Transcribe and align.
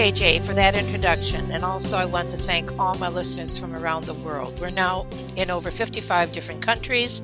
JJ 0.00 0.40
for 0.46 0.54
that 0.54 0.74
introduction, 0.74 1.52
and 1.52 1.62
also 1.62 1.98
I 1.98 2.06
want 2.06 2.30
to 2.30 2.38
thank 2.38 2.78
all 2.78 2.94
my 2.94 3.10
listeners 3.10 3.58
from 3.58 3.76
around 3.76 4.04
the 4.04 4.14
world. 4.14 4.58
We're 4.58 4.70
now 4.70 5.06
in 5.36 5.50
over 5.50 5.70
55 5.70 6.32
different 6.32 6.62
countries, 6.62 7.20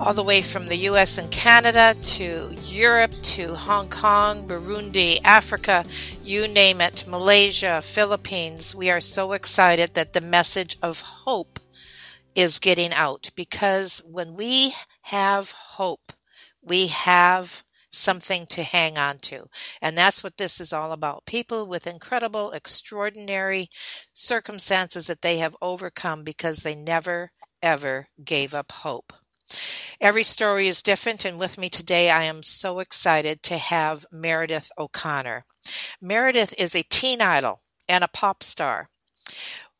all 0.00 0.14
the 0.14 0.22
way 0.22 0.40
from 0.40 0.68
the 0.68 0.78
US 0.88 1.18
and 1.18 1.30
Canada 1.30 1.94
to 2.16 2.56
Europe 2.62 3.12
to 3.36 3.54
Hong 3.54 3.90
Kong, 3.90 4.48
Burundi, 4.48 5.20
Africa, 5.24 5.84
you 6.24 6.48
name 6.48 6.80
it, 6.80 7.04
Malaysia, 7.06 7.82
Philippines. 7.82 8.74
We 8.74 8.88
are 8.88 9.02
so 9.02 9.32
excited 9.32 9.92
that 9.92 10.14
the 10.14 10.22
message 10.22 10.78
of 10.82 11.02
hope 11.02 11.60
is 12.34 12.60
getting 12.60 12.94
out 12.94 13.30
because 13.36 14.02
when 14.10 14.36
we 14.36 14.72
have 15.02 15.50
hope, 15.50 16.14
we 16.62 16.86
have 16.86 17.62
something 17.90 18.46
to 18.46 18.62
hang 18.62 18.98
on 18.98 19.18
to. 19.18 19.46
And 19.82 19.96
that's 19.96 20.22
what 20.22 20.36
this 20.36 20.60
is 20.60 20.72
all 20.72 20.92
about. 20.92 21.26
People 21.26 21.66
with 21.66 21.86
incredible, 21.86 22.52
extraordinary 22.52 23.68
circumstances 24.12 25.06
that 25.06 25.22
they 25.22 25.38
have 25.38 25.56
overcome 25.60 26.24
because 26.24 26.62
they 26.62 26.74
never, 26.74 27.32
ever 27.62 28.08
gave 28.24 28.54
up 28.54 28.72
hope. 28.72 29.12
Every 30.00 30.22
story 30.22 30.68
is 30.68 30.82
different, 30.82 31.24
and 31.24 31.38
with 31.38 31.58
me 31.58 31.68
today, 31.68 32.10
I 32.10 32.22
am 32.24 32.42
so 32.42 32.78
excited 32.78 33.42
to 33.44 33.58
have 33.58 34.06
Meredith 34.12 34.70
O'Connor. 34.78 35.44
Meredith 36.00 36.54
is 36.56 36.74
a 36.74 36.84
teen 36.84 37.20
idol 37.20 37.60
and 37.88 38.04
a 38.04 38.08
pop 38.08 38.42
star 38.42 38.88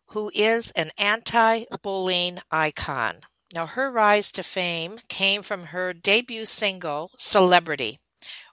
who 0.08 0.30
is 0.34 0.72
an 0.72 0.90
anti 0.98 1.64
bullying 1.82 2.38
icon. 2.50 3.20
Now, 3.52 3.66
her 3.66 3.90
rise 3.90 4.30
to 4.32 4.42
fame 4.42 5.00
came 5.08 5.42
from 5.42 5.66
her 5.66 5.92
debut 5.92 6.46
single, 6.46 7.10
Celebrity, 7.18 7.98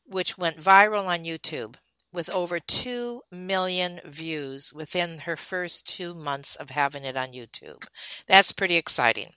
which 0.05 0.37
went 0.37 0.57
viral 0.57 1.07
on 1.07 1.23
YouTube 1.23 1.75
with 2.11 2.29
over 2.31 2.59
2 2.59 3.21
million 3.31 3.99
views 4.03 4.73
within 4.73 5.19
her 5.19 5.37
first 5.37 5.87
two 5.87 6.15
months 6.15 6.55
of 6.55 6.71
having 6.71 7.03
it 7.03 7.15
on 7.15 7.31
YouTube. 7.31 7.85
That's 8.25 8.51
pretty 8.51 8.75
exciting. 8.75 9.33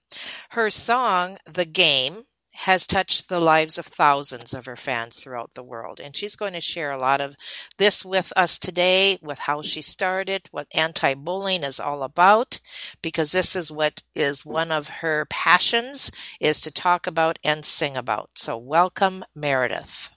Her 0.50 0.70
song, 0.70 1.36
The 1.44 1.66
Game, 1.66 2.24
has 2.64 2.86
touched 2.86 3.30
the 3.30 3.40
lives 3.40 3.78
of 3.78 3.86
thousands 3.86 4.52
of 4.52 4.66
her 4.66 4.76
fans 4.76 5.18
throughout 5.18 5.54
the 5.54 5.62
world. 5.62 5.98
And 5.98 6.14
she's 6.14 6.36
going 6.36 6.52
to 6.52 6.60
share 6.60 6.90
a 6.90 6.98
lot 6.98 7.22
of 7.22 7.34
this 7.78 8.04
with 8.04 8.34
us 8.36 8.58
today, 8.58 9.18
with 9.22 9.38
how 9.38 9.62
she 9.62 9.80
started, 9.80 10.42
what 10.50 10.66
anti 10.74 11.14
bullying 11.14 11.64
is 11.64 11.80
all 11.80 12.02
about, 12.02 12.60
because 13.00 13.32
this 13.32 13.56
is 13.56 13.70
what 13.70 14.02
is 14.14 14.44
one 14.44 14.70
of 14.70 14.88
her 14.88 15.26
passions 15.30 16.12
is 16.38 16.60
to 16.60 16.70
talk 16.70 17.06
about 17.06 17.38
and 17.42 17.64
sing 17.64 17.96
about. 17.96 18.28
So 18.34 18.58
welcome, 18.58 19.24
Meredith. 19.34 20.14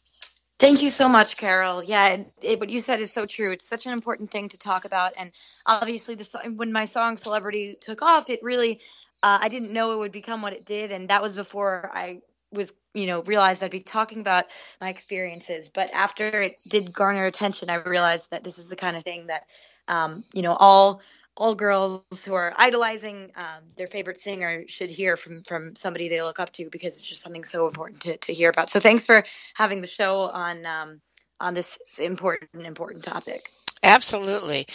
Thank 0.59 0.81
you 0.81 0.89
so 0.89 1.07
much, 1.07 1.37
Carol. 1.37 1.81
Yeah, 1.81 2.09
it, 2.09 2.33
it, 2.41 2.59
what 2.59 2.69
you 2.69 2.79
said 2.79 2.99
is 2.99 3.11
so 3.11 3.25
true. 3.25 3.53
It's 3.53 3.67
such 3.67 3.85
an 3.85 3.93
important 3.93 4.31
thing 4.31 4.49
to 4.49 4.57
talk 4.57 4.83
about, 4.83 5.13
and 5.17 5.31
obviously, 5.65 6.15
the 6.15 6.53
when 6.55 6.71
my 6.73 6.85
song 6.85 7.15
"Celebrity" 7.15 7.75
took 7.79 8.01
off, 8.01 8.29
it 8.29 8.39
really 8.43 8.81
uh, 9.23 9.39
I 9.41 9.47
didn't 9.47 9.71
know 9.71 9.93
it 9.93 9.99
would 9.99 10.11
become 10.11 10.41
what 10.41 10.53
it 10.53 10.65
did, 10.65 10.91
and 10.91 11.09
that 11.09 11.21
was 11.21 11.35
before 11.35 11.89
I 11.93 12.19
was 12.53 12.73
you 12.93 13.07
know 13.07 13.23
realized 13.23 13.63
I'd 13.63 13.71
be 13.71 13.79
talking 13.79 14.19
about 14.19 14.45
my 14.79 14.89
experiences. 14.89 15.69
But 15.69 15.91
after 15.93 16.41
it 16.41 16.59
did 16.67 16.93
garner 16.93 17.25
attention, 17.25 17.69
I 17.69 17.75
realized 17.75 18.31
that 18.31 18.43
this 18.43 18.59
is 18.59 18.67
the 18.67 18.75
kind 18.75 18.95
of 18.95 19.03
thing 19.03 19.27
that 19.27 19.43
um, 19.87 20.23
you 20.33 20.41
know 20.41 20.55
all 20.59 21.01
all 21.35 21.55
girls 21.55 22.03
who 22.25 22.33
are 22.35 22.53
idolizing 22.57 23.31
um, 23.35 23.63
their 23.75 23.87
favorite 23.87 24.19
singer 24.19 24.63
should 24.67 24.89
hear 24.89 25.17
from 25.17 25.43
from 25.43 25.75
somebody 25.75 26.09
they 26.09 26.21
look 26.21 26.39
up 26.39 26.51
to 26.53 26.69
because 26.69 26.99
it's 26.99 27.07
just 27.07 27.21
something 27.21 27.45
so 27.45 27.67
important 27.67 28.01
to, 28.01 28.17
to 28.17 28.33
hear 28.33 28.49
about. 28.49 28.69
So 28.69 28.79
thanks 28.79 29.05
for 29.05 29.23
having 29.55 29.81
the 29.81 29.87
show 29.87 30.29
on 30.29 30.65
um, 30.65 31.01
on 31.39 31.53
this 31.53 31.99
important 31.99 32.65
important 32.65 33.03
topic. 33.03 33.49
Absolutely. 33.83 34.65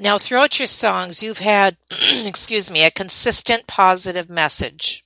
Now, 0.00 0.18
throughout 0.18 0.60
your 0.60 0.68
songs, 0.68 1.20
you've 1.20 1.40
had, 1.40 1.76
excuse 2.24 2.70
me, 2.70 2.84
a 2.84 2.92
consistent 2.92 3.66
positive 3.66 4.30
message 4.30 5.04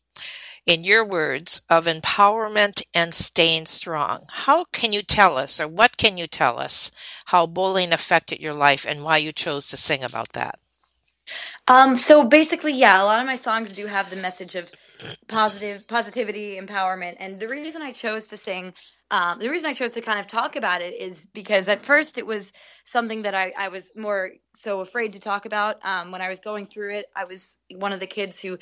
in 0.66 0.84
your 0.84 1.04
words, 1.04 1.62
of 1.70 1.86
empowerment 1.86 2.82
and 2.94 3.14
staying 3.14 3.66
strong. 3.66 4.26
How 4.30 4.64
can 4.66 4.92
you 4.92 5.02
tell 5.02 5.38
us, 5.38 5.60
or 5.60 5.68
what 5.68 5.96
can 5.96 6.18
you 6.18 6.26
tell 6.26 6.58
us, 6.60 6.90
how 7.26 7.46
bullying 7.46 7.92
affected 7.92 8.40
your 8.40 8.54
life 8.54 8.86
and 8.88 9.04
why 9.04 9.18
you 9.18 9.32
chose 9.32 9.68
to 9.68 9.78
sing 9.78 10.04
about 10.04 10.34
that? 10.34 10.58
Um, 11.68 11.96
so 11.96 12.24
basically, 12.24 12.74
yeah, 12.74 13.02
a 13.02 13.04
lot 13.04 13.20
of 13.20 13.26
my 13.26 13.36
songs 13.36 13.72
do 13.72 13.86
have 13.86 14.10
the 14.10 14.16
message 14.16 14.54
of 14.56 14.70
positive 15.28 15.88
positivity, 15.88 16.58
empowerment, 16.60 17.16
and 17.20 17.40
the 17.40 17.48
reason 17.48 17.82
I 17.82 17.92
chose 17.92 18.28
to 18.28 18.36
sing 18.36 18.74
um, 19.10 19.38
the 19.38 19.50
reason 19.50 19.68
I 19.70 19.74
chose 19.74 19.92
to 19.92 20.00
kind 20.00 20.18
of 20.18 20.26
talk 20.26 20.56
about 20.56 20.82
it 20.82 20.94
is 20.94 21.26
because 21.26 21.68
at 21.68 21.84
first 21.84 22.18
it 22.18 22.26
was 22.26 22.52
something 22.84 23.22
that 23.22 23.34
I, 23.34 23.52
I 23.56 23.68
was 23.68 23.92
more 23.96 24.32
so 24.54 24.80
afraid 24.80 25.12
to 25.12 25.20
talk 25.20 25.46
about. 25.46 25.84
Um, 25.86 26.10
when 26.10 26.22
I 26.22 26.28
was 26.28 26.40
going 26.40 26.66
through 26.66 26.96
it, 26.96 27.06
I 27.14 27.24
was 27.24 27.58
one 27.72 27.92
of 27.92 28.00
the 28.00 28.08
kids 28.08 28.40
who 28.40 28.58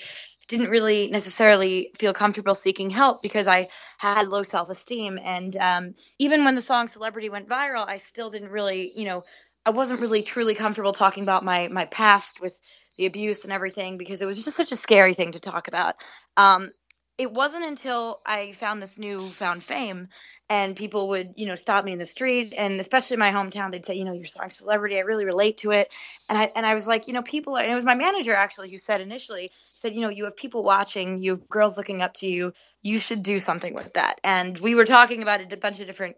didn't 0.49 0.71
really 0.71 1.09
necessarily 1.11 1.91
feel 1.97 2.13
comfortable 2.13 2.55
seeking 2.55 2.91
help 2.91 3.23
because 3.23 3.47
I 3.47 3.69
had 3.99 4.29
low 4.29 4.43
self 4.43 4.71
esteem. 4.71 5.19
And 5.23 5.57
um, 5.57 5.95
even 6.19 6.45
when 6.45 6.55
the 6.55 6.61
song 6.61 6.89
Celebrity 6.89 7.29
went 7.29 7.49
viral, 7.49 7.87
I 7.89 7.99
still 7.99 8.31
didn't 8.31 8.51
really, 8.51 8.93
you 8.95 9.05
know, 9.05 9.25
I 9.67 9.71
wasn't 9.71 10.01
really 10.01 10.23
truly 10.23 10.55
comfortable 10.55 10.93
talking 10.93 11.23
about 11.23 11.45
my 11.45 11.69
my 11.69 11.87
past 11.87 12.41
with 12.41 12.59
the 12.97 13.07
abuse 13.07 13.45
and 13.45 13.53
everything 13.53 13.97
because 13.97 14.23
it 14.23 14.27
was 14.27 14.45
just 14.45 14.57
such 14.57 14.73
a 14.73 14.77
scary 14.77 15.15
thing 15.15 15.33
to 15.33 15.41
talk 15.41 15.69
about. 15.69 15.97
Um, 16.37 16.71
it 17.17 17.33
wasn't 17.33 17.65
until 17.65 18.21
I 18.27 18.53
found 18.53 18.83
this 18.83 18.99
new 18.99 19.29
found 19.29 19.63
fame 19.63 20.09
and 20.49 20.77
people 20.77 21.09
would 21.09 21.35
you 21.37 21.47
know 21.47 21.55
stop 21.55 21.85
me 21.85 21.93
in 21.93 21.99
the 21.99 22.07
street. 22.07 22.55
And 22.57 22.81
especially 22.81 23.15
in 23.15 23.21
my 23.21 23.31
hometown 23.31 23.73
they'd 23.73 23.85
say 23.85 23.95
you 23.95 24.05
know 24.05 24.13
your 24.13 24.27
song 24.27 24.51
celebrity. 24.51 24.97
I 24.97 25.01
really 25.01 25.25
relate 25.25 25.59
to 25.59 25.71
it. 25.73 25.93
And 26.29 26.39
i 26.39 26.51
and 26.55 26.67
i 26.67 26.75
was 26.75 26.87
like 26.87 27.09
you 27.09 27.15
know 27.15 27.23
people 27.23 27.57
are, 27.57 27.63
and 27.63 27.71
it 27.71 27.75
was 27.75 27.85
my 27.85 27.95
manager 27.95 28.35
actually 28.35 28.71
who 28.71 28.79
said 28.79 29.01
initially 29.01 29.51
said 29.75 29.95
you 29.95 30.01
know 30.01 30.09
you 30.09 30.25
have 30.25 30.37
people 30.37 30.63
watching 30.63 31.23
you 31.23 31.33
have 31.33 31.49
girls 31.49 31.77
looking 31.77 32.03
up 32.03 32.15
to 32.15 32.27
you. 32.27 32.53
You 32.83 32.99
should 32.99 33.23
do 33.23 33.39
something 33.39 33.75
with 33.75 33.95
that. 33.95 34.21
And 34.23 34.59
we 34.59 34.75
were 34.75 34.85
talking 34.85 35.23
about 35.23 35.41
a 35.41 35.57
bunch 35.57 35.81
of 35.81 35.87
different 35.87 36.17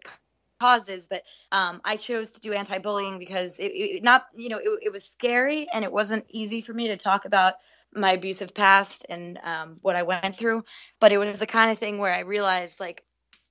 causes 0.59 1.07
but 1.07 1.21
um, 1.51 1.79
i 1.85 1.97
chose 1.97 2.31
to 2.31 2.41
do 2.41 2.51
anti-bullying 2.51 3.19
because 3.19 3.59
it, 3.59 3.67
it 3.67 4.03
not 4.03 4.25
you 4.35 4.49
know 4.49 4.57
it, 4.57 4.79
it 4.81 4.91
was 4.91 5.05
scary 5.05 5.67
and 5.71 5.85
it 5.85 5.91
wasn't 5.91 6.25
easy 6.29 6.61
for 6.61 6.73
me 6.73 6.87
to 6.87 6.97
talk 6.97 7.25
about 7.25 7.53
my 7.93 8.13
abusive 8.13 8.53
past 8.53 9.05
and 9.09 9.39
um, 9.43 9.77
what 9.81 9.95
I 9.95 10.03
went 10.03 10.35
through. 10.35 10.63
But 10.99 11.11
it 11.11 11.17
was 11.17 11.39
the 11.39 11.47
kind 11.47 11.71
of 11.71 11.77
thing 11.77 11.99
where 11.99 12.13
I 12.13 12.21
realized 12.21 12.79
like 12.79 13.03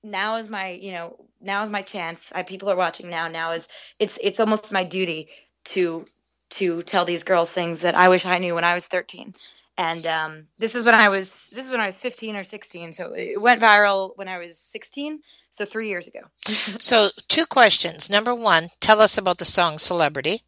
now 0.03 0.37
is 0.37 0.49
my 0.49 0.69
you 0.69 0.91
know 0.91 1.15
now 1.41 1.63
is 1.63 1.69
my 1.69 1.81
chance. 1.81 2.31
I, 2.33 2.43
people 2.43 2.69
are 2.69 2.75
watching 2.75 3.09
now. 3.09 3.27
Now 3.27 3.51
is 3.51 3.67
it's 3.99 4.17
it's 4.21 4.39
almost 4.39 4.71
my 4.71 4.83
duty 4.83 5.29
to 5.65 6.05
to 6.49 6.81
tell 6.83 7.05
these 7.05 7.23
girls 7.23 7.51
things 7.51 7.81
that 7.81 7.95
i 7.95 8.09
wish 8.09 8.25
i 8.25 8.37
knew 8.37 8.55
when 8.55 8.63
i 8.63 8.73
was 8.73 8.87
13 8.87 9.35
and 9.77 10.07
um, 10.07 10.47
this 10.57 10.75
is 10.75 10.85
when 10.85 10.95
i 10.95 11.09
was 11.09 11.49
this 11.53 11.65
is 11.65 11.71
when 11.71 11.81
i 11.81 11.85
was 11.85 11.97
15 11.97 12.35
or 12.35 12.43
16 12.43 12.93
so 12.93 13.13
it 13.13 13.39
went 13.39 13.61
viral 13.61 14.11
when 14.15 14.27
i 14.27 14.37
was 14.37 14.57
16 14.57 15.19
so 15.49 15.65
three 15.65 15.89
years 15.89 16.07
ago. 16.07 16.19
So 16.79 17.09
two 17.27 17.45
questions. 17.45 18.09
Number 18.09 18.35
one 18.35 18.69
tell 18.79 19.01
us 19.01 19.17
about 19.17 19.39
the 19.39 19.45
song 19.45 19.79
celebrity. 19.79 20.41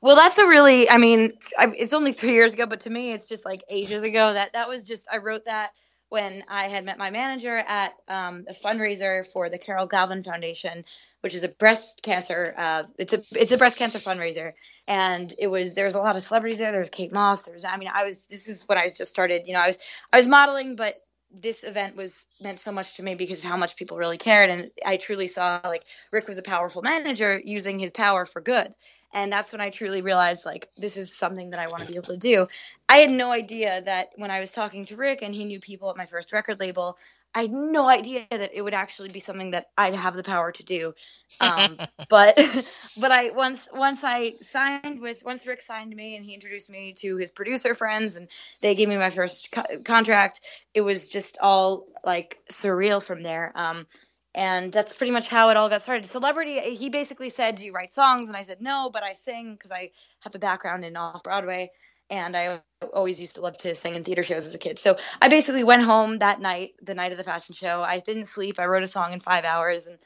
Well 0.00 0.16
that's 0.16 0.38
a 0.38 0.46
really 0.46 0.88
i 0.88 0.96
mean 0.96 1.32
it's 1.58 1.92
only 1.92 2.12
three 2.12 2.32
years 2.32 2.54
ago 2.54 2.66
but 2.66 2.80
to 2.80 2.90
me 2.90 3.12
it's 3.12 3.28
just 3.28 3.44
like 3.44 3.62
ages 3.68 4.02
ago. 4.02 4.32
That 4.32 4.54
that 4.54 4.68
was 4.68 4.86
just 4.86 5.06
i 5.12 5.18
wrote 5.18 5.44
that 5.44 5.70
when 6.08 6.44
I 6.48 6.64
had 6.64 6.84
met 6.84 6.98
my 6.98 7.10
manager 7.10 7.56
at 7.56 7.94
um, 8.08 8.44
a 8.48 8.54
fundraiser 8.54 9.26
for 9.26 9.48
the 9.48 9.58
Carol 9.58 9.86
Galvin 9.86 10.22
Foundation, 10.22 10.84
which 11.20 11.34
is 11.34 11.44
a 11.44 11.48
breast 11.48 12.02
cancer. 12.02 12.54
Uh, 12.56 12.84
it's 12.98 13.12
a 13.12 13.22
it's 13.32 13.52
a 13.52 13.58
breast 13.58 13.78
cancer 13.78 13.98
fundraiser, 13.98 14.52
and 14.86 15.34
it 15.38 15.48
was 15.48 15.74
there 15.74 15.84
was 15.84 15.94
a 15.94 15.98
lot 15.98 16.16
of 16.16 16.22
celebrities 16.22 16.58
there. 16.58 16.70
There 16.70 16.80
was 16.80 16.90
Kate 16.90 17.12
Moss. 17.12 17.42
There 17.42 17.54
was 17.54 17.64
I 17.64 17.76
mean 17.76 17.90
I 17.92 18.04
was 18.04 18.26
this 18.28 18.48
is 18.48 18.64
when 18.68 18.78
I 18.78 18.84
was 18.84 18.96
just 18.96 19.10
started. 19.10 19.42
You 19.46 19.54
know 19.54 19.60
I 19.60 19.66
was 19.68 19.78
I 20.12 20.16
was 20.18 20.26
modeling, 20.26 20.76
but 20.76 20.94
this 21.32 21.64
event 21.64 21.96
was 21.96 22.26
meant 22.42 22.58
so 22.58 22.72
much 22.72 22.96
to 22.96 23.02
me 23.02 23.14
because 23.14 23.40
of 23.40 23.44
how 23.50 23.56
much 23.56 23.76
people 23.76 23.96
really 23.96 24.18
cared. 24.18 24.50
And 24.50 24.70
i 24.84 24.96
truly 24.96 25.28
saw 25.28 25.60
like 25.64 25.84
rick 26.12 26.28
was 26.28 26.38
a 26.38 26.42
powerful 26.42 26.82
manager 26.82 27.40
using 27.44 27.78
his 27.78 27.92
power 27.92 28.26
for 28.26 28.40
good. 28.40 28.74
And 29.12 29.32
that's 29.32 29.52
when 29.52 29.60
i 29.60 29.70
truly 29.70 30.02
realized 30.02 30.44
like 30.44 30.68
this 30.76 30.96
is 30.96 31.14
something 31.14 31.50
that 31.50 31.60
i 31.60 31.68
want 31.68 31.82
to 31.82 31.88
be 31.88 31.96
able 31.96 32.08
to 32.08 32.16
do. 32.16 32.46
I 32.88 32.98
had 32.98 33.10
no 33.10 33.32
idea 33.32 33.82
that 33.82 34.10
when 34.16 34.30
i 34.30 34.40
was 34.40 34.52
talking 34.52 34.86
to 34.86 34.96
rick 34.96 35.22
and 35.22 35.34
he 35.34 35.44
knew 35.44 35.60
people 35.60 35.90
at 35.90 35.96
my 35.96 36.06
first 36.06 36.32
record 36.32 36.60
label 36.60 36.98
I 37.36 37.42
had 37.42 37.52
no 37.52 37.86
idea 37.86 38.26
that 38.30 38.52
it 38.54 38.62
would 38.62 38.72
actually 38.72 39.10
be 39.10 39.20
something 39.20 39.50
that 39.50 39.66
I'd 39.76 39.94
have 39.94 40.16
the 40.16 40.22
power 40.22 40.52
to 40.52 40.64
do. 40.64 40.94
Um, 41.42 41.76
but 42.08 42.34
but 43.00 43.12
I 43.12 43.30
once 43.32 43.68
once 43.74 44.02
I 44.02 44.32
signed 44.40 45.02
with 45.02 45.22
once 45.22 45.46
Rick 45.46 45.60
signed 45.60 45.94
me 45.94 46.16
and 46.16 46.24
he 46.24 46.32
introduced 46.32 46.70
me 46.70 46.94
to 47.00 47.18
his 47.18 47.30
producer 47.30 47.74
friends 47.74 48.16
and 48.16 48.28
they 48.62 48.74
gave 48.74 48.88
me 48.88 48.96
my 48.96 49.10
first 49.10 49.52
co- 49.52 49.82
contract. 49.84 50.40
It 50.72 50.80
was 50.80 51.10
just 51.10 51.36
all 51.42 51.86
like 52.02 52.38
surreal 52.50 53.02
from 53.02 53.22
there. 53.22 53.52
Um, 53.54 53.86
and 54.34 54.72
that's 54.72 54.96
pretty 54.96 55.12
much 55.12 55.28
how 55.28 55.50
it 55.50 55.58
all 55.58 55.68
got 55.68 55.82
started. 55.82 56.08
Celebrity, 56.08 56.74
he 56.74 56.88
basically 56.88 57.28
said, 57.28 57.56
"Do 57.56 57.66
you 57.66 57.72
write 57.72 57.92
songs?" 57.92 58.28
And 58.28 58.36
I 58.36 58.42
said, 58.44 58.62
"No, 58.62 58.88
but 58.90 59.02
I 59.02 59.12
sing 59.12 59.52
because 59.52 59.72
I 59.72 59.90
have 60.20 60.34
a 60.34 60.38
background 60.38 60.86
in 60.86 60.96
off 60.96 61.22
Broadway." 61.22 61.70
And 62.10 62.36
I 62.36 62.60
always 62.92 63.20
used 63.20 63.36
to 63.36 63.40
love 63.40 63.58
to 63.58 63.74
sing 63.74 63.94
in 63.94 64.04
theater 64.04 64.22
shows 64.22 64.46
as 64.46 64.54
a 64.54 64.58
kid. 64.58 64.78
So 64.78 64.96
I 65.20 65.28
basically 65.28 65.64
went 65.64 65.82
home 65.82 66.18
that 66.18 66.40
night, 66.40 66.74
the 66.82 66.94
night 66.94 67.12
of 67.12 67.18
the 67.18 67.24
fashion 67.24 67.54
show. 67.54 67.82
I 67.82 67.98
didn't 67.98 68.26
sleep. 68.26 68.58
I 68.58 68.66
wrote 68.66 68.82
a 68.82 68.88
song 68.88 69.12
in 69.12 69.20
five 69.20 69.44
hours, 69.44 69.86
and 69.86 69.98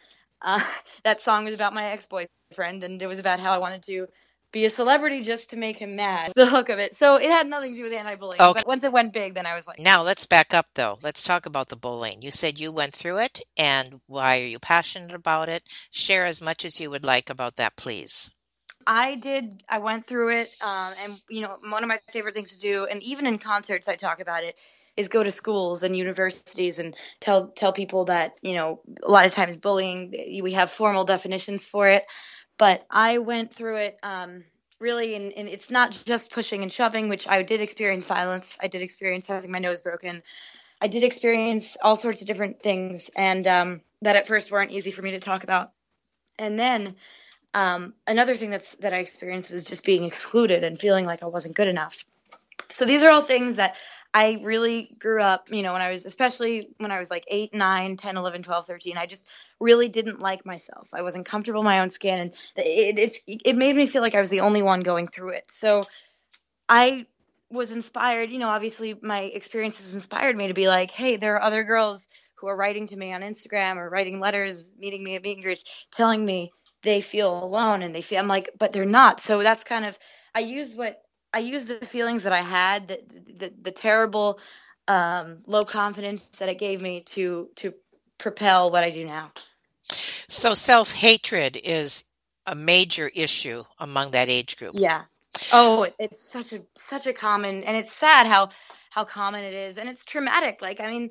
uh, 0.43 0.61
that 1.05 1.21
song 1.21 1.45
was 1.45 1.55
about 1.55 1.75
my 1.75 1.87
ex 1.87 2.07
boyfriend, 2.07 2.85
and 2.85 3.01
it 3.01 3.07
was 3.07 3.19
about 3.19 3.41
how 3.41 3.53
I 3.53 3.59
wanted 3.59 3.83
to 3.85 4.07
be 4.53 4.65
a 4.65 4.71
celebrity 4.71 5.23
just 5.23 5.51
to 5.51 5.57
make 5.57 5.77
him 5.77 5.97
mad. 5.97 6.33
The 6.41 6.47
hook 6.47 6.71
of 6.71 6.79
it. 6.79 6.95
So 6.97 7.17
it 7.17 7.31
had 7.31 7.47
nothing 7.47 7.73
to 7.73 7.77
do 7.77 7.85
with 7.85 7.93
anti-bullying. 7.93 8.41
Okay. 8.41 8.61
But 8.61 8.67
once 8.67 8.83
it 8.83 8.93
went 8.93 9.13
big, 9.13 9.35
then 9.35 9.47
I 9.47 9.55
was 9.55 9.67
like. 9.67 9.79
Now 9.79 10.03
let's 10.03 10.27
back 10.27 10.55
up 10.55 10.67
though. 10.75 10.99
Let's 11.03 11.23
talk 11.23 11.47
about 11.47 11.69
the 11.69 11.77
bullying. 11.77 12.23
You 12.23 12.31
said 12.31 12.59
you 12.59 12.73
went 12.73 12.95
through 12.95 13.19
it, 13.19 13.41
and 13.57 14.01
why 14.07 14.41
are 14.41 14.47
you 14.47 14.59
passionate 14.59 15.15
about 15.15 15.49
it? 15.49 15.69
Share 15.91 16.25
as 16.25 16.41
much 16.41 16.65
as 16.65 16.81
you 16.81 16.91
would 16.91 17.05
like 17.05 17.31
about 17.31 17.57
that, 17.57 17.77
please. 17.77 18.31
I 18.91 19.15
did. 19.15 19.63
I 19.69 19.79
went 19.79 20.05
through 20.05 20.31
it, 20.31 20.53
um, 20.61 20.93
and 21.05 21.23
you 21.29 21.43
know, 21.43 21.57
one 21.63 21.85
of 21.85 21.89
my 21.89 21.99
favorite 22.09 22.35
things 22.35 22.55
to 22.55 22.59
do, 22.59 22.89
and 22.91 23.01
even 23.05 23.25
in 23.25 23.39
concerts, 23.39 23.87
I 23.87 23.95
talk 23.95 24.19
about 24.19 24.43
it, 24.43 24.57
is 24.97 25.07
go 25.07 25.23
to 25.23 25.31
schools 25.31 25.85
and 25.85 25.97
universities 25.97 26.81
and 26.81 26.97
tell 27.21 27.47
tell 27.51 27.73
people 27.73 28.07
that 28.07 28.35
you 28.43 28.57
know 28.57 28.81
a 29.01 29.09
lot 29.09 29.27
of 29.27 29.33
times 29.33 29.57
bullying 29.59 30.43
we 30.43 30.55
have 30.55 30.73
formal 30.73 31.05
definitions 31.05 31.65
for 31.65 31.87
it, 31.87 32.03
but 32.59 32.85
I 32.91 33.19
went 33.19 33.55
through 33.55 33.77
it 33.77 33.99
um, 34.03 34.43
really, 34.81 35.15
and, 35.15 35.33
and 35.35 35.49
it's 35.49 35.71
not 35.71 35.93
just 35.93 36.33
pushing 36.33 36.63
and 36.63 36.73
shoving, 36.73 37.09
which 37.09 37.29
I 37.29 37.45
did 37.45 37.61
experience 37.61 38.09
violence. 38.09 38.59
I 38.61 38.67
did 38.67 38.83
experience 38.83 39.29
having 39.29 39.53
my 39.53 39.61
nose 39.61 39.83
broken. 39.83 40.21
I 40.81 40.89
did 40.89 41.05
experience 41.05 41.77
all 41.81 41.95
sorts 41.95 42.23
of 42.23 42.27
different 42.27 42.61
things, 42.61 43.09
and 43.17 43.47
um, 43.47 43.83
that 44.03 44.17
at 44.17 44.27
first 44.27 44.51
weren't 44.51 44.73
easy 44.73 44.91
for 44.91 45.03
me 45.03 45.13
to 45.13 45.21
talk 45.21 45.45
about. 45.45 45.71
And 46.41 46.59
then 46.59 46.97
um, 47.55 47.95
another 48.07 48.35
thing 48.35 48.51
that's 48.51 48.75
that 48.77 48.93
I 48.93 48.99
experienced 48.99 49.51
was 49.51 49.65
just 49.65 49.85
being 49.85 50.05
excluded 50.05 50.65
and 50.65 50.79
feeling 50.79 51.07
like 51.07 51.23
I 51.23 51.27
wasn't 51.27 51.57
good 51.57 51.69
enough. 51.69 52.05
So 52.73 52.85
these 52.85 53.03
are 53.03 53.11
all 53.11 53.23
things 53.23 53.57
that 53.57 53.77
I 54.13 54.41
really 54.43 54.95
grew 54.99 55.23
up, 55.23 55.49
you 55.53 55.63
know, 55.63 55.73
when 55.73 55.83
I 55.83 55.93
was, 55.93 56.05
especially 56.05 56.69
when 56.79 56.91
I 56.91 56.99
was 56.99 57.11
like 57.11 57.25
8, 57.29 57.55
9, 57.55 57.97
10, 57.97 58.17
11, 58.17 58.43
12, 58.43 58.67
13, 58.67 58.99
I 58.99 59.07
just 59.07 59.27
really 59.61 59.89
didn't 59.89 60.21
like 60.21 60.45
myself. 60.45 60.91
I 60.93 61.03
wasn't 61.03 61.27
comfortable 61.27 61.61
in 61.61 61.65
my 61.65 61.81
own 61.81 61.91
skin 61.91 62.21
and 62.21 62.33
it, 62.57 62.99
it's, 62.99 63.21
it 63.27 63.57
made 63.57 63.77
me 63.77 63.87
feel 63.87 64.03
like 64.03 64.17
I 64.17 64.21
was 64.21 64.29
the 64.29 64.41
only 64.41 64.63
one 64.63 64.81
going 64.81 65.07
through 65.07 65.31
it. 65.31 65.45
So 65.49 65.85
I 66.69 67.07
was 67.51 67.71
inspired, 67.73 68.31
you 68.31 68.39
know, 68.39 68.49
obviously 68.49 68.97
my 69.01 69.21
experiences 69.21 69.95
inspired 69.95 70.37
me 70.37 70.49
to 70.49 70.55
be 70.55 70.69
like, 70.69 70.91
hey, 70.91 71.17
there 71.17 71.37
are 71.37 71.43
other 71.43 71.63
girls 71.63 72.09
who 72.35 72.49
are 72.49 72.57
writing 72.57 72.89
to 72.89 72.97
me 72.97 73.13
on 73.13 73.21
Instagram 73.21 73.77
or 73.77 73.89
writing 73.89 74.19
letters, 74.19 74.71
meeting 74.79 75.05
me 75.05 75.15
at 75.15 75.23
meet 75.23 75.37
and 75.37 75.45
greets, 75.45 75.65
telling 75.93 76.25
me 76.25 76.53
they 76.83 77.01
feel 77.01 77.43
alone 77.43 77.83
and 77.83 77.95
they 77.95 78.03
feel 78.03 78.21
I'm 78.21 78.29
like, 78.29 78.51
but 78.59 78.73
they're 78.73 78.85
not. 78.85 79.21
So 79.21 79.43
that's 79.43 79.65
kind 79.65 79.85
of 79.85 79.99
I 80.35 80.41
use 80.41 80.75
what 80.75 81.03
I 81.33 81.41
use 81.41 81.67
the 81.67 81.77
feelings 81.77 82.25
that 82.25 82.33
I 82.33 82.41
had, 82.41 82.89
the 82.89 83.01
the, 83.37 83.53
the 83.63 83.71
terrible 83.71 84.41
um, 84.89 85.39
low 85.47 85.65
confidence 85.65 86.25
that 86.39 86.49
it 86.49 86.59
gave 86.59 86.81
me 86.81 87.01
to 87.01 87.49
to 87.57 87.75
propel 88.19 88.71
what 88.71 88.85
I 88.85 88.91
do 88.91 89.05
now. 89.05 89.33
So 90.29 90.55
self 90.55 90.93
hatred 90.93 91.57
is 91.57 92.05
a 92.47 92.55
major 92.55 93.11
issue 93.15 93.65
among 93.79 94.13
that 94.13 94.29
age 94.29 94.57
group. 94.57 94.75
Yeah. 94.77 95.03
Oh, 95.53 95.87
it's 95.99 96.23
such 96.23 96.53
a 96.53 96.63
such 96.75 97.07
a 97.07 97.13
common 97.13 97.63
and 97.65 97.77
it's 97.77 97.93
sad 97.93 98.27
how 98.27 98.51
how 98.91 99.05
common 99.05 99.45
it 99.45 99.55
is 99.55 99.79
and 99.79 99.89
it's 99.89 100.05
traumatic. 100.05 100.61
Like 100.63 100.81
I 100.81 100.89
mean, 100.89 101.11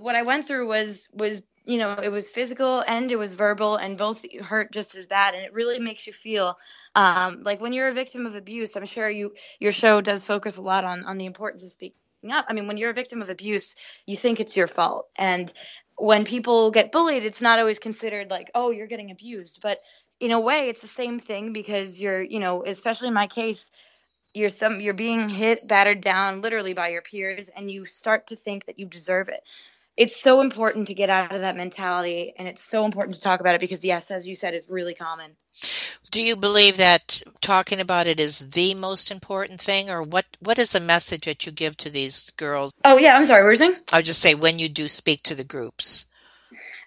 what 0.00 0.16
I 0.16 0.22
went 0.22 0.46
through 0.46 0.68
was 0.68 1.08
was 1.12 1.42
you 1.68 1.78
know, 1.78 1.92
it 2.02 2.08
was 2.08 2.30
physical 2.30 2.82
and 2.88 3.12
it 3.12 3.16
was 3.16 3.34
verbal, 3.34 3.76
and 3.76 3.98
both 3.98 4.24
hurt 4.40 4.72
just 4.72 4.94
as 4.94 5.06
bad. 5.06 5.34
And 5.34 5.44
it 5.44 5.52
really 5.52 5.78
makes 5.78 6.06
you 6.06 6.14
feel 6.14 6.58
um, 6.94 7.42
like 7.42 7.60
when 7.60 7.74
you're 7.74 7.88
a 7.88 7.92
victim 7.92 8.24
of 8.24 8.34
abuse. 8.34 8.74
I'm 8.74 8.86
sure 8.86 9.08
you 9.08 9.34
your 9.60 9.72
show 9.72 10.00
does 10.00 10.24
focus 10.24 10.56
a 10.56 10.62
lot 10.62 10.84
on 10.84 11.04
on 11.04 11.18
the 11.18 11.26
importance 11.26 11.62
of 11.62 11.70
speaking 11.70 12.32
up. 12.32 12.46
I 12.48 12.54
mean, 12.54 12.68
when 12.68 12.78
you're 12.78 12.90
a 12.90 12.94
victim 12.94 13.20
of 13.20 13.28
abuse, 13.28 13.76
you 14.06 14.16
think 14.16 14.40
it's 14.40 14.56
your 14.56 14.66
fault, 14.66 15.08
and 15.16 15.52
when 15.96 16.24
people 16.24 16.70
get 16.70 16.90
bullied, 16.90 17.24
it's 17.24 17.42
not 17.42 17.58
always 17.58 17.80
considered 17.80 18.30
like, 18.30 18.50
oh, 18.54 18.70
you're 18.70 18.86
getting 18.86 19.10
abused, 19.10 19.60
but 19.60 19.78
in 20.20 20.30
a 20.30 20.40
way, 20.40 20.68
it's 20.68 20.82
the 20.82 20.88
same 20.88 21.18
thing 21.18 21.52
because 21.52 22.00
you're, 22.00 22.22
you 22.22 22.40
know, 22.40 22.64
especially 22.64 23.08
in 23.08 23.14
my 23.14 23.26
case, 23.26 23.70
you're 24.34 24.50
some 24.50 24.80
you're 24.80 24.94
being 24.94 25.28
hit 25.28 25.66
battered 25.66 26.00
down 26.00 26.40
literally 26.40 26.74
by 26.74 26.88
your 26.88 27.02
peers 27.02 27.48
and 27.48 27.70
you 27.70 27.84
start 27.84 28.28
to 28.28 28.36
think 28.36 28.66
that 28.66 28.78
you 28.78 28.86
deserve 28.86 29.28
it 29.28 29.42
it's 29.98 30.18
so 30.18 30.40
important 30.40 30.86
to 30.86 30.94
get 30.94 31.10
out 31.10 31.34
of 31.34 31.40
that 31.40 31.56
mentality 31.56 32.32
and 32.38 32.46
it's 32.46 32.62
so 32.62 32.84
important 32.84 33.16
to 33.16 33.20
talk 33.20 33.40
about 33.40 33.56
it 33.56 33.60
because 33.60 33.84
yes 33.84 34.10
as 34.10 34.26
you 34.26 34.36
said 34.36 34.54
it's 34.54 34.70
really 34.70 34.94
common. 34.94 35.32
Do 36.10 36.22
you 36.22 36.36
believe 36.36 36.76
that 36.76 37.20
talking 37.40 37.80
about 37.80 38.06
it 38.06 38.20
is 38.20 38.52
the 38.52 38.74
most 38.74 39.10
important 39.10 39.60
thing 39.60 39.90
or 39.90 40.02
what 40.02 40.24
what 40.40 40.58
is 40.58 40.72
the 40.72 40.80
message 40.80 41.26
that 41.26 41.44
you 41.44 41.52
give 41.52 41.76
to 41.78 41.90
these 41.90 42.30
girls? 42.30 42.72
Oh 42.84 42.96
yeah 42.96 43.16
i'm 43.16 43.24
sorry 43.24 43.42
what 43.42 43.46
were 43.46 43.52
you 43.52 43.56
saying? 43.56 43.76
I'll 43.92 44.02
just 44.02 44.22
say 44.22 44.34
when 44.34 44.58
you 44.58 44.68
do 44.68 44.86
speak 44.88 45.22
to 45.24 45.34
the 45.34 45.44
groups. 45.44 46.06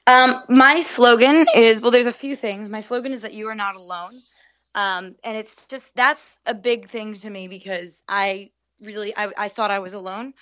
Um, 0.07 0.41
my 0.49 0.81
slogan 0.81 1.45
is 1.53 1.81
well 1.81 1.91
there's 1.91 2.07
a 2.07 2.13
few 2.13 2.35
things. 2.35 2.69
My 2.69 2.81
slogan 2.81 3.11
is 3.11 3.21
that 3.21 3.33
you 3.33 3.49
are 3.49 3.55
not 3.55 3.75
alone. 3.75 4.13
Um, 4.73 5.15
and 5.25 5.35
it's 5.35 5.67
just 5.67 5.93
that's 5.97 6.39
a 6.45 6.53
big 6.53 6.87
thing 6.87 7.15
to 7.15 7.29
me 7.29 7.49
because 7.49 7.99
i 8.07 8.51
really 8.79 9.13
I, 9.15 9.29
I 9.37 9.49
thought 9.49 9.69
i 9.69 9.79
was 9.79 9.93
alone 9.93 10.33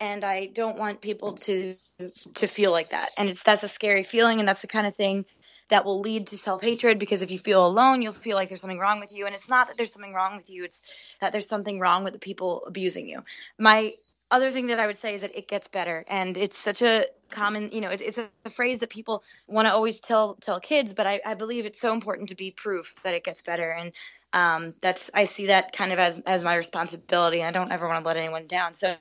and 0.00 0.24
I 0.24 0.46
don't 0.46 0.78
want 0.78 1.00
people 1.00 1.34
to 1.34 1.74
to 2.34 2.46
feel 2.46 2.72
like 2.72 2.90
that. 2.90 3.10
And 3.16 3.28
it's 3.28 3.42
that's 3.42 3.62
a 3.62 3.68
scary 3.68 4.02
feeling, 4.02 4.38
and 4.38 4.48
that's 4.48 4.62
the 4.62 4.68
kind 4.68 4.86
of 4.86 4.94
thing 4.94 5.24
that 5.70 5.84
will 5.84 6.00
lead 6.00 6.26
to 6.28 6.38
self 6.38 6.60
hatred 6.60 6.98
because 6.98 7.22
if 7.22 7.30
you 7.30 7.38
feel 7.38 7.64
alone, 7.66 8.02
you'll 8.02 8.12
feel 8.12 8.36
like 8.36 8.48
there's 8.48 8.60
something 8.60 8.78
wrong 8.78 9.00
with 9.00 9.12
you. 9.12 9.26
And 9.26 9.34
it's 9.34 9.48
not 9.48 9.68
that 9.68 9.76
there's 9.76 9.92
something 9.92 10.12
wrong 10.12 10.36
with 10.36 10.50
you; 10.50 10.64
it's 10.64 10.82
that 11.20 11.32
there's 11.32 11.48
something 11.48 11.78
wrong 11.78 12.04
with 12.04 12.12
the 12.12 12.18
people 12.18 12.64
abusing 12.66 13.08
you. 13.08 13.22
My 13.58 13.94
other 14.32 14.50
thing 14.50 14.68
that 14.68 14.80
I 14.80 14.86
would 14.86 14.98
say 14.98 15.14
is 15.14 15.20
that 15.20 15.36
it 15.36 15.46
gets 15.46 15.68
better, 15.68 16.04
and 16.08 16.36
it's 16.36 16.58
such 16.58 16.82
a 16.82 17.04
common, 17.30 17.70
you 17.72 17.80
know, 17.80 17.90
it, 17.90 18.00
it's 18.00 18.18
a, 18.18 18.28
a, 18.46 18.50
phrase 18.50 18.78
that 18.78 18.88
people 18.90 19.22
want 19.46 19.68
to 19.68 19.74
always 19.74 20.00
tell 20.00 20.34
tell 20.34 20.58
kids, 20.58 20.94
but 20.94 21.06
I, 21.06 21.20
I 21.24 21.34
believe 21.34 21.66
it's 21.66 21.80
so 21.80 21.92
important 21.92 22.30
to 22.30 22.34
be 22.34 22.50
proof 22.50 22.94
that 23.02 23.14
it 23.14 23.24
gets 23.24 23.42
better. 23.42 23.70
And 23.70 23.92
um, 24.32 24.72
that's 24.80 25.10
I 25.14 25.24
see 25.24 25.46
that 25.46 25.72
kind 25.72 25.92
of 25.92 25.98
as 25.98 26.20
as 26.20 26.42
my 26.42 26.56
responsibility. 26.56 27.42
I 27.42 27.50
don't 27.50 27.72
ever 27.72 27.86
want 27.86 28.02
to 28.02 28.06
let 28.06 28.16
anyone 28.16 28.46
down. 28.46 28.74
So 28.74 28.96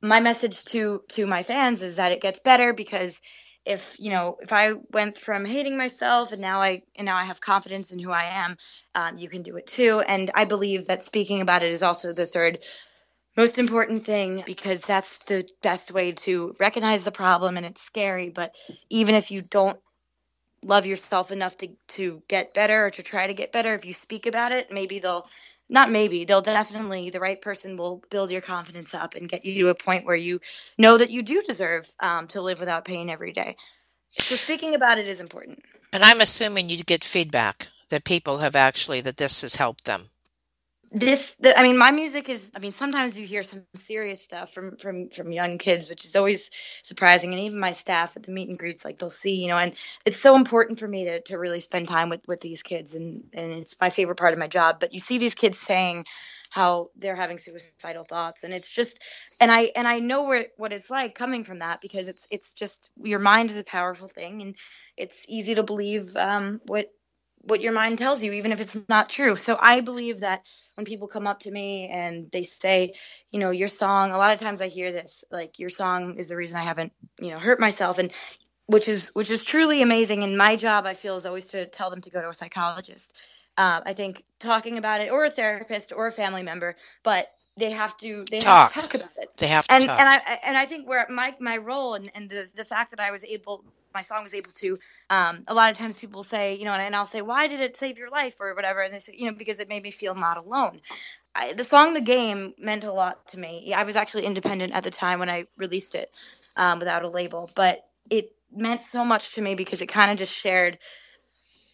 my 0.00 0.20
message 0.20 0.64
to 0.66 1.02
to 1.10 1.26
my 1.26 1.42
fans 1.42 1.82
is 1.82 1.96
that 1.96 2.12
it 2.12 2.20
gets 2.20 2.40
better 2.40 2.72
because 2.72 3.20
if 3.64 3.96
you 3.98 4.10
know 4.10 4.36
if 4.40 4.52
I 4.52 4.74
went 4.92 5.16
from 5.16 5.44
hating 5.44 5.76
myself 5.76 6.32
and 6.32 6.40
now 6.40 6.62
I 6.62 6.82
and 6.94 7.06
now 7.06 7.16
I 7.16 7.24
have 7.24 7.40
confidence 7.40 7.92
in 7.92 7.98
who 7.98 8.12
I 8.12 8.24
am, 8.24 8.56
um, 8.94 9.16
you 9.16 9.28
can 9.28 9.42
do 9.42 9.56
it 9.56 9.66
too. 9.66 10.02
And 10.06 10.30
I 10.34 10.44
believe 10.44 10.86
that 10.86 11.04
speaking 11.04 11.40
about 11.40 11.62
it 11.62 11.72
is 11.72 11.82
also 11.82 12.12
the 12.12 12.26
third 12.26 12.58
most 13.36 13.58
important 13.58 14.04
thing 14.04 14.42
because 14.46 14.80
that's 14.80 15.18
the 15.24 15.46
best 15.62 15.92
way 15.92 16.12
to 16.12 16.54
recognize 16.58 17.04
the 17.04 17.12
problem 17.12 17.56
and 17.56 17.66
it's 17.66 17.82
scary 17.82 18.30
but 18.30 18.54
even 18.88 19.14
if 19.14 19.30
you 19.30 19.42
don't 19.42 19.78
love 20.66 20.86
yourself 20.86 21.32
enough 21.32 21.56
to 21.58 21.68
to 21.88 22.22
get 22.28 22.54
better 22.54 22.86
or 22.86 22.90
to 22.90 23.02
try 23.02 23.26
to 23.26 23.34
get 23.34 23.52
better. 23.52 23.74
If 23.74 23.86
you 23.86 23.94
speak 23.94 24.26
about 24.26 24.52
it 24.52 24.72
maybe 24.72 24.98
they'll 24.98 25.26
not 25.68 25.90
maybe 25.90 26.24
they'll 26.24 26.42
definitely 26.42 27.10
the 27.10 27.20
right 27.20 27.40
person 27.40 27.76
will 27.76 28.02
build 28.10 28.30
your 28.30 28.40
confidence 28.40 28.94
up 28.94 29.14
and 29.14 29.28
get 29.28 29.44
you 29.44 29.64
to 29.64 29.68
a 29.68 29.74
point 29.74 30.04
where 30.04 30.16
you 30.16 30.40
know 30.78 30.98
that 30.98 31.10
you 31.10 31.22
do 31.22 31.42
deserve 31.42 31.88
um, 32.00 32.26
to 32.28 32.40
live 32.40 32.60
without 32.60 32.84
pain 32.84 33.10
every 33.10 33.32
day. 33.32 33.56
So 34.10 34.36
speaking 34.36 34.74
about 34.74 34.98
it 34.98 35.08
is 35.08 35.20
important. 35.20 35.62
And 35.92 36.04
i'm 36.04 36.20
assuming 36.20 36.68
you 36.68 36.82
get 36.84 37.04
feedback 37.04 37.68
that 37.88 38.04
people 38.04 38.38
have 38.38 38.56
actually 38.56 39.00
that 39.02 39.16
this 39.16 39.42
has 39.42 39.56
helped 39.56 39.84
them 39.84 40.10
this 40.90 41.34
the, 41.36 41.58
i 41.58 41.62
mean 41.62 41.78
my 41.78 41.90
music 41.90 42.28
is 42.28 42.50
i 42.56 42.58
mean 42.58 42.72
sometimes 42.72 43.18
you 43.18 43.26
hear 43.26 43.42
some 43.42 43.64
serious 43.74 44.22
stuff 44.22 44.52
from 44.52 44.76
from 44.76 45.08
from 45.10 45.32
young 45.32 45.58
kids 45.58 45.88
which 45.90 46.04
is 46.04 46.16
always 46.16 46.50
surprising. 46.82 47.32
And 47.32 47.40
even 47.40 47.60
my 47.60 47.72
staff 47.72 48.16
at 48.16 48.22
the 48.22 48.32
meet 48.32 48.48
and 48.48 48.58
greets 48.58 48.84
like 48.84 48.98
they'll 48.98 49.10
see 49.10 49.42
you 49.42 49.48
know 49.48 49.58
and 49.58 49.74
it's 50.04 50.20
so 50.20 50.36
important 50.36 50.78
for 50.78 50.88
me 50.88 51.04
to 51.06 51.20
to 51.22 51.38
really 51.38 51.60
spend 51.60 51.88
time 51.88 52.10
with 52.10 52.22
with 52.28 52.40
these 52.40 52.62
kids. 52.62 52.94
And 52.94 53.24
and 53.32 53.52
it's 53.52 53.76
my 53.80 53.90
favorite 53.90 54.18
part 54.18 54.32
of 54.32 54.38
my 54.38 54.48
job. 54.48 54.80
But 54.80 54.94
you 54.94 55.00
see 55.00 55.18
these 55.18 55.34
kids 55.34 55.58
saying 55.58 56.06
how 56.50 56.90
they're 56.96 57.16
having 57.16 57.38
suicidal 57.38 58.04
thoughts. 58.04 58.44
And 58.44 58.54
it's 58.54 58.70
just 58.70 59.02
and 59.40 59.52
i 59.52 59.70
and 59.76 59.88
i 59.88 59.98
know 59.98 60.24
where 60.24 60.46
what 60.56 60.72
it's 60.72 60.90
like 60.90 61.14
coming 61.14 61.44
from 61.44 61.60
that 61.60 61.80
because 61.80 62.08
it's 62.08 62.26
it's 62.30 62.54
just 62.54 62.90
your 63.02 63.20
mind 63.20 63.50
is 63.50 63.58
a 63.58 63.64
powerful 63.64 64.08
thing. 64.08 64.42
And 64.42 64.56
it's 64.96 65.26
easy 65.28 65.56
to 65.56 65.62
believe 65.62 66.16
um, 66.16 66.60
what 66.66 66.90
what 67.46 67.60
your 67.60 67.72
mind 67.72 67.98
tells 67.98 68.22
you 68.22 68.32
even 68.32 68.52
if 68.52 68.60
it's 68.60 68.76
not 68.88 69.08
true 69.08 69.36
so 69.36 69.56
i 69.60 69.80
believe 69.80 70.20
that 70.20 70.42
when 70.76 70.84
people 70.84 71.08
come 71.08 71.26
up 71.26 71.40
to 71.40 71.50
me 71.50 71.88
and 71.88 72.30
they 72.30 72.44
say, 72.44 72.94
you 73.32 73.40
know, 73.40 73.50
your 73.50 73.68
song, 73.68 74.12
a 74.12 74.18
lot 74.18 74.32
of 74.32 74.40
times 74.40 74.60
I 74.60 74.68
hear 74.68 74.92
this, 74.92 75.24
like 75.30 75.58
your 75.58 75.70
song 75.70 76.16
is 76.18 76.28
the 76.28 76.36
reason 76.36 76.58
I 76.58 76.62
haven't, 76.62 76.92
you 77.18 77.30
know, 77.30 77.38
hurt 77.38 77.58
myself 77.58 77.98
and 77.98 78.12
which 78.66 78.88
is 78.88 79.10
which 79.14 79.30
is 79.30 79.44
truly 79.44 79.80
amazing 79.80 80.22
and 80.22 80.36
my 80.36 80.56
job 80.56 80.86
I 80.86 80.94
feel 80.94 81.16
is 81.16 81.24
always 81.24 81.46
to 81.46 81.66
tell 81.66 81.88
them 81.88 82.02
to 82.02 82.10
go 82.10 82.20
to 82.20 82.28
a 82.28 82.34
psychologist. 82.34 83.14
Uh, 83.56 83.80
I 83.86 83.94
think 83.94 84.22
talking 84.38 84.76
about 84.76 85.00
it 85.00 85.10
or 85.10 85.24
a 85.24 85.30
therapist 85.30 85.92
or 85.96 86.08
a 86.08 86.12
family 86.12 86.42
member, 86.42 86.76
but 87.02 87.26
they 87.56 87.70
have 87.70 87.96
to 87.98 88.22
they 88.30 88.40
talk. 88.40 88.72
have 88.72 88.82
to 88.82 88.88
talk 88.88 88.94
about 88.94 89.16
it. 89.16 89.30
They 89.38 89.46
have 89.46 89.66
to 89.66 89.74
and, 89.74 89.84
talk. 89.84 89.98
And 89.98 90.08
I 90.08 90.38
and 90.44 90.58
I 90.58 90.66
think 90.66 90.86
where 90.86 91.06
my 91.08 91.34
my 91.40 91.56
role 91.56 91.94
and, 91.94 92.10
and 92.14 92.28
the 92.28 92.48
the 92.54 92.66
fact 92.66 92.90
that 92.90 93.00
I 93.00 93.12
was 93.12 93.24
able 93.24 93.64
my 93.96 94.02
song 94.02 94.22
was 94.22 94.34
able 94.34 94.52
to 94.52 94.78
um, 95.10 95.42
a 95.48 95.54
lot 95.54 95.70
of 95.70 95.78
times 95.78 95.96
people 95.96 96.22
say 96.22 96.54
you 96.56 96.64
know 96.66 96.72
and, 96.72 96.82
and, 96.82 96.94
i'll 96.94 97.06
say 97.06 97.22
why 97.22 97.48
did 97.48 97.60
it 97.60 97.76
save 97.76 97.98
your 97.98 98.10
life 98.10 98.36
or 98.40 98.54
whatever 98.54 98.80
and 98.80 98.94
they 98.94 98.98
say 98.98 99.14
you 99.16 99.26
know 99.26 99.36
because 99.36 99.58
it 99.58 99.68
made 99.68 99.82
me 99.82 99.90
feel 99.90 100.14
not 100.14 100.36
alone 100.36 100.80
I, 101.34 101.54
the 101.54 101.64
song 101.64 101.94
the 101.94 102.00
game 102.00 102.54
meant 102.58 102.84
a 102.84 102.92
lot 102.92 103.28
to 103.28 103.38
me 103.38 103.72
i 103.74 103.84
was 103.84 103.96
actually 103.96 104.26
independent 104.26 104.74
at 104.74 104.84
the 104.84 104.90
time 104.90 105.18
when 105.18 105.30
i 105.30 105.46
released 105.56 105.94
it 105.94 106.10
um, 106.56 106.78
without 106.78 107.02
a 107.02 107.08
label 107.08 107.50
but 107.54 107.84
it 108.10 108.32
meant 108.54 108.82
so 108.82 109.04
much 109.04 109.34
to 109.34 109.42
me 109.42 109.54
because 109.54 109.82
it 109.82 109.86
kind 109.86 110.10
of 110.10 110.18
just 110.18 110.34
shared 110.34 110.78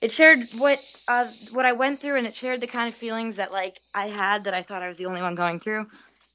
it 0.02 0.10
shared 0.10 0.48
what 0.58 0.80
uh, 1.06 1.28
what 1.52 1.64
I 1.64 1.72
went 1.72 2.00
through, 2.00 2.16
and 2.16 2.26
it 2.26 2.34
shared 2.34 2.60
the 2.60 2.66
kind 2.66 2.88
of 2.88 2.94
feelings 2.94 3.36
that 3.36 3.52
like 3.52 3.78
I 3.94 4.08
had 4.08 4.44
that 4.44 4.52
I 4.52 4.62
thought 4.62 4.82
I 4.82 4.88
was 4.88 4.98
the 4.98 5.06
only 5.06 5.22
one 5.22 5.36
going 5.36 5.60
through. 5.60 5.86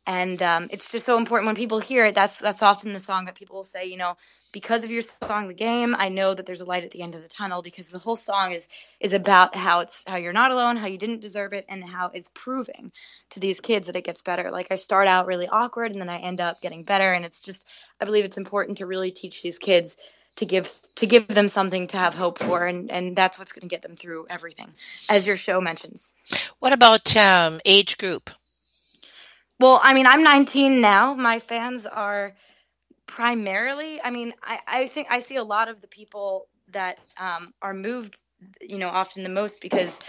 And 0.05 0.41
um, 0.41 0.69
it's 0.71 0.89
just 0.89 1.05
so 1.05 1.17
important 1.17 1.47
when 1.47 1.57
people 1.57 1.79
hear 1.79 2.05
it. 2.05 2.15
That's 2.15 2.39
that's 2.39 2.63
often 2.63 2.93
the 2.93 3.01
song 3.01 3.25
that 3.25 3.35
people 3.35 3.57
will 3.57 3.65
say, 3.65 3.87
you 3.87 3.97
know, 3.97 4.15
because 4.51 4.83
of 4.83 4.91
your 4.91 5.01
song 5.01 5.47
the 5.47 5.53
game 5.53 5.95
i 5.97 6.09
know 6.09 6.33
that 6.33 6.45
there's 6.45 6.61
a 6.61 6.65
light 6.65 6.83
at 6.83 6.91
the 6.91 7.01
end 7.01 7.15
of 7.15 7.21
the 7.21 7.27
tunnel 7.27 7.61
because 7.61 7.89
the 7.89 7.99
whole 7.99 8.15
song 8.15 8.51
is 8.51 8.69
is 8.99 9.13
about 9.13 9.55
how 9.55 9.81
it's 9.81 10.03
how 10.07 10.15
you're 10.15 10.33
not 10.33 10.51
alone 10.51 10.77
how 10.77 10.87
you 10.87 10.97
didn't 10.97 11.21
deserve 11.21 11.53
it 11.53 11.65
and 11.69 11.83
how 11.83 12.09
it's 12.13 12.31
proving 12.33 12.91
to 13.29 13.39
these 13.39 13.61
kids 13.61 13.87
that 13.87 13.95
it 13.95 14.03
gets 14.03 14.21
better. 14.21 14.51
Like 14.51 14.71
i 14.71 14.75
start 14.75 15.07
out 15.07 15.27
really 15.27 15.47
awkward 15.47 15.91
and 15.91 16.01
then 16.01 16.09
i 16.09 16.17
end 16.17 16.41
up 16.41 16.61
getting 16.61 16.83
better 16.83 17.11
and 17.11 17.25
it's 17.25 17.41
just 17.41 17.67
i 18.01 18.05
believe 18.05 18.25
it's 18.25 18.37
important 18.37 18.77
to 18.77 18.85
really 18.85 19.11
teach 19.11 19.43
these 19.43 19.59
kids 19.59 19.97
to 20.37 20.45
give 20.45 20.73
to 20.95 21.05
give 21.05 21.27
them 21.27 21.47
something 21.47 21.87
to 21.87 21.97
have 21.97 22.13
hope 22.13 22.39
for 22.39 22.65
and 22.65 22.91
and 22.91 23.15
that's 23.15 23.37
what's 23.37 23.51
going 23.51 23.67
to 23.67 23.73
get 23.73 23.81
them 23.81 23.95
through 23.95 24.27
everything 24.29 24.69
as 25.09 25.27
your 25.27 25.37
show 25.37 25.59
mentions. 25.59 26.13
What 26.59 26.73
about 26.73 27.15
um, 27.17 27.59
age 27.65 27.97
group? 27.97 28.29
Well 29.59 29.79
i 29.83 29.93
mean 29.93 30.07
i'm 30.07 30.23
19 30.23 30.81
now. 30.81 31.13
My 31.13 31.39
fans 31.39 31.85
are 31.85 32.33
primarily 33.07 34.01
i 34.01 34.09
mean 34.09 34.33
I, 34.43 34.59
I 34.67 34.87
think 34.87 35.07
i 35.09 35.19
see 35.19 35.37
a 35.37 35.43
lot 35.43 35.69
of 35.69 35.81
the 35.81 35.87
people 35.87 36.47
that 36.73 36.99
um, 37.17 37.53
are 37.61 37.73
moved 37.73 38.17
you 38.61 38.77
know 38.77 38.89
often 38.89 39.23
the 39.23 39.29
most 39.29 39.61
because 39.61 39.99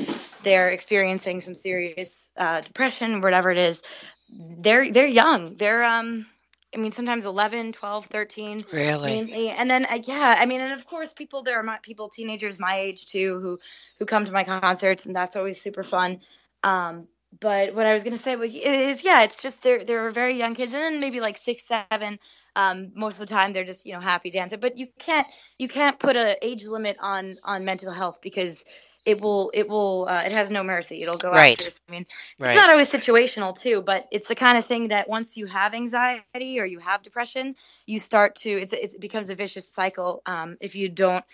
they're 0.43 0.71
experiencing 0.71 1.41
some 1.41 1.55
serious 1.55 2.31
uh, 2.37 2.61
depression 2.61 3.21
whatever 3.21 3.51
it 3.51 3.59
is 3.59 3.83
they're 4.31 4.91
they're 4.93 5.07
young 5.07 5.57
they're 5.57 5.85
um 5.85 6.27
I 6.75 6.77
mean, 6.77 6.93
sometimes 6.93 7.25
11, 7.25 7.73
12, 7.73 8.07
13. 8.07 8.63
Really? 8.73 9.23
Mainly. 9.23 9.49
And 9.49 9.71
then, 9.71 9.87
uh, 9.87 10.01
yeah, 10.05 10.37
I 10.39 10.45
mean, 10.45 10.61
and 10.61 10.75
of 10.75 10.87
course, 10.87 11.15
people, 11.15 11.43
there 11.43 11.59
are 11.59 11.63
my, 11.63 11.79
people, 11.83 12.11
teenagers 12.11 12.61
my 12.61 12.79
age 12.81 13.07
too, 13.07 13.41
who, 13.41 13.59
who 13.99 14.05
come 14.05 14.27
to 14.27 14.33
my 14.33 14.45
concerts, 14.45 15.07
and 15.07 15.17
that's 15.17 15.35
always 15.35 15.59
super 15.59 15.83
fun. 15.83 16.21
Um, 16.63 17.09
but 17.41 17.75
what 17.75 17.87
I 17.87 17.93
was 17.93 18.05
gonna 18.05 18.19
say 18.19 18.35
is, 18.35 19.05
yeah, 19.05 19.23
it's 19.23 19.43
just 19.43 19.63
they're 19.63 19.85
they're 19.85 20.11
very 20.11 20.39
young 20.39 20.55
kids, 20.55 20.73
and 20.73 20.83
then 20.83 21.01
maybe 21.01 21.21
like 21.21 21.37
six, 21.37 21.67
seven. 21.67 22.19
Um, 22.59 22.91
most 22.97 23.15
of 23.15 23.21
the 23.21 23.33
time, 23.33 23.53
they're 23.53 23.65
just 23.65 23.87
you 23.87 23.93
know 23.93 24.01
happy 24.01 24.31
dancing. 24.31 24.59
But 24.59 24.79
you 24.79 24.89
can't 24.99 25.27
you 25.59 25.69
can't 25.69 25.97
put 25.97 26.17
a 26.17 26.37
age 26.45 26.67
limit 26.67 26.97
on 27.01 27.39
on 27.45 27.65
mental 27.65 27.93
health 27.93 28.19
because 28.21 28.65
it 29.07 29.21
will 29.21 29.53
it 29.55 29.69
will 29.69 30.09
uh, 30.09 30.23
it 30.27 30.33
has 30.33 30.51
no 30.51 30.65
mercy. 30.65 31.03
It'll 31.03 31.17
go 31.17 31.31
right. 31.31 31.59
after. 31.59 31.81
I 31.89 31.93
mean, 31.93 32.07
right. 32.39 32.49
it's 32.49 32.57
not 32.57 32.69
always 32.69 32.91
situational 32.91 33.57
too, 33.57 33.81
but 33.81 34.09
it's 34.11 34.27
the 34.27 34.35
kind 34.35 34.59
of 34.59 34.65
thing 34.65 34.89
that 34.89 35.09
once 35.09 35.37
you 35.37 35.47
have 35.47 35.73
anxiety 35.73 36.59
or 36.59 36.67
you 36.67 36.81
have 36.81 37.05
depression, 37.05 37.55
you 37.87 38.01
start 38.01 38.35
to 38.37 38.51
it's 38.51 38.73
it 38.73 39.01
becomes 39.01 39.31
a 39.31 39.37
vicious 39.37 39.69
cycle 39.69 40.23
um, 40.27 40.57
if 40.61 40.75
you 40.75 40.89
don't 40.89 41.25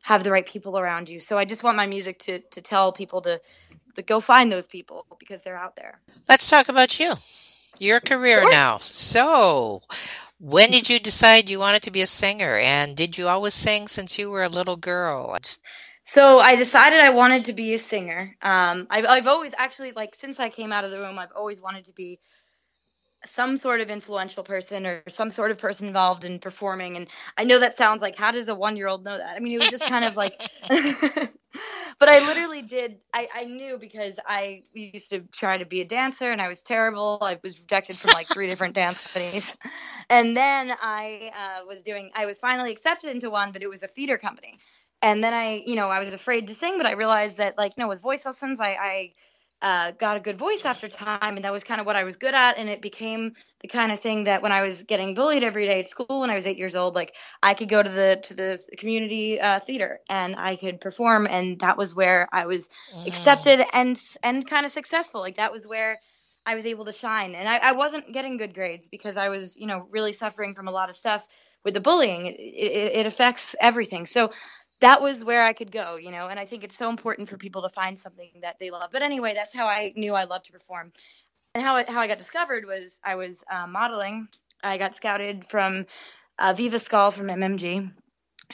have 0.00 0.24
the 0.24 0.30
right 0.30 0.46
people 0.46 0.78
around 0.78 1.10
you. 1.10 1.20
So 1.20 1.36
I 1.36 1.44
just 1.44 1.62
want 1.62 1.76
my 1.76 1.86
music 1.86 2.18
to 2.20 2.38
to 2.38 2.62
tell 2.62 2.92
people 2.92 3.20
to 3.22 3.42
to 3.96 4.02
go 4.02 4.20
find 4.20 4.50
those 4.50 4.66
people 4.66 5.04
because 5.18 5.42
they're 5.42 5.56
out 5.56 5.76
there. 5.76 6.00
Let's 6.28 6.48
talk 6.48 6.68
about 6.70 6.98
you. 6.98 7.14
Your 7.78 8.00
career 8.00 8.42
sure. 8.42 8.50
now. 8.50 8.78
So, 8.78 9.82
when 10.42 10.72
did 10.72 10.90
you 10.90 10.98
decide 10.98 11.48
you 11.48 11.60
wanted 11.60 11.82
to 11.84 11.92
be 11.92 12.02
a 12.02 12.06
singer? 12.06 12.56
And 12.56 12.96
did 12.96 13.16
you 13.16 13.28
always 13.28 13.54
sing 13.54 13.86
since 13.86 14.18
you 14.18 14.28
were 14.28 14.42
a 14.42 14.48
little 14.48 14.74
girl? 14.76 15.38
So 16.04 16.40
I 16.40 16.56
decided 16.56 17.00
I 17.00 17.10
wanted 17.10 17.44
to 17.44 17.52
be 17.52 17.74
a 17.74 17.78
singer. 17.78 18.34
Um, 18.42 18.88
I've, 18.90 19.06
I've 19.06 19.28
always 19.28 19.54
actually 19.56 19.92
like 19.92 20.16
since 20.16 20.40
I 20.40 20.48
came 20.48 20.72
out 20.72 20.84
of 20.84 20.90
the 20.90 20.98
room, 20.98 21.16
I've 21.16 21.30
always 21.36 21.62
wanted 21.62 21.84
to 21.84 21.92
be 21.92 22.18
some 23.24 23.56
sort 23.56 23.80
of 23.80 23.90
influential 23.90 24.42
person 24.42 24.86
or 24.86 25.02
some 25.08 25.30
sort 25.30 25.50
of 25.50 25.58
person 25.58 25.86
involved 25.86 26.24
in 26.24 26.38
performing. 26.38 26.96
And 26.96 27.08
I 27.36 27.44
know 27.44 27.58
that 27.58 27.76
sounds 27.76 28.02
like, 28.02 28.16
how 28.16 28.32
does 28.32 28.48
a 28.48 28.54
one 28.54 28.76
year 28.76 28.88
old 28.88 29.04
know 29.04 29.16
that? 29.16 29.36
I 29.36 29.40
mean, 29.40 29.54
it 29.54 29.60
was 29.60 29.70
just 29.70 29.86
kind 29.86 30.04
of 30.04 30.16
like, 30.16 30.40
but 30.68 32.08
I 32.08 32.26
literally 32.26 32.62
did. 32.62 32.98
I, 33.14 33.28
I 33.34 33.44
knew 33.44 33.78
because 33.78 34.18
I 34.26 34.64
used 34.72 35.10
to 35.10 35.20
try 35.32 35.58
to 35.58 35.64
be 35.64 35.80
a 35.80 35.84
dancer 35.84 36.30
and 36.30 36.40
I 36.40 36.48
was 36.48 36.62
terrible. 36.62 37.18
I 37.22 37.38
was 37.42 37.60
rejected 37.60 37.96
from 37.96 38.12
like 38.12 38.28
three 38.28 38.46
different 38.46 38.74
dance 38.74 39.00
companies. 39.12 39.56
And 40.10 40.36
then 40.36 40.72
I 40.80 41.30
uh, 41.34 41.66
was 41.66 41.82
doing, 41.82 42.10
I 42.14 42.26
was 42.26 42.38
finally 42.38 42.72
accepted 42.72 43.10
into 43.10 43.30
one, 43.30 43.52
but 43.52 43.62
it 43.62 43.68
was 43.68 43.82
a 43.82 43.88
theater 43.88 44.18
company. 44.18 44.58
And 45.00 45.22
then 45.22 45.34
I, 45.34 45.62
you 45.66 45.74
know, 45.74 45.88
I 45.88 45.98
was 45.98 46.14
afraid 46.14 46.46
to 46.46 46.54
sing, 46.54 46.76
but 46.78 46.86
I 46.86 46.92
realized 46.92 47.38
that, 47.38 47.58
like, 47.58 47.76
you 47.76 47.82
know, 47.82 47.88
with 47.88 48.00
voice 48.00 48.24
lessons, 48.24 48.60
I, 48.60 48.76
I 48.80 49.12
uh, 49.62 49.92
got 49.92 50.16
a 50.16 50.20
good 50.20 50.36
voice 50.36 50.64
after 50.64 50.88
time, 50.88 51.36
and 51.36 51.44
that 51.44 51.52
was 51.52 51.62
kind 51.62 51.80
of 51.80 51.86
what 51.86 51.94
I 51.94 52.02
was 52.02 52.16
good 52.16 52.34
at. 52.34 52.58
And 52.58 52.68
it 52.68 52.82
became 52.82 53.34
the 53.60 53.68
kind 53.68 53.92
of 53.92 54.00
thing 54.00 54.24
that 54.24 54.42
when 54.42 54.50
I 54.50 54.62
was 54.62 54.82
getting 54.82 55.14
bullied 55.14 55.44
every 55.44 55.66
day 55.66 55.78
at 55.78 55.88
school 55.88 56.20
when 56.20 56.30
I 56.30 56.34
was 56.34 56.48
eight 56.48 56.58
years 56.58 56.74
old, 56.74 56.96
like 56.96 57.14
I 57.42 57.54
could 57.54 57.68
go 57.68 57.80
to 57.80 57.88
the 57.88 58.20
to 58.24 58.34
the 58.34 58.58
community 58.76 59.40
uh, 59.40 59.60
theater 59.60 60.00
and 60.10 60.34
I 60.36 60.56
could 60.56 60.80
perform, 60.80 61.28
and 61.30 61.60
that 61.60 61.78
was 61.78 61.94
where 61.94 62.28
I 62.32 62.46
was 62.46 62.68
accepted 63.06 63.64
and 63.72 63.96
and 64.24 64.46
kind 64.46 64.66
of 64.66 64.72
successful. 64.72 65.20
Like 65.20 65.36
that 65.36 65.52
was 65.52 65.64
where 65.64 65.96
I 66.44 66.56
was 66.56 66.66
able 66.66 66.86
to 66.86 66.92
shine, 66.92 67.36
and 67.36 67.48
I, 67.48 67.58
I 67.58 67.72
wasn't 67.72 68.12
getting 68.12 68.38
good 68.38 68.54
grades 68.54 68.88
because 68.88 69.16
I 69.16 69.28
was, 69.28 69.56
you 69.56 69.68
know, 69.68 69.86
really 69.90 70.12
suffering 70.12 70.56
from 70.56 70.66
a 70.66 70.72
lot 70.72 70.88
of 70.88 70.96
stuff 70.96 71.24
with 71.64 71.74
the 71.74 71.80
bullying. 71.80 72.26
It, 72.26 72.40
it, 72.40 72.96
it 72.96 73.06
affects 73.06 73.54
everything. 73.60 74.06
So 74.06 74.32
that 74.82 75.00
was 75.00 75.24
where 75.24 75.44
I 75.44 75.52
could 75.52 75.70
go, 75.70 75.96
you 75.96 76.10
know, 76.10 76.26
and 76.26 76.38
I 76.38 76.44
think 76.44 76.64
it's 76.64 76.76
so 76.76 76.90
important 76.90 77.28
for 77.28 77.36
people 77.36 77.62
to 77.62 77.68
find 77.68 77.98
something 77.98 78.30
that 78.42 78.58
they 78.58 78.70
love. 78.70 78.90
But 78.92 79.02
anyway, 79.02 79.32
that's 79.32 79.54
how 79.54 79.66
I 79.66 79.92
knew 79.96 80.14
I 80.14 80.24
loved 80.24 80.46
to 80.46 80.52
perform. 80.52 80.92
And 81.54 81.62
how, 81.62 81.82
how 81.84 82.00
I 82.00 82.08
got 82.08 82.18
discovered 82.18 82.64
was 82.66 83.00
I 83.04 83.14
was 83.14 83.44
uh, 83.50 83.66
modeling. 83.68 84.28
I 84.62 84.78
got 84.78 84.96
scouted 84.96 85.44
from 85.44 85.86
uh, 86.38 86.54
Viva 86.56 86.80
Skull 86.80 87.12
from 87.12 87.28
MMG. 87.28 87.92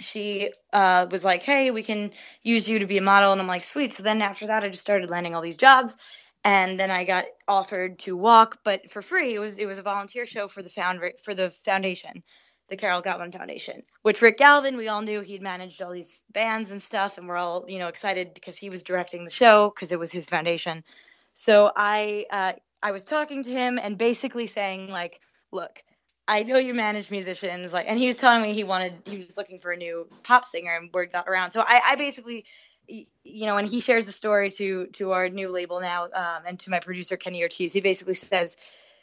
She 0.00 0.52
uh, 0.72 1.06
was 1.10 1.24
like, 1.24 1.42
hey, 1.42 1.70
we 1.70 1.82
can 1.82 2.12
use 2.42 2.68
you 2.68 2.80
to 2.80 2.86
be 2.86 2.98
a 2.98 3.02
model. 3.02 3.32
And 3.32 3.40
I'm 3.40 3.46
like, 3.46 3.64
sweet. 3.64 3.94
So 3.94 4.02
then 4.02 4.20
after 4.20 4.48
that, 4.48 4.62
I 4.62 4.68
just 4.68 4.82
started 4.82 5.10
landing 5.10 5.34
all 5.34 5.42
these 5.42 5.56
jobs. 5.56 5.96
And 6.44 6.78
then 6.78 6.90
I 6.90 7.04
got 7.04 7.24
offered 7.48 8.00
to 8.00 8.16
walk, 8.16 8.58
but 8.64 8.90
for 8.90 9.02
free. 9.02 9.34
It 9.34 9.38
was 9.38 9.58
it 9.58 9.66
was 9.66 9.78
a 9.78 9.82
volunteer 9.82 10.24
show 10.24 10.46
for 10.46 10.62
the 10.62 10.68
found 10.68 11.00
for 11.24 11.34
the 11.34 11.50
foundation 11.50 12.22
the 12.68 12.76
Carol 12.76 13.02
Gottman 13.02 13.32
Foundation, 13.32 13.82
which 14.02 14.20
Rick 14.20 14.38
Galvin, 14.38 14.76
we 14.76 14.88
all 14.88 15.02
knew 15.02 15.20
he'd 15.20 15.42
managed 15.42 15.80
all 15.80 15.90
these 15.90 16.24
bands 16.30 16.70
and 16.70 16.82
stuff, 16.82 17.18
and 17.18 17.26
we're 17.26 17.36
all, 17.36 17.64
you 17.68 17.78
know, 17.78 17.88
excited 17.88 18.34
because 18.34 18.58
he 18.58 18.70
was 18.70 18.82
directing 18.82 19.24
the 19.24 19.30
show 19.30 19.70
because 19.74 19.92
it 19.92 19.98
was 19.98 20.12
his 20.12 20.28
foundation. 20.28 20.84
So 21.34 21.72
I, 21.74 22.26
uh, 22.30 22.52
I 22.82 22.92
was 22.92 23.04
talking 23.04 23.42
to 23.44 23.50
him 23.50 23.78
and 23.82 23.96
basically 23.96 24.46
saying 24.46 24.90
like, 24.90 25.20
look, 25.50 25.82
I 26.26 26.42
know 26.42 26.58
you 26.58 26.74
manage 26.74 27.10
musicians, 27.10 27.72
like, 27.72 27.86
and 27.88 27.98
he 27.98 28.06
was 28.06 28.18
telling 28.18 28.42
me 28.42 28.52
he 28.52 28.64
wanted, 28.64 28.92
he 29.06 29.16
was 29.16 29.38
looking 29.38 29.60
for 29.60 29.72
a 29.72 29.76
new 29.76 30.06
pop 30.24 30.44
singer, 30.44 30.76
and 30.76 30.92
word 30.92 31.10
got 31.10 31.26
around. 31.26 31.52
So 31.52 31.62
I, 31.66 31.80
I 31.86 31.96
basically, 31.96 32.44
you 32.86 33.46
know, 33.46 33.56
and 33.56 33.66
he 33.66 33.80
shares 33.80 34.04
the 34.04 34.12
story 34.12 34.50
to 34.50 34.86
to 34.88 35.12
our 35.12 35.30
new 35.30 35.50
label 35.50 35.80
now, 35.80 36.04
um, 36.04 36.42
and 36.46 36.60
to 36.60 36.70
my 36.70 36.80
producer 36.80 37.16
Kenny 37.16 37.42
Ortiz. 37.42 37.72
He 37.72 37.80
basically 37.80 38.14
says 38.14 38.58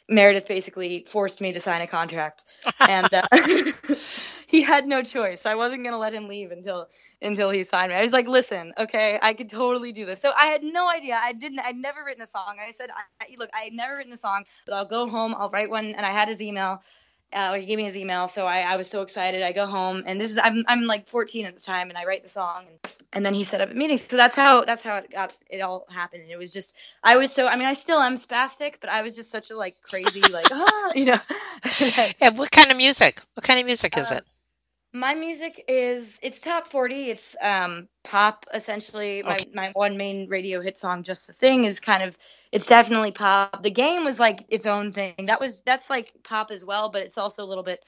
Meredith 0.08 0.48
basically 0.48 1.04
forced 1.08 1.40
me 1.42 1.52
to 1.52 1.60
sign 1.60 1.82
a 1.82 1.88
contract, 1.88 2.44
and 2.88 3.12
uh, 3.12 3.22
he 4.48 4.62
had 4.62 4.86
no 4.86 5.02
choice. 5.02 5.46
I 5.46 5.56
wasn't 5.56 5.84
gonna 5.84 5.98
let 5.98 6.14
him 6.14 6.28
leave 6.28 6.52
until 6.52 6.88
until 7.22 7.50
he 7.50 7.64
signed 7.64 7.90
me. 7.90 7.96
I 7.98 8.02
was 8.02 8.12
like, 8.12 8.28
"Listen, 8.28 8.72
okay, 8.78 9.18
I 9.22 9.34
could 9.34 9.48
totally 9.50 9.92
do 9.92 10.06
this." 10.06 10.22
So 10.22 10.32
I 10.38 10.46
had 10.46 10.62
no 10.62 10.88
idea. 10.88 11.18
I 11.20 11.32
didn't. 11.32 11.60
I'd 11.60 11.76
never 11.76 12.04
written 12.04 12.22
a 12.22 12.28
song. 12.28 12.58
I 12.64 12.70
said, 12.70 12.90
I, 13.20 13.26
"Look, 13.38 13.50
I 13.54 13.62
had 13.62 13.74
never 13.74 13.96
written 13.96 14.12
a 14.12 14.18
song, 14.18 14.44
but 14.66 14.74
I'll 14.74 14.86
go 14.86 15.08
home. 15.08 15.34
I'll 15.38 15.50
write 15.50 15.70
one." 15.70 15.86
And 15.86 16.06
I 16.06 16.12
had 16.12 16.28
his 16.28 16.42
email. 16.42 16.82
Uh, 17.32 17.54
he 17.54 17.66
gave 17.66 17.76
me 17.76 17.84
his 17.84 17.96
email, 17.96 18.28
so 18.28 18.46
I, 18.46 18.60
I 18.60 18.76
was 18.76 18.88
so 18.88 19.02
excited. 19.02 19.42
I 19.42 19.52
go 19.52 19.66
home, 19.66 20.04
and 20.06 20.20
this 20.20 20.30
is 20.30 20.38
I'm 20.42 20.64
I'm 20.68 20.86
like 20.86 21.08
14 21.08 21.46
at 21.46 21.54
the 21.54 21.60
time, 21.60 21.88
and 21.88 21.98
I 21.98 22.04
write 22.04 22.22
the 22.22 22.28
song. 22.28 22.66
And, 22.68 22.92
and 23.12 23.24
then 23.24 23.34
he 23.34 23.44
set 23.44 23.60
up 23.60 23.70
a 23.70 23.74
meeting. 23.74 23.98
So 23.98 24.16
that's 24.16 24.34
how 24.34 24.64
that's 24.64 24.82
how 24.82 24.96
it 24.96 25.10
got 25.10 25.34
it 25.48 25.60
all 25.60 25.86
happened. 25.90 26.22
And 26.22 26.30
it 26.30 26.36
was 26.36 26.52
just 26.52 26.76
I 27.02 27.16
was 27.16 27.32
so 27.32 27.46
I 27.46 27.56
mean 27.56 27.66
I 27.66 27.72
still 27.72 27.98
am 27.98 28.16
spastic, 28.16 28.74
but 28.80 28.90
I 28.90 29.02
was 29.02 29.16
just 29.16 29.30
such 29.30 29.50
a 29.50 29.56
like 29.56 29.80
crazy 29.82 30.20
like 30.32 30.46
ah 30.52 30.92
you 30.94 31.06
know. 31.06 31.18
yeah, 32.20 32.30
what 32.30 32.50
kind 32.50 32.70
of 32.70 32.76
music? 32.76 33.22
What 33.34 33.44
kind 33.44 33.58
of 33.58 33.66
music 33.66 33.96
is 33.96 34.12
uh, 34.12 34.16
it? 34.16 34.24
My 34.92 35.14
music 35.14 35.62
is 35.68 36.18
it's 36.22 36.40
top 36.40 36.68
40. 36.68 37.10
It's 37.10 37.36
um 37.40 37.88
pop 38.04 38.46
essentially. 38.52 39.24
Okay. 39.24 39.44
My 39.54 39.66
my 39.66 39.72
one 39.72 39.96
main 39.96 40.28
radio 40.28 40.60
hit 40.60 40.78
song 40.78 41.02
Just 41.02 41.26
the 41.26 41.32
Thing 41.32 41.64
is 41.64 41.80
kind 41.80 42.02
of 42.02 42.16
it's 42.52 42.66
definitely 42.66 43.12
pop. 43.12 43.62
The 43.62 43.70
game 43.70 44.04
was 44.04 44.18
like 44.18 44.44
its 44.48 44.66
own 44.66 44.92
thing. 44.92 45.14
That 45.26 45.40
was 45.40 45.62
that's 45.62 45.90
like 45.90 46.12
pop 46.22 46.50
as 46.50 46.64
well, 46.64 46.88
but 46.88 47.02
it's 47.02 47.18
also 47.18 47.44
a 47.44 47.46
little 47.48 47.64
bit 47.64 47.80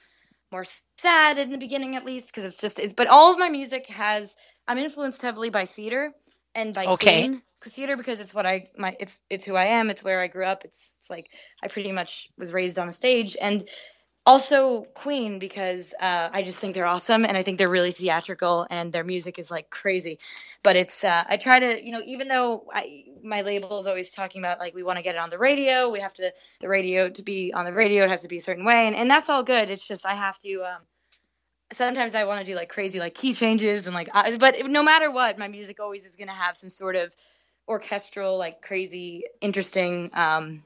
more 0.52 0.64
sad 0.96 1.38
in 1.38 1.50
the 1.50 1.58
beginning 1.58 1.96
at 1.96 2.04
least 2.04 2.28
because 2.28 2.44
it's 2.44 2.60
just 2.60 2.78
it's 2.78 2.94
but 2.94 3.06
all 3.06 3.30
of 3.32 3.38
my 3.38 3.48
music 3.48 3.86
has 3.88 4.36
I'm 4.66 4.78
influenced 4.78 5.22
heavily 5.22 5.50
by 5.50 5.66
theater 5.66 6.12
and 6.54 6.74
by 6.74 6.86
okay. 6.86 7.22
Queen 7.22 7.42
theater 7.62 7.96
because 7.96 8.20
it's 8.20 8.34
what 8.34 8.46
I 8.46 8.68
my 8.76 8.96
it's 8.98 9.20
it's 9.30 9.44
who 9.44 9.54
I 9.56 9.64
am. 9.64 9.90
It's 9.90 10.04
where 10.04 10.20
I 10.20 10.26
grew 10.26 10.44
up. 10.44 10.64
It's 10.64 10.92
it's 11.00 11.10
like 11.10 11.30
I 11.62 11.68
pretty 11.68 11.92
much 11.92 12.28
was 12.38 12.52
raised 12.52 12.78
on 12.78 12.88
a 12.88 12.92
stage 12.92 13.36
and 13.40 13.64
also 14.28 14.82
Queen 14.92 15.38
because 15.38 15.94
uh, 15.98 16.28
I 16.30 16.42
just 16.42 16.58
think 16.58 16.74
they're 16.74 16.86
awesome 16.86 17.24
and 17.24 17.34
I 17.34 17.42
think 17.42 17.56
they're 17.56 17.70
really 17.70 17.92
theatrical 17.92 18.66
and 18.68 18.92
their 18.92 19.02
music 19.02 19.38
is 19.38 19.50
like 19.50 19.70
crazy. 19.70 20.18
But 20.62 20.76
it's 20.76 21.02
uh, 21.02 21.24
I 21.26 21.38
try 21.38 21.58
to 21.60 21.82
you 21.82 21.92
know 21.92 22.02
even 22.04 22.28
though 22.28 22.66
I, 22.70 23.04
my 23.22 23.40
label 23.40 23.78
is 23.78 23.86
always 23.86 24.10
talking 24.10 24.42
about 24.42 24.58
like 24.58 24.74
we 24.74 24.82
want 24.82 24.98
to 24.98 25.02
get 25.02 25.14
it 25.14 25.22
on 25.22 25.30
the 25.30 25.38
radio, 25.38 25.88
we 25.88 26.00
have 26.00 26.12
to 26.14 26.30
the 26.60 26.68
radio 26.68 27.08
to 27.08 27.22
be 27.22 27.54
on 27.54 27.64
the 27.64 27.72
radio 27.72 28.04
it 28.04 28.10
has 28.10 28.22
to 28.22 28.28
be 28.28 28.36
a 28.36 28.42
certain 28.42 28.66
way 28.66 28.86
and, 28.86 28.94
and 28.94 29.10
that's 29.10 29.30
all 29.30 29.42
good. 29.42 29.70
It's 29.70 29.88
just 29.88 30.04
I 30.04 30.12
have 30.14 30.38
to 30.40 30.62
um, 30.62 30.82
sometimes 31.72 32.14
I 32.14 32.24
want 32.24 32.40
to 32.40 32.44
do 32.44 32.54
like 32.54 32.68
crazy 32.68 33.00
like 33.00 33.14
key 33.14 33.32
changes 33.32 33.86
and 33.86 33.94
like 33.94 34.10
but 34.38 34.56
no 34.66 34.82
matter 34.82 35.10
what, 35.10 35.38
my 35.38 35.48
music 35.48 35.80
always 35.80 36.04
is 36.04 36.16
going 36.16 36.28
to 36.28 36.34
have 36.34 36.54
some 36.54 36.68
sort 36.68 36.96
of 36.96 37.16
orchestral 37.66 38.36
like 38.36 38.60
crazy 38.60 39.24
interesting 39.40 40.10
um 40.12 40.62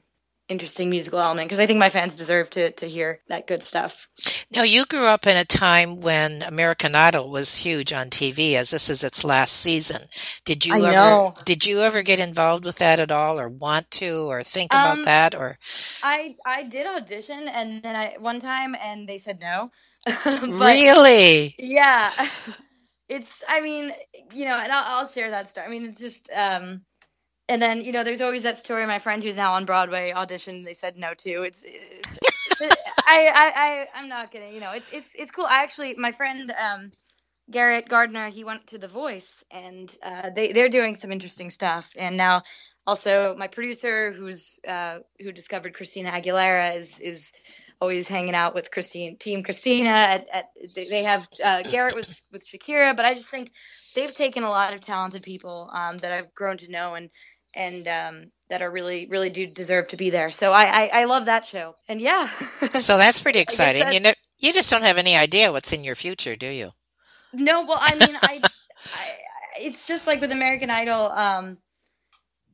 interesting 0.52 0.90
musical 0.90 1.18
element 1.18 1.49
because 1.49 1.59
I 1.59 1.66
think 1.66 1.78
my 1.78 1.90
fans 1.90 2.14
deserve 2.14 2.50
to 2.50 2.71
to 2.73 2.87
hear 2.87 3.21
that 3.28 3.47
good 3.49 3.62
stuff. 3.62 4.09
Now 4.54 4.62
you 4.62 4.85
grew 4.87 5.06
up 5.06 5.26
in 5.26 5.37
a 5.37 5.44
time 5.44 6.00
when 6.00 6.42
American 6.42 6.94
Idol 6.94 7.30
was 7.30 7.56
huge 7.56 7.92
on 7.92 8.11
TV 8.11 8.54
as 8.54 8.71
this 8.71 8.88
is 8.88 9.02
its 9.02 9.25
last 9.25 9.54
season. 9.54 10.02
Did 10.44 10.64
you 10.64 10.75
I 10.75 10.78
ever 10.78 10.92
know. 10.92 11.35
did 11.44 11.66
you 11.66 11.80
ever 11.80 12.02
get 12.02 12.21
involved 12.21 12.64
with 12.64 12.78
that 12.78 13.00
at 13.00 13.11
all 13.11 13.40
or 13.40 13.49
want 13.49 13.90
to 13.92 14.30
or 14.30 14.44
think 14.44 14.73
about 14.73 14.99
um, 14.99 15.04
that 15.04 15.35
or 15.35 15.59
I 16.02 16.37
I 16.47 16.62
did 16.62 16.87
audition 16.87 17.49
and 17.49 17.82
then 17.82 17.97
I 17.97 18.16
one 18.18 18.38
time 18.38 18.76
and 18.80 19.09
they 19.09 19.18
said 19.18 19.40
no. 19.40 19.73
really? 20.26 21.54
Yeah. 21.59 22.12
It's, 23.09 23.44
I 23.47 23.61
mean, 23.61 23.92
you 24.32 24.47
know, 24.47 24.59
and 24.59 24.73
I'll, 24.73 25.00
I'll, 25.00 25.06
share 25.06 25.28
that 25.28 25.50
story. 25.50 25.66
I 25.66 25.68
mean, 25.68 25.85
it's 25.85 26.00
just, 26.00 26.30
um, 26.35 26.80
and 27.49 27.61
then, 27.61 27.83
you 27.83 27.93
know, 27.93 28.05
there's 28.05 28.21
always 28.21 28.45
that 28.45 28.59
story. 28.59 28.87
My 28.87 28.99
friend 28.99 29.23
who's 29.23 29.37
now 29.37 29.55
on 29.55 29.65
Broadway 29.65 30.13
auditioned, 30.15 30.65
they 30.65 30.75
said 30.75 30.97
no 30.97 31.15
to. 31.15 31.43
It's, 31.43 31.65
I, 32.61 32.69
I, 33.07 33.53
I, 33.57 33.87
I'm 33.95 34.09
not 34.09 34.31
kidding. 34.31 34.55
You 34.55 34.61
know, 34.61 34.73
it's, 34.73 34.89
it's, 34.93 35.13
it's 35.15 35.31
cool. 35.31 35.47
I 35.49 35.63
actually, 35.63 35.95
my 35.95 36.13
friend, 36.13 36.53
um, 36.53 36.89
Garrett 37.51 37.89
Gardner, 37.89 38.31
he 38.31 38.45
went 38.45 38.69
to 38.69 38.79
The 38.79 38.89
Voice, 38.89 39.45
and 39.51 39.95
uh, 40.03 40.31
they 40.35 40.53
they're 40.53 40.69
doing 40.69 40.97
some 40.97 41.13
interesting 41.13 41.51
stuff. 41.51 41.91
And 41.97 42.17
now, 42.17 42.43
also, 42.87 43.37
my 43.37 43.49
producer, 43.49 44.13
who's 44.13 44.61
uh, 44.67 45.01
who 45.21 45.33
discovered 45.33 45.75
Christina 45.75 46.11
Aguilera, 46.11 46.77
is 46.77 46.99
is 46.99 47.33
always 47.81 48.07
hanging 48.07 48.35
out 48.35 48.55
with 48.55 48.71
Christine, 48.71 49.17
Team 49.17 49.43
Christina. 49.43 49.91
At, 49.91 50.29
at 50.33 50.51
they 50.75 51.03
have 51.03 51.29
uh, 51.45 51.63
Garrett 51.63 51.97
was 51.97 52.21
with 52.33 52.47
Shakira, 52.47 52.97
but 52.97 53.05
I 53.05 53.15
just 53.15 53.29
think 53.29 53.51
they've 53.95 54.15
taken 54.15 54.45
a 54.45 54.49
lot 54.49 54.75
of 54.75 54.81
talented 54.81 55.23
people 55.23 55.69
um, 55.73 55.99
that 55.99 56.13
I've 56.13 56.35
grown 56.35 56.57
to 56.59 56.71
know 56.71 56.95
and 56.95 57.11
and 57.54 57.87
um, 57.88 58.30
that 58.49 58.62
are 58.62 58.71
really 58.71 59.06
really 59.06 59.30
do 59.30 59.47
deserve 59.47 59.88
to 59.88 59.97
be 59.97 60.11
there. 60.11 60.30
So 60.30 60.52
I 60.52 60.64
I, 60.64 60.90
I 60.92 61.04
love 61.04 61.26
that 61.26 61.47
show, 61.47 61.75
and 61.88 62.00
yeah. 62.00 62.28
so 62.75 62.99
that's 62.99 63.21
pretty 63.21 63.41
exciting. 63.41 63.82
That, 63.82 63.95
you 63.95 64.00
know, 64.00 64.12
you 64.38 64.52
just 64.52 64.71
don't 64.71 64.82
have 64.82 64.99
any 64.99 65.17
idea 65.17 65.52
what's 65.52 65.73
in 65.73 65.84
your 65.84 65.95
future, 65.95 66.36
do 66.36 66.49
you? 66.49 66.71
No, 67.32 67.65
well, 67.65 67.78
I 67.80 67.99
mean, 67.99 68.17
I, 68.23 68.41
I 68.95 69.10
it's 69.60 69.86
just 69.86 70.06
like 70.06 70.21
with 70.21 70.32
American 70.32 70.71
Idol. 70.71 71.10
Um, 71.10 71.58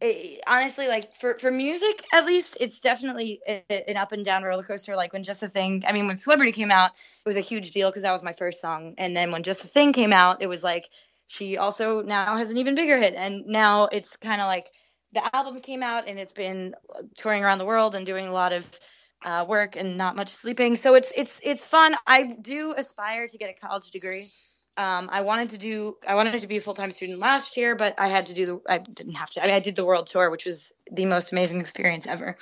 it, 0.01 0.41
honestly, 0.47 0.89
like 0.89 1.17
for 1.17 1.39
for 1.39 1.51
music, 1.51 2.03
at 2.13 2.27
least, 2.27 2.59
it's 2.61 2.81
definitely 2.81 3.41
an 3.69 3.97
up 3.97 4.13
and 4.13 4.25
down 4.25 4.43
roller 4.45 4.63
coaster. 4.63 4.95
Like 4.97 5.13
when 5.13 5.25
Just 5.25 5.43
a 5.43 5.49
Thing, 5.49 5.83
I 5.87 5.93
mean, 5.93 6.07
when 6.07 6.17
Celebrity 6.17 6.53
came 6.53 6.71
out, 6.71 6.91
it 6.91 7.29
was 7.29 7.37
a 7.37 7.41
huge 7.41 7.73
deal 7.73 7.91
because 7.91 8.03
that 8.03 8.13
was 8.13 8.23
my 8.23 8.33
first 8.33 8.61
song, 8.61 8.95
and 8.99 9.17
then 9.17 9.33
when 9.33 9.43
Just 9.43 9.65
a 9.65 9.69
Thing 9.69 9.93
came 9.93 10.13
out, 10.13 10.43
it 10.43 10.47
was 10.47 10.63
like 10.63 10.89
she 11.27 11.59
also 11.59 12.03
now 12.03 12.37
has 12.37 12.51
an 12.51 12.59
even 12.59 12.75
bigger 12.75 12.97
hit, 12.97 13.15
and 13.15 13.47
now 13.47 13.89
it's 13.91 14.17
kind 14.17 14.41
of 14.41 14.47
like 14.47 14.67
the 15.13 15.35
album 15.35 15.61
came 15.61 15.83
out 15.83 16.09
and 16.09 16.19
it's 16.19 16.33
been 16.33 16.75
touring 17.17 17.43
around 17.43 17.59
the 17.59 17.65
world 17.65 17.95
and 17.95 18.05
doing 18.05 18.27
a 18.27 18.33
lot 18.33 18.53
of 18.53 18.81
uh, 19.25 19.45
work 19.49 19.77
and 19.77 19.97
not 19.97 20.17
much 20.17 20.29
sleeping. 20.29 20.77
So 20.77 20.95
it's 20.95 21.13
it's 21.17 21.41
it's 21.43 21.65
fun. 21.65 21.97
I 22.07 22.35
do 22.41 22.75
aspire 22.77 23.27
to 23.29 23.39
get 23.39 23.51
a 23.51 23.67
college 23.67 23.91
degree. 23.91 24.29
Um, 24.77 25.09
I 25.11 25.23
wanted 25.23 25.51
to 25.51 25.59
do 25.59 25.97
I 26.07 26.15
wanted 26.15 26.41
to 26.41 26.47
be 26.47 26.59
a 26.59 26.61
full 26.61 26.75
time 26.75 26.93
student 26.93 27.19
last 27.19 27.57
year, 27.57 27.75
but 27.75 27.95
I 27.99 28.09
had 28.09 28.27
to 28.27 28.35
do 28.35 28.47
the 28.47 28.61
I 28.69 28.79
didn't 28.79 29.15
have 29.15 29.31
to. 29.31 29.43
I, 29.43 29.47
mean, 29.47 29.55
I 29.55 29.61
did 29.61 29.77
the 29.77 29.85
world 29.85 30.07
tour, 30.07 30.31
which 30.31 30.45
was 30.45 30.73
the 30.91 31.07
most 31.07 31.33
amazing 31.33 31.61
experience 31.61 32.07
ever. 32.07 32.37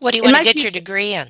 What 0.00 0.12
do 0.12 0.18
you 0.18 0.24
want 0.24 0.36
to 0.36 0.42
get 0.42 0.54
future, 0.54 0.66
your 0.66 0.72
degree 0.72 1.14
in? 1.14 1.28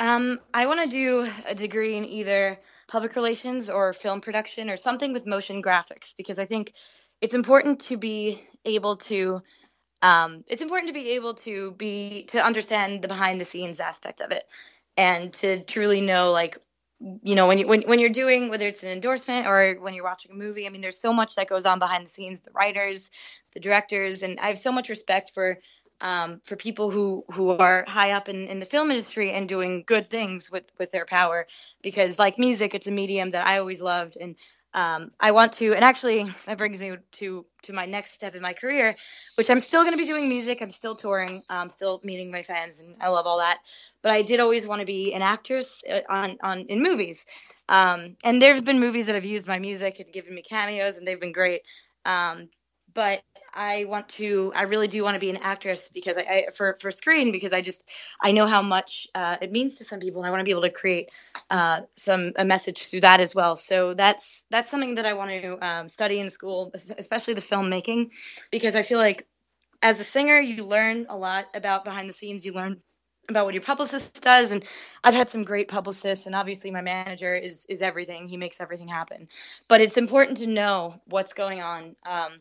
Um, 0.00 0.40
I 0.54 0.66
want 0.66 0.82
to 0.84 0.88
do 0.88 1.28
a 1.46 1.54
degree 1.54 1.96
in 1.96 2.04
either 2.04 2.58
public 2.86 3.14
relations 3.16 3.68
or 3.68 3.92
film 3.92 4.20
production 4.20 4.70
or 4.70 4.76
something 4.76 5.12
with 5.12 5.26
motion 5.26 5.62
graphics 5.62 6.16
because 6.16 6.38
I 6.38 6.46
think 6.46 6.72
it's 7.20 7.34
important 7.34 7.80
to 7.80 7.96
be 7.96 8.42
able 8.64 8.96
to 8.96 9.42
um, 10.02 10.44
it's 10.46 10.62
important 10.62 10.88
to 10.88 10.94
be 10.94 11.10
able 11.10 11.34
to 11.34 11.72
be 11.72 12.24
to 12.28 12.44
understand 12.44 13.02
the 13.02 13.08
behind 13.08 13.40
the 13.40 13.44
scenes 13.44 13.80
aspect 13.80 14.20
of 14.20 14.30
it 14.30 14.44
and 14.96 15.32
to 15.32 15.62
truly 15.64 16.00
know 16.00 16.32
like 16.32 16.58
you 17.22 17.34
know 17.34 17.46
when 17.46 17.58
you 17.58 17.66
when, 17.66 17.82
when 17.82 17.98
you're 17.98 18.10
doing 18.10 18.50
whether 18.50 18.66
it's 18.66 18.82
an 18.82 18.90
endorsement 18.90 19.46
or 19.46 19.76
when 19.80 19.94
you're 19.94 20.04
watching 20.04 20.32
a 20.32 20.34
movie 20.34 20.66
i 20.66 20.70
mean 20.70 20.80
there's 20.80 21.00
so 21.00 21.12
much 21.12 21.36
that 21.36 21.48
goes 21.48 21.66
on 21.66 21.78
behind 21.78 22.04
the 22.04 22.10
scenes 22.10 22.40
the 22.40 22.50
writers 22.52 23.10
the 23.54 23.60
directors 23.60 24.22
and 24.22 24.38
i 24.40 24.48
have 24.48 24.58
so 24.58 24.72
much 24.72 24.88
respect 24.88 25.32
for 25.32 25.58
um, 26.00 26.40
for 26.44 26.54
people 26.54 26.92
who 26.92 27.24
who 27.32 27.50
are 27.50 27.84
high 27.88 28.12
up 28.12 28.28
in, 28.28 28.46
in 28.46 28.60
the 28.60 28.66
film 28.66 28.90
industry 28.90 29.32
and 29.32 29.48
doing 29.48 29.82
good 29.84 30.10
things 30.10 30.50
with 30.50 30.64
with 30.78 30.92
their 30.92 31.04
power 31.04 31.46
because 31.82 32.18
like 32.18 32.38
music 32.38 32.74
it's 32.74 32.86
a 32.86 32.92
medium 32.92 33.30
that 33.30 33.46
i 33.46 33.58
always 33.58 33.82
loved 33.82 34.16
and 34.20 34.36
um, 34.78 35.10
I 35.18 35.32
want 35.32 35.54
to, 35.54 35.74
and 35.74 35.82
actually, 35.82 36.22
that 36.46 36.56
brings 36.56 36.78
me 36.80 36.94
to 37.12 37.46
to 37.62 37.72
my 37.72 37.86
next 37.86 38.12
step 38.12 38.36
in 38.36 38.42
my 38.42 38.52
career, 38.52 38.94
which 39.34 39.50
I'm 39.50 39.58
still 39.58 39.82
going 39.82 39.92
to 39.92 39.98
be 39.98 40.06
doing 40.06 40.28
music. 40.28 40.62
I'm 40.62 40.70
still 40.70 40.94
touring. 40.94 41.42
I'm 41.50 41.68
still 41.68 42.00
meeting 42.04 42.30
my 42.30 42.44
fans, 42.44 42.78
and 42.80 42.94
I 43.00 43.08
love 43.08 43.26
all 43.26 43.38
that. 43.38 43.58
But 44.02 44.12
I 44.12 44.22
did 44.22 44.38
always 44.38 44.68
want 44.68 44.78
to 44.80 44.86
be 44.86 45.14
an 45.14 45.22
actress 45.22 45.82
uh, 45.90 46.02
on 46.08 46.36
on 46.44 46.60
in 46.68 46.80
movies. 46.80 47.26
Um, 47.68 48.16
and 48.22 48.40
there 48.40 48.54
have 48.54 48.64
been 48.64 48.78
movies 48.78 49.06
that 49.06 49.16
have 49.16 49.24
used 49.24 49.48
my 49.48 49.58
music 49.58 49.98
and 49.98 50.12
given 50.12 50.32
me 50.32 50.42
cameos, 50.42 50.96
and 50.96 51.04
they've 51.04 51.18
been 51.20 51.32
great. 51.32 51.62
Um, 52.04 52.48
but 52.94 53.22
I 53.52 53.84
want 53.84 54.08
to, 54.10 54.52
I 54.54 54.62
really 54.62 54.88
do 54.88 55.02
want 55.02 55.14
to 55.14 55.20
be 55.20 55.30
an 55.30 55.38
actress 55.38 55.88
because 55.88 56.16
I, 56.16 56.22
I 56.22 56.46
for 56.54 56.76
for 56.80 56.90
screen 56.90 57.32
because 57.32 57.52
I 57.52 57.60
just 57.60 57.88
I 58.20 58.32
know 58.32 58.46
how 58.46 58.62
much 58.62 59.08
uh, 59.14 59.36
it 59.40 59.52
means 59.52 59.76
to 59.76 59.84
some 59.84 60.00
people, 60.00 60.20
and 60.20 60.28
I 60.28 60.30
want 60.30 60.40
to 60.40 60.44
be 60.44 60.50
able 60.50 60.62
to 60.62 60.70
create 60.70 61.10
uh, 61.50 61.82
some 61.96 62.32
a 62.36 62.44
message 62.44 62.86
through 62.86 63.00
that 63.00 63.20
as 63.20 63.34
well. 63.34 63.56
So 63.56 63.94
that's 63.94 64.44
that's 64.50 64.70
something 64.70 64.96
that 64.96 65.06
I 65.06 65.14
want 65.14 65.30
to 65.30 65.66
um, 65.66 65.88
study 65.88 66.20
in 66.20 66.30
school, 66.30 66.72
especially 66.74 67.34
the 67.34 67.40
filmmaking, 67.40 68.10
because 68.50 68.74
I 68.74 68.82
feel 68.82 68.98
like 68.98 69.26
as 69.82 70.00
a 70.00 70.04
singer 70.04 70.38
you 70.38 70.64
learn 70.64 71.06
a 71.08 71.16
lot 71.16 71.46
about 71.54 71.84
behind 71.84 72.08
the 72.08 72.14
scenes. 72.14 72.44
You 72.44 72.52
learn 72.52 72.82
about 73.28 73.44
what 73.44 73.54
your 73.54 73.62
publicist 73.62 74.22
does 74.22 74.52
and 74.52 74.64
i've 75.04 75.14
had 75.14 75.30
some 75.30 75.44
great 75.44 75.68
publicists 75.68 76.26
and 76.26 76.34
obviously 76.34 76.70
my 76.70 76.80
manager 76.80 77.34
is 77.34 77.66
is 77.68 77.82
everything 77.82 78.28
he 78.28 78.38
makes 78.38 78.60
everything 78.60 78.88
happen 78.88 79.28
but 79.68 79.80
it's 79.80 79.98
important 79.98 80.38
to 80.38 80.46
know 80.46 80.98
what's 81.06 81.34
going 81.34 81.60
on 81.60 81.94
um, 82.06 82.32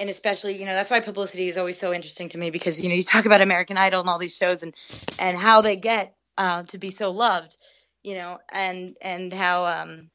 and 0.00 0.10
especially 0.10 0.58
you 0.58 0.66
know 0.66 0.74
that's 0.74 0.90
why 0.90 0.98
publicity 0.98 1.46
is 1.46 1.56
always 1.56 1.78
so 1.78 1.92
interesting 1.92 2.30
to 2.30 2.38
me 2.38 2.50
because 2.50 2.80
you 2.80 2.88
know 2.88 2.96
you 2.96 3.02
talk 3.04 3.26
about 3.26 3.40
American 3.40 3.76
Idol 3.76 4.00
and 4.00 4.08
all 4.08 4.18
these 4.18 4.36
shows 4.36 4.62
and 4.64 4.74
and 5.18 5.38
how 5.38 5.60
they 5.60 5.76
get 5.76 6.14
uh, 6.38 6.62
to 6.64 6.78
be 6.78 6.90
so 6.90 7.12
loved, 7.12 7.56
you 8.02 8.14
know, 8.14 8.38
and 8.50 8.96
and 9.00 9.32
how 9.32 9.66
um 9.66 10.10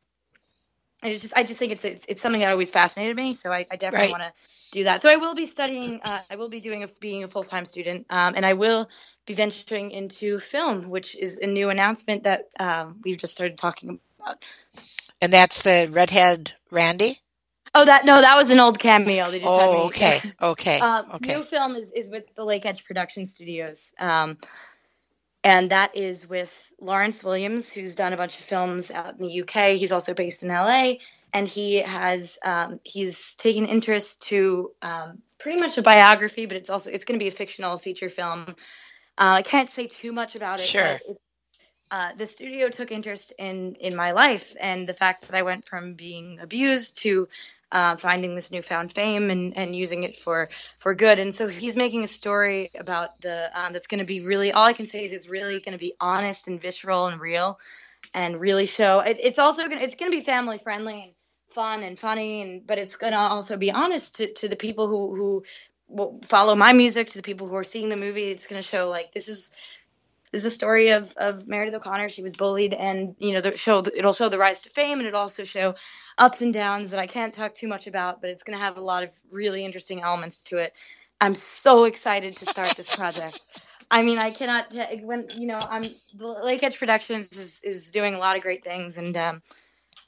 and 1.04 1.14
it's 1.14 1.22
just 1.22 1.38
I 1.38 1.44
just 1.44 1.60
think 1.60 1.72
it's 1.72 1.86
it's, 1.86 2.06
it's 2.10 2.22
something 2.22 2.42
that 2.42 2.52
always 2.52 2.72
fascinated 2.72 3.16
me. 3.16 3.36
So 3.36 3.52
I, 3.54 3.68
I 3.70 3.76
definitely 3.76 4.08
right. 4.08 4.20
want 4.20 4.24
to 4.24 4.34
do 4.72 4.84
that. 4.86 5.04
So 5.04 5.10
I 5.10 5.18
will 5.18 5.36
be 5.36 5.46
studying. 5.46 6.02
Uh, 6.04 6.20
I 6.32 6.36
will 6.36 6.50
be 6.50 6.60
doing 6.60 6.84
a, 6.84 6.88
being 7.00 7.24
a 7.24 7.28
full 7.28 7.44
time 7.44 7.66
student, 7.66 8.08
um, 8.10 8.34
and 8.36 8.46
I 8.46 8.54
will 8.54 8.90
be 9.28 9.36
venturing 9.36 9.92
into 9.92 10.40
film, 10.40 10.90
which 10.90 11.16
is 11.16 11.38
a 11.38 11.48
new 11.48 11.70
announcement 11.70 12.24
that 12.24 12.50
um, 12.60 13.02
we've 13.04 13.18
just 13.18 13.34
started 13.34 13.58
talking 13.58 14.00
about. 14.20 14.46
And 15.22 15.32
that's 15.32 15.62
the 15.62 15.88
redhead 15.92 16.54
Randy. 16.72 17.20
Oh, 17.78 17.84
that 17.84 18.06
no, 18.06 18.22
that 18.22 18.38
was 18.38 18.52
an 18.52 18.60
old 18.62 18.80
cameo. 18.80 19.30
They 19.30 19.40
just 19.40 19.52
oh, 19.52 19.60
had 19.60 19.72
me. 19.72 19.86
okay, 19.88 20.20
okay, 20.42 20.80
uh, 20.80 21.04
okay. 21.16 21.36
New 21.36 21.44
film 21.44 21.76
is, 21.76 21.92
is 21.92 22.10
with 22.10 22.34
the 22.34 22.46
Lake 22.46 22.66
Edge 22.66 22.86
Production 22.86 23.28
Studios, 23.28 23.94
um, 24.00 24.38
and 25.44 25.70
that 25.72 25.96
is 25.96 26.28
with 26.28 26.72
Lawrence 26.80 27.22
Williams, 27.22 27.74
who's 27.74 27.96
done 27.96 28.14
a 28.14 28.18
bunch 28.18 28.40
of 28.40 28.46
films 28.46 28.92
out 28.92 29.20
in 29.20 29.28
the 29.28 29.42
UK. 29.42 29.78
He's 29.78 29.92
also 29.92 30.14
based 30.14 30.42
in 30.42 30.50
LA, 30.50 30.94
and 31.34 31.50
he 31.50 31.82
has 31.82 32.40
um, 32.46 32.80
he's 32.86 33.36
taken 33.36 33.66
interest 33.66 34.24
to 34.24 34.72
um, 34.82 35.22
pretty 35.38 35.60
much 35.60 35.78
a 35.78 35.82
biography, 35.82 36.46
but 36.46 36.56
it's 36.56 36.70
also 36.70 36.90
it's 36.90 37.04
going 37.04 37.20
to 37.20 37.24
be 37.24 37.28
a 37.28 37.32
fictional 37.32 37.78
feature 37.78 38.10
film. 38.10 38.46
Uh, 39.18 39.36
I 39.36 39.42
can't 39.42 39.70
say 39.70 39.88
too 39.88 40.14
much 40.14 40.36
about 40.36 40.60
it. 40.60 40.66
Sure. 40.66 40.86
It, 40.86 41.18
uh, 41.92 42.10
the 42.18 42.26
studio 42.26 42.70
took 42.70 42.92
interest 42.92 43.34
in 43.38 43.76
in 43.76 43.98
my 43.98 44.12
life 44.12 44.56
and 44.62 44.88
the 44.88 44.94
fact 44.94 45.28
that 45.28 45.36
I 45.36 45.42
went 45.42 45.68
from 45.68 45.94
being 45.94 46.40
abused 46.40 47.00
to 47.00 47.28
uh, 47.76 47.98
finding 47.98 48.36
this 48.36 48.52
newfound 48.52 48.94
fame 48.94 49.30
and, 49.30 49.58
and 49.58 49.76
using 49.76 50.04
it 50.04 50.16
for 50.16 50.48
for 50.78 50.96
good. 50.96 51.20
And 51.20 51.36
so 51.36 51.50
he's 51.50 51.76
making 51.76 52.06
a 52.06 52.08
story 52.08 52.72
about 52.80 53.20
the 53.20 53.52
um, 53.54 53.74
that's 53.74 53.88
going 53.88 54.00
to 54.00 54.06
be 54.06 54.22
really 54.22 54.54
all 54.54 54.64
I 54.64 54.72
can 54.72 54.88
say 54.88 55.04
is 55.04 55.12
it's 55.12 55.28
really 55.28 55.60
going 55.60 55.74
to 55.74 55.78
be 55.78 55.94
honest 56.00 56.48
and 56.48 56.62
visceral 56.62 57.08
and 57.08 57.20
real, 57.20 57.60
and 58.14 58.40
really 58.40 58.66
show. 58.66 59.02
It, 59.02 59.18
it's 59.22 59.40
also 59.40 59.68
going 59.68 59.82
it's 59.82 59.96
going 59.96 60.10
to 60.10 60.18
be 60.18 60.24
family 60.24 60.58
friendly 60.58 61.04
and 61.04 61.12
fun 61.50 61.84
and 61.84 62.00
funny, 62.00 62.42
and 62.42 62.66
but 62.66 62.78
it's 62.78 62.96
going 62.96 63.12
to 63.12 63.20
also 63.20 63.58
be 63.58 63.72
honest 63.72 64.16
to, 64.18 64.34
to 64.36 64.48
the 64.48 64.56
people 64.56 64.88
who 64.88 65.14
who 65.14 65.44
will 65.90 66.22
follow 66.24 66.56
my 66.56 66.72
music 66.72 67.10
to 67.10 67.18
the 67.18 67.24
people 67.24 67.50
who 67.50 67.56
are 67.56 67.66
seeing 67.66 67.90
the 67.90 67.98
movie. 67.98 68.30
It's 68.32 68.48
going 68.48 68.62
to 68.62 68.68
show 68.68 68.90
like 68.90 69.12
this 69.12 69.28
is 69.28 69.52
is 70.34 70.46
a 70.46 70.52
story 70.52 70.90
of 70.90 71.14
of 71.18 71.48
Meredith 71.48 71.76
O'Connor. 71.76 72.10
She 72.10 72.22
was 72.22 72.34
bullied, 72.34 72.74
and 72.74 73.16
you 73.20 73.34
know, 73.34 73.42
the 73.42 73.58
show 73.58 73.84
it'll 73.96 74.14
show 74.14 74.30
the 74.30 74.38
rise 74.38 74.62
to 74.62 74.70
fame, 74.70 75.00
and 75.00 75.08
it'll 75.08 75.22
also 75.22 75.44
show 75.44 75.76
ups 76.18 76.42
and 76.42 76.54
downs 76.54 76.92
that 76.92 77.00
I 77.00 77.08
can't 77.08 77.34
talk 77.34 77.54
too 77.54 77.68
much 77.68 77.88
about, 77.88 78.22
but 78.22 78.30
it's 78.30 78.44
going 78.44 78.58
to 78.58 78.64
have 78.64 78.78
a 78.78 78.82
lot 78.82 79.04
of 79.04 79.10
really 79.32 79.66
interesting 79.66 80.02
elements 80.02 80.44
to 80.46 80.58
it. 80.58 80.74
I'm 81.22 81.36
so 81.36 81.86
excited 81.86 82.36
to 82.38 82.46
start 82.46 82.76
this 82.76 82.94
project. 82.94 83.40
I 83.92 84.02
mean, 84.02 84.18
I 84.18 84.32
cannot 84.32 84.74
when 85.04 85.28
you 85.36 85.48
know 85.48 85.60
I'm 85.60 85.84
Lake 86.18 86.64
Edge 86.64 86.80
Productions 86.80 87.30
is 87.38 87.62
is 87.64 87.92
doing 87.92 88.16
a 88.16 88.18
lot 88.18 88.36
of 88.36 88.42
great 88.42 88.64
things, 88.64 88.98
and 88.98 89.16
um, 89.16 89.42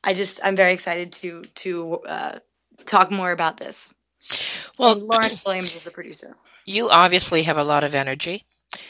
I 0.04 0.14
just 0.14 0.40
I'm 0.44 0.56
very 0.56 0.74
excited 0.74 1.14
to 1.14 1.44
to 1.44 2.00
uh, 2.08 2.40
talk 2.86 3.12
more 3.12 3.32
about 3.32 3.58
this. 3.58 3.94
Well, 4.78 4.94
and 4.94 5.04
Lawrence 5.04 5.46
Williams 5.46 5.76
is 5.76 5.84
the 5.84 5.92
producer. 5.92 6.36
You 6.66 6.90
obviously 6.90 7.44
have 7.44 7.58
a 7.58 7.64
lot 7.64 7.84
of 7.84 7.96
energy. 7.96 8.44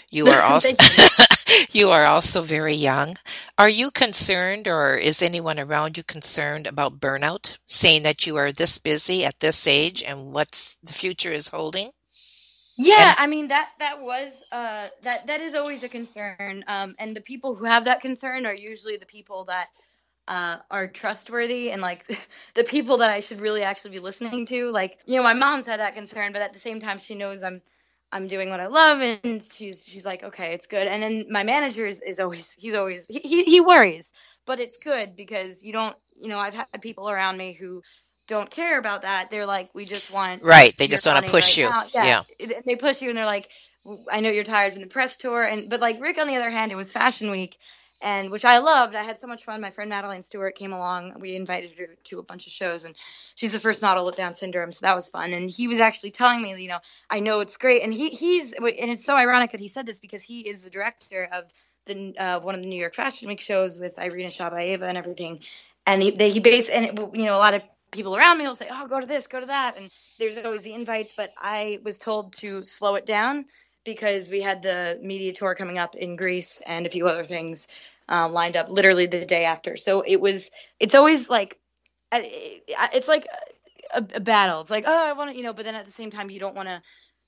You 0.10 0.28
are 0.28 0.41
also 0.54 0.76
you 1.72 1.89
are 1.89 2.08
also 2.08 2.41
very 2.41 2.76
young. 2.76 3.17
Are 3.58 3.70
you 3.70 3.91
concerned 3.91 4.67
or 4.67 4.96
is 4.96 5.22
anyone 5.22 5.60
around 5.60 5.98
you 5.98 6.04
concerned 6.04 6.67
about 6.67 7.00
burnout, 7.00 7.58
saying 7.65 8.04
that 8.04 8.26
you 8.26 8.36
are 8.36 8.52
this 8.52 8.78
busy 8.78 9.26
at 9.26 9.39
this 9.39 9.67
age 9.67 10.04
and 10.04 10.34
what's 10.34 10.78
the 10.78 10.93
future 10.93 11.32
is 11.32 11.50
holding? 11.50 11.91
Yeah, 12.78 13.10
and, 13.10 13.15
I 13.20 13.28
mean 13.28 13.48
that 13.48 13.72
that 13.80 14.02
was 14.02 14.43
uh 14.52 14.88
that 15.04 15.28
that 15.28 15.41
is 15.41 15.56
always 15.56 15.84
a 15.84 15.89
concern. 15.89 16.63
Um 16.67 16.96
and 17.00 17.15
the 17.15 17.22
people 17.22 17.56
who 17.56 17.65
have 17.65 17.86
that 17.86 18.02
concern 18.02 18.46
are 18.46 18.56
usually 18.56 18.98
the 18.98 19.06
people 19.06 19.46
that 19.46 19.67
uh, 20.28 20.58
are 20.70 20.88
trustworthy 20.88 21.72
and 21.72 21.82
like 21.82 22.06
the 22.54 22.63
people 22.63 22.98
that 22.98 23.12
I 23.12 23.22
should 23.22 23.41
really 23.41 23.63
actually 23.63 23.91
be 23.91 24.00
listening 24.00 24.46
to. 24.48 24.72
Like, 24.72 25.00
you 25.06 25.15
know, 25.17 25.24
my 25.24 25.34
mom's 25.34 25.65
had 25.65 25.80
that 25.80 25.96
concern, 25.96 26.34
but 26.34 26.41
at 26.41 26.54
the 26.54 26.60
same 26.60 26.80
time, 26.80 27.00
she 27.00 27.15
knows 27.15 27.43
I'm 27.43 27.62
I'm 28.12 28.28
doing 28.28 28.50
what 28.50 28.60
I 28.60 28.67
love, 28.67 29.02
and 29.02 29.43
she's 29.43 29.86
she's 29.86 30.06
like, 30.06 30.24
okay, 30.24 30.54
it's 30.54 30.67
good. 30.67 30.88
And 30.88 31.04
then 31.04 31.26
my 31.30 31.43
manager 31.43 31.86
is, 31.86 32.02
is 32.02 32.20
always 32.20 32.56
he's 32.56 32.76
always 32.76 33.06
he, 33.10 33.20
he, 33.20 33.43
he 33.43 33.62
worries, 33.62 34.13
but 34.46 34.60
it's 34.60 34.78
good 34.78 35.15
because 35.15 35.63
you 35.63 35.74
don't 35.74 35.96
you 36.15 36.30
know 36.30 36.39
I've 36.39 36.56
had 36.56 36.82
people 36.82 37.10
around 37.10 37.38
me 37.38 37.54
who 37.54 37.82
don't 38.28 38.50
care 38.50 38.80
about 38.80 39.04
that. 39.04 39.30
They're 39.30 39.46
like, 39.46 39.74
we 39.74 39.86
just 39.86 40.13
want 40.13 40.43
right. 40.43 40.76
They 40.78 40.88
just 40.88 41.06
want 41.06 41.26
to 41.26 41.32
push 41.32 41.58
right 41.58 41.86
you. 41.93 42.00
Yeah. 42.02 42.24
yeah, 42.39 42.60
they 42.65 42.76
push 42.76 43.02
you, 43.02 43.10
and 43.10 43.17
they're 43.17 43.26
like, 43.26 43.50
I 44.12 44.22
know 44.22 44.30
you're 44.30 44.43
tired 44.43 44.74
from 44.74 44.82
the 44.82 44.88
press 44.88 45.17
tour, 45.17 45.43
and 45.43 45.70
but 45.70 45.82
like 45.82 46.02
Rick 46.02 46.17
on 46.17 46.28
the 46.28 46.36
other 46.36 46.50
hand, 46.50 46.72
it 46.72 46.76
was 46.76 46.91
Fashion 46.91 47.32
Week, 47.32 47.58
and 48.02 48.30
which 48.32 48.46
I 48.46 48.60
loved. 48.60 48.96
I 48.96 49.04
had 49.04 49.20
so 49.20 49.28
much 49.28 49.44
fun. 49.44 49.62
My 49.62 49.72
friend 49.72 49.90
Madeline 49.90 50.24
Stuart 50.24 50.56
came 50.56 50.74
along. 50.74 51.20
We 51.20 51.36
invited 51.36 51.78
her 51.78 51.90
to 52.06 52.20
a 52.20 52.24
bunch 52.24 52.48
of 52.48 52.54
shows, 52.54 52.86
and 52.86 52.96
she's 53.36 53.54
the 53.54 53.60
first 53.60 53.82
model 53.82 54.06
with 54.06 54.16
Down 54.16 54.36
syndrome, 54.36 54.72
so 54.72 54.86
that 54.86 54.96
was 54.96 55.10
fun. 55.10 55.34
And 55.34 55.50
he 55.50 55.68
was 55.68 55.80
actually 55.80 56.12
telling 56.12 56.42
me, 56.42 56.62
you 56.62 56.70
know, 56.70 56.80
I 57.10 57.20
know 57.20 57.40
it's 57.40 57.58
great, 57.58 57.84
and 57.84 57.94
he 57.94 58.10
he's 58.10 58.54
and 58.54 58.92
it's 58.92 59.06
so 59.06 59.16
ironic 59.16 59.52
that 59.52 59.62
he 59.62 59.70
said 59.70 59.86
this 59.86 60.00
because 60.00 60.24
he 60.24 60.42
is 60.42 60.62
the 60.62 60.70
director 60.70 61.28
of 61.32 61.46
the 61.86 62.14
uh, 62.18 62.40
one 62.40 62.56
of 62.56 62.62
the 62.62 62.68
New 62.70 62.80
York 62.80 62.94
Fashion 62.94 63.28
Week 63.28 63.42
shows 63.42 63.80
with 63.80 63.98
Irina 63.98 64.30
Shabayeva 64.30 64.84
and 64.84 64.98
everything. 64.98 65.40
And 65.86 66.02
he 66.02 66.12
they, 66.12 66.30
he 66.30 66.40
based 66.40 66.70
and 66.70 66.86
it, 66.86 67.16
you 67.16 67.26
know 67.26 67.36
a 67.36 67.40
lot 67.40 67.54
of 67.54 67.64
people 67.92 68.16
around 68.16 68.38
me 68.38 68.46
will 68.46 68.56
say, 68.56 68.68
"Oh, 68.70 68.88
go 68.88 69.00
to 69.00 69.08
this, 69.08 69.28
go 69.28 69.40
to 69.40 69.46
that," 69.48 69.78
and 69.78 69.90
there's 70.20 70.38
always 70.38 70.64
the 70.64 70.74
invites. 70.74 71.14
But 71.16 71.32
I 71.38 71.80
was 71.84 71.98
told 71.98 72.34
to 72.38 72.66
slow 72.66 72.96
it 72.96 73.06
down 73.06 73.46
because 73.88 74.30
we 74.30 74.41
had 74.41 74.62
the 74.62 75.00
media 75.02 75.32
tour 75.32 75.56
coming 75.56 75.78
up 75.78 75.95
in 75.95 76.17
Greece 76.17 76.62
and 76.67 76.86
a 76.86 76.89
few 76.89 77.08
other 77.08 77.23
things 77.23 77.69
uh, 78.10 78.28
lined 78.28 78.58
up 78.58 78.69
literally 78.69 79.06
the 79.06 79.23
day 79.23 79.45
after. 79.45 79.78
So 79.78 80.04
it 80.06 80.19
was, 80.19 80.52
it's 80.78 80.93
always 80.93 81.30
like, 81.30 81.58
it's 82.12 83.08
like 83.08 83.28
a, 83.95 84.06
a 84.15 84.19
battle. 84.19 84.60
It's 84.60 84.69
like, 84.69 84.84
oh, 84.86 85.06
I 85.06 85.13
want 85.13 85.32
to, 85.32 85.38
you 85.38 85.43
know, 85.43 85.54
but 85.54 85.63
then 85.63 85.73
at 85.73 85.86
the 85.86 85.91
same 85.93 86.12
time, 86.12 86.30
you 86.30 86.38
don't 86.38 86.54
want 86.54 86.67
to, 86.67 86.82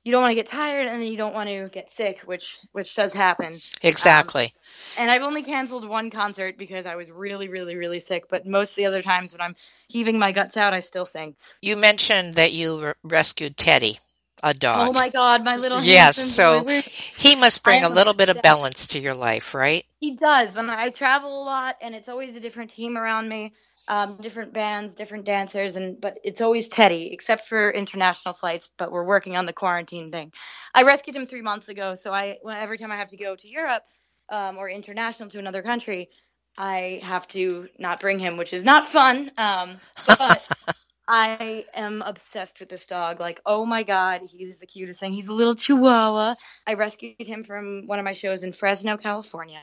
you 0.03 0.11
don't 0.11 0.21
want 0.21 0.31
to 0.31 0.35
get 0.35 0.47
tired 0.47 0.87
and 0.87 1.01
then 1.01 1.09
you 1.09 1.17
don't 1.17 1.33
want 1.33 1.47
to 1.47 1.69
get 1.73 1.91
sick, 1.91 2.19
which 2.25 2.57
which 2.73 2.93
does 2.93 3.13
happen. 3.13 3.57
Exactly. 3.81 4.45
Um, 4.45 4.51
and 4.97 5.11
I've 5.11 5.21
only 5.21 5.43
canceled 5.43 5.87
one 5.87 6.09
concert 6.09 6.57
because 6.57 6.85
I 6.85 6.95
was 6.95 7.09
really, 7.09 7.47
really, 7.47 7.77
really 7.77 8.01
sick. 8.01 8.25
But 8.29 8.45
most 8.45 8.71
of 8.71 8.75
the 8.75 8.85
other 8.85 9.01
times 9.01 9.33
when 9.33 9.41
I'm 9.41 9.55
heaving 9.87 10.19
my 10.19 10.33
guts 10.33 10.57
out, 10.57 10.73
I 10.73 10.81
still 10.81 11.05
sing. 11.05 11.35
You 11.61 11.77
mentioned 11.77 12.35
that 12.35 12.51
you 12.51 12.85
re- 12.85 12.93
rescued 13.03 13.55
Teddy 13.55 13.99
a 14.43 14.53
dog. 14.53 14.89
Oh 14.89 14.93
my 14.93 15.09
God, 15.09 15.43
my 15.43 15.57
little 15.57 15.81
yes. 15.81 16.17
So 16.17 16.63
boy. 16.63 16.81
he 17.17 17.35
must 17.35 17.63
bring 17.63 17.83
a 17.83 17.89
little 17.89 18.13
bit 18.13 18.29
of 18.29 18.41
balance 18.41 18.87
to 18.87 18.99
your 18.99 19.13
life, 19.13 19.53
right? 19.53 19.85
He 19.99 20.15
does. 20.15 20.55
When 20.55 20.69
I 20.69 20.89
travel 20.89 21.41
a 21.41 21.43
lot, 21.43 21.75
and 21.81 21.93
it's 21.95 22.09
always 22.09 22.35
a 22.35 22.39
different 22.39 22.71
team 22.71 22.97
around 22.97 23.27
me, 23.27 23.53
um, 23.87 24.17
different 24.21 24.53
bands, 24.53 24.93
different 24.93 25.25
dancers, 25.25 25.75
and 25.75 25.99
but 25.99 26.19
it's 26.23 26.41
always 26.41 26.67
Teddy, 26.67 27.11
except 27.11 27.47
for 27.47 27.71
international 27.71 28.33
flights. 28.33 28.69
But 28.77 28.91
we're 28.91 29.03
working 29.03 29.35
on 29.35 29.45
the 29.45 29.53
quarantine 29.53 30.11
thing. 30.11 30.31
I 30.73 30.83
rescued 30.83 31.15
him 31.15 31.25
three 31.25 31.41
months 31.41 31.69
ago, 31.69 31.95
so 31.95 32.13
I 32.13 32.37
every 32.47 32.77
time 32.77 32.91
I 32.91 32.97
have 32.97 33.09
to 33.09 33.17
go 33.17 33.35
to 33.35 33.47
Europe 33.47 33.83
um, 34.29 34.57
or 34.57 34.69
international 34.69 35.29
to 35.29 35.39
another 35.39 35.63
country, 35.63 36.09
I 36.57 37.01
have 37.03 37.27
to 37.29 37.67
not 37.77 37.99
bring 37.99 38.19
him, 38.19 38.37
which 38.37 38.53
is 38.53 38.63
not 38.63 38.85
fun. 38.85 39.29
Um, 39.37 39.71
but 40.07 40.51
I 41.11 41.65
am 41.73 42.03
obsessed 42.03 42.59
with 42.59 42.69
this 42.69 42.85
dog. 42.85 43.19
Like, 43.19 43.41
oh 43.43 43.65
my 43.65 43.81
god, 43.81 44.21
he's 44.29 44.59
the 44.59 44.67
cutest 44.67 44.99
thing. 44.99 45.11
He's 45.11 45.27
a 45.27 45.33
little 45.33 45.55
chihuahua. 45.55 46.35
I 46.67 46.75
rescued 46.75 47.15
him 47.19 47.43
from 47.43 47.87
one 47.87 47.97
of 47.97 48.05
my 48.05 48.13
shows 48.13 48.43
in 48.43 48.53
Fresno, 48.53 48.95
California. 48.95 49.61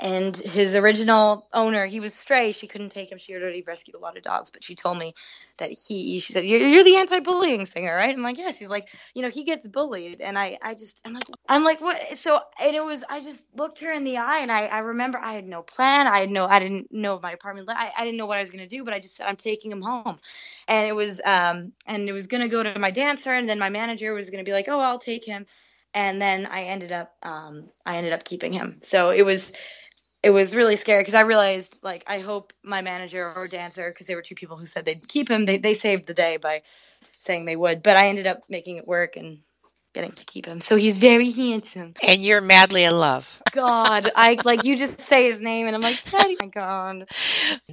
And 0.00 0.36
his 0.36 0.76
original 0.76 1.48
owner, 1.52 1.86
he 1.86 1.98
was 1.98 2.14
stray. 2.14 2.52
She 2.52 2.68
couldn't 2.68 2.90
take 2.90 3.10
him. 3.10 3.18
She 3.18 3.32
had 3.32 3.42
already 3.42 3.62
rescued 3.62 3.96
a 3.96 3.98
lot 3.98 4.16
of 4.16 4.22
dogs, 4.22 4.52
but 4.52 4.62
she 4.62 4.76
told 4.76 4.98
me 4.98 5.14
that 5.58 5.70
he, 5.70 6.20
she 6.20 6.32
said, 6.32 6.44
you're, 6.46 6.60
you're 6.60 6.84
the 6.84 6.96
anti-bullying 6.96 7.64
singer, 7.64 7.94
right? 7.94 8.14
I'm 8.14 8.22
like, 8.22 8.38
yeah. 8.38 8.52
She's 8.52 8.68
like, 8.68 8.88
you 9.14 9.22
know, 9.22 9.30
he 9.30 9.42
gets 9.42 9.66
bullied. 9.66 10.20
And 10.20 10.38
I, 10.38 10.58
I 10.62 10.74
just, 10.74 11.02
I'm 11.04 11.14
like, 11.14 11.24
I'm 11.48 11.64
like, 11.64 11.80
what? 11.80 12.16
So, 12.16 12.40
and 12.60 12.76
it 12.76 12.84
was, 12.84 13.02
I 13.08 13.22
just 13.22 13.48
looked 13.56 13.80
her 13.80 13.90
in 13.90 14.04
the 14.04 14.18
eye 14.18 14.38
and 14.40 14.52
I, 14.52 14.66
I 14.66 14.78
remember 14.80 15.18
I 15.18 15.32
had 15.32 15.48
no 15.48 15.62
plan. 15.62 16.06
I 16.06 16.20
had 16.20 16.30
no, 16.30 16.46
I 16.46 16.60
didn't 16.60 16.92
know 16.92 17.18
my 17.20 17.32
apartment. 17.32 17.68
I, 17.70 17.90
I 17.98 18.04
didn't 18.04 18.18
know 18.18 18.26
what 18.26 18.36
I 18.36 18.42
was 18.42 18.50
going 18.50 18.62
to 18.62 18.68
do, 18.68 18.84
but 18.84 18.94
I 18.94 19.00
just 19.00 19.16
said, 19.16 19.26
I'm 19.26 19.36
taking 19.36 19.72
him 19.72 19.80
home. 19.80 20.18
And 20.68 20.75
it 20.84 20.94
was, 20.94 21.20
um, 21.24 21.72
and 21.86 22.08
it 22.08 22.12
was 22.12 22.26
to 22.42 22.48
go 22.48 22.62
to 22.62 22.78
my 22.78 22.90
dancer. 22.90 23.32
And 23.32 23.48
then 23.48 23.58
my 23.58 23.70
manager 23.70 24.12
was 24.14 24.28
to 24.44 24.48
be 24.48 24.52
like, 24.52 24.68
oh, 24.68 24.78
I'll 24.78 24.98
take 24.98 25.24
him. 25.24 25.46
And 25.94 26.20
then 26.20 26.46
I 26.46 26.64
ended 26.64 26.92
up, 26.92 27.14
um, 27.22 27.70
I 27.84 27.96
ended 27.96 28.12
up 28.12 28.24
keeping 28.24 28.52
him. 28.52 28.80
So 28.82 29.10
it 29.10 29.24
was, 29.24 29.52
it 30.22 30.30
was 30.30 30.56
really 30.56 30.76
scary 30.76 31.02
because 31.02 31.14
I 31.14 31.20
realized 31.20 31.78
like 31.82 32.02
I 32.06 32.18
hope 32.18 32.52
my 32.64 32.82
manager 32.82 33.32
or 33.36 33.46
dancer 33.46 33.88
because 33.90 34.08
there 34.08 34.16
were 34.16 34.22
two 34.22 34.34
people 34.34 34.56
who 34.56 34.66
said 34.66 34.84
they'd 34.84 35.06
keep 35.06 35.30
him 35.30 35.46
they 35.46 35.58
they 35.58 35.74
saved 35.74 36.06
the 36.06 36.14
day 36.14 36.36
by 36.36 36.62
saying 37.20 37.44
they 37.44 37.54
would 37.54 37.80
but 37.80 37.96
I 37.96 38.08
ended 38.08 38.26
up 38.26 38.40
making 38.48 38.78
it 38.78 38.88
work 38.88 39.16
and 39.16 39.38
getting 39.96 40.12
to 40.12 40.24
keep 40.26 40.46
him. 40.46 40.60
So 40.60 40.76
he's 40.76 40.98
very 40.98 41.30
handsome. 41.32 41.94
And 42.06 42.20
you're 42.20 42.42
madly 42.42 42.84
in 42.84 42.98
love. 42.98 43.42
God 43.52 44.10
I 44.14 44.36
like 44.44 44.64
you 44.64 44.76
just 44.76 45.00
say 45.00 45.26
his 45.26 45.40
name 45.40 45.66
and 45.66 45.74
I'm 45.74 45.80
like 45.80 45.98
oh 46.12 46.36
my 46.38 46.46
God. 46.48 47.08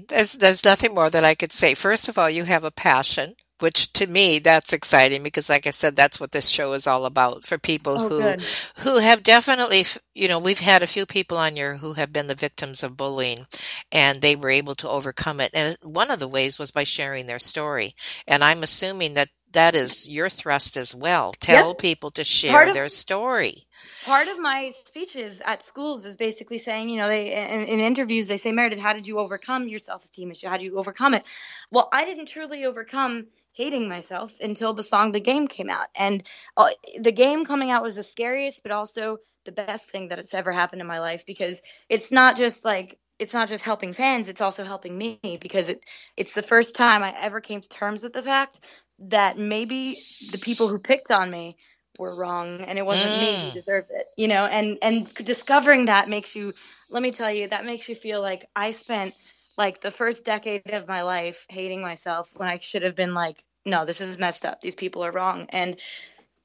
There's 0.07 0.33
there's 0.33 0.63
nothing 0.63 0.95
more 0.95 1.09
that 1.09 1.25
I 1.25 1.35
could 1.35 1.51
say. 1.51 1.73
First 1.73 2.07
of 2.07 2.17
all 2.17 2.29
you 2.29 2.45
have 2.45 2.63
a 2.63 2.71
passion 2.71 3.35
which 3.59 3.93
to 3.93 4.07
me 4.07 4.39
that's 4.39 4.73
exciting 4.73 5.23
because 5.23 5.49
like 5.49 5.67
I 5.67 5.71
said 5.71 5.95
that's 5.95 6.19
what 6.19 6.31
this 6.31 6.49
show 6.49 6.73
is 6.73 6.87
all 6.87 7.05
about 7.05 7.45
for 7.45 7.57
people 7.57 7.97
Oh, 7.97 8.09
who 8.09 8.17
good. 8.17 8.47
who 8.79 8.99
have 8.99 9.23
definitely 9.23 9.85
you 10.13 10.27
know 10.27 10.39
we've 10.39 10.59
had 10.59 10.83
a 10.83 10.87
few 10.87 11.05
people 11.05 11.37
on 11.37 11.55
here 11.55 11.77
who 11.77 11.93
have 11.93 12.13
been 12.13 12.27
the 12.27 12.35
victims 12.35 12.83
of 12.83 12.97
bullying 12.97 13.47
and 13.91 14.21
they 14.21 14.35
were 14.35 14.49
able 14.49 14.75
to 14.75 14.89
overcome 14.89 15.41
it 15.41 15.51
and 15.53 15.77
one 15.83 16.11
of 16.11 16.19
the 16.19 16.27
ways 16.27 16.59
was 16.59 16.71
by 16.71 16.83
sharing 16.83 17.27
their 17.27 17.39
story 17.39 17.95
and 18.27 18.43
I'm 18.43 18.63
assuming 18.63 19.13
that 19.15 19.29
that 19.53 19.75
is 19.75 20.09
your 20.09 20.29
thrust 20.29 20.77
as 20.77 20.95
well 20.95 21.33
tell 21.39 21.75
Yep. 21.75 21.75
people 21.75 22.11
to 22.11 22.23
share 22.25 22.69
of- 22.69 22.73
their 22.73 22.89
story 22.89 23.63
part 24.01 24.27
of 24.29 24.39
my 24.39 24.71
speeches 24.71 25.41
at 25.45 25.63
schools 25.63 26.05
is 26.05 26.17
basically 26.17 26.59
saying, 26.59 26.89
you 26.89 26.99
know, 26.99 27.07
they 27.07 27.33
in, 27.33 27.67
in 27.67 27.79
interviews 27.79 28.27
they 28.27 28.37
say, 28.37 28.51
Meredith, 28.51 28.79
how 28.79 28.93
did 28.93 29.07
you 29.07 29.19
overcome 29.19 29.67
your 29.67 29.79
self-esteem 29.79 30.31
issue? 30.31 30.47
How 30.47 30.57
did 30.57 30.65
you 30.65 30.77
overcome 30.77 31.13
it? 31.15 31.25
Well, 31.71 31.89
I 31.93 32.05
didn't 32.05 32.27
truly 32.27 32.65
overcome 32.65 33.27
hating 33.53 33.89
myself 33.89 34.33
until 34.41 34.73
the 34.73 34.83
song 34.83 35.11
"The 35.13 35.21
Game" 35.21 35.47
came 35.47 35.69
out, 35.69 35.87
and 35.97 36.23
uh, 36.57 36.69
the 36.99 37.13
game 37.13 37.45
coming 37.45 37.71
out 37.71 37.83
was 37.83 37.97
the 37.97 38.03
scariest, 38.03 38.63
but 38.63 38.73
also 38.73 39.19
the 39.45 39.53
best 39.53 39.89
thing 39.89 40.09
that 40.09 40.19
it's 40.19 40.33
ever 40.35 40.51
happened 40.51 40.81
in 40.81 40.87
my 40.87 40.99
life 40.99 41.25
because 41.25 41.61
it's 41.89 42.11
not 42.11 42.37
just 42.37 42.65
like 42.65 42.99
it's 43.19 43.33
not 43.33 43.49
just 43.49 43.63
helping 43.65 43.93
fans 43.93 44.29
it's 44.29 44.41
also 44.41 44.63
helping 44.63 44.97
me 44.97 45.19
because 45.41 45.69
it 45.69 45.81
it's 46.17 46.33
the 46.33 46.43
first 46.43 46.75
time 46.75 47.03
i 47.03 47.13
ever 47.21 47.41
came 47.41 47.61
to 47.61 47.69
terms 47.69 48.03
with 48.03 48.13
the 48.13 48.21
fact 48.23 48.59
that 48.99 49.37
maybe 49.37 50.05
the 50.21 50.37
people 50.39 50.69
who 50.69 50.79
picked 50.79 51.11
on 51.11 51.29
me 51.31 51.57
were 51.99 52.15
wrong 52.15 52.61
and 52.61 52.79
it 52.79 52.85
wasn't 52.85 53.17
me 53.17 53.39
who 53.39 53.49
Mm. 53.49 53.53
deserved 53.53 53.89
it 53.91 54.07
you 54.17 54.27
know 54.27 54.45
and 54.45 54.77
and 54.81 55.13
discovering 55.15 55.85
that 55.87 56.09
makes 56.09 56.35
you 56.35 56.53
let 56.89 57.03
me 57.03 57.11
tell 57.11 57.31
you 57.31 57.49
that 57.49 57.65
makes 57.65 57.89
you 57.89 57.95
feel 57.95 58.21
like 58.21 58.49
i 58.55 58.71
spent 58.71 59.15
like 59.57 59.81
the 59.81 59.91
first 59.91 60.25
decade 60.25 60.73
of 60.73 60.87
my 60.87 61.03
life 61.03 61.45
hating 61.49 61.81
myself 61.81 62.31
when 62.35 62.47
i 62.49 62.57
should 62.59 62.83
have 62.83 62.95
been 62.95 63.13
like 63.13 63.43
no 63.65 63.85
this 63.85 64.01
is 64.01 64.19
messed 64.19 64.45
up 64.45 64.61
these 64.61 64.75
people 64.75 65.03
are 65.03 65.11
wrong 65.11 65.45
and 65.49 65.77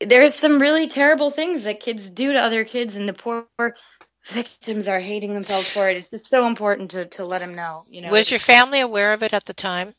there's 0.01 0.35
some 0.35 0.61
really 0.61 0.87
terrible 0.87 1.31
things 1.31 1.65
that 1.65 1.81
kids 1.81 2.09
do 2.11 2.33
to 2.33 2.39
other 2.39 2.65
kids 2.65 2.97
and 2.97 3.09
the 3.09 3.13
poor 3.13 3.47
victims 4.27 4.89
are 4.89 5.01
hating 5.01 5.35
themselves 5.35 5.69
for 5.73 5.89
it 5.89 5.97
it's 5.97 6.11
just 6.11 6.27
so 6.27 6.47
important 6.47 6.91
to, 6.91 7.07
to 7.07 7.25
let 7.25 7.41
them 7.41 7.55
know 7.55 7.85
you 7.89 8.01
know 8.01 8.11
was 8.11 8.31
your 8.31 8.41
family 8.41 8.81
aware 8.81 9.13
of 9.13 9.23
it 9.23 9.33
at 9.33 9.45
the 9.47 9.55
time 9.55 9.95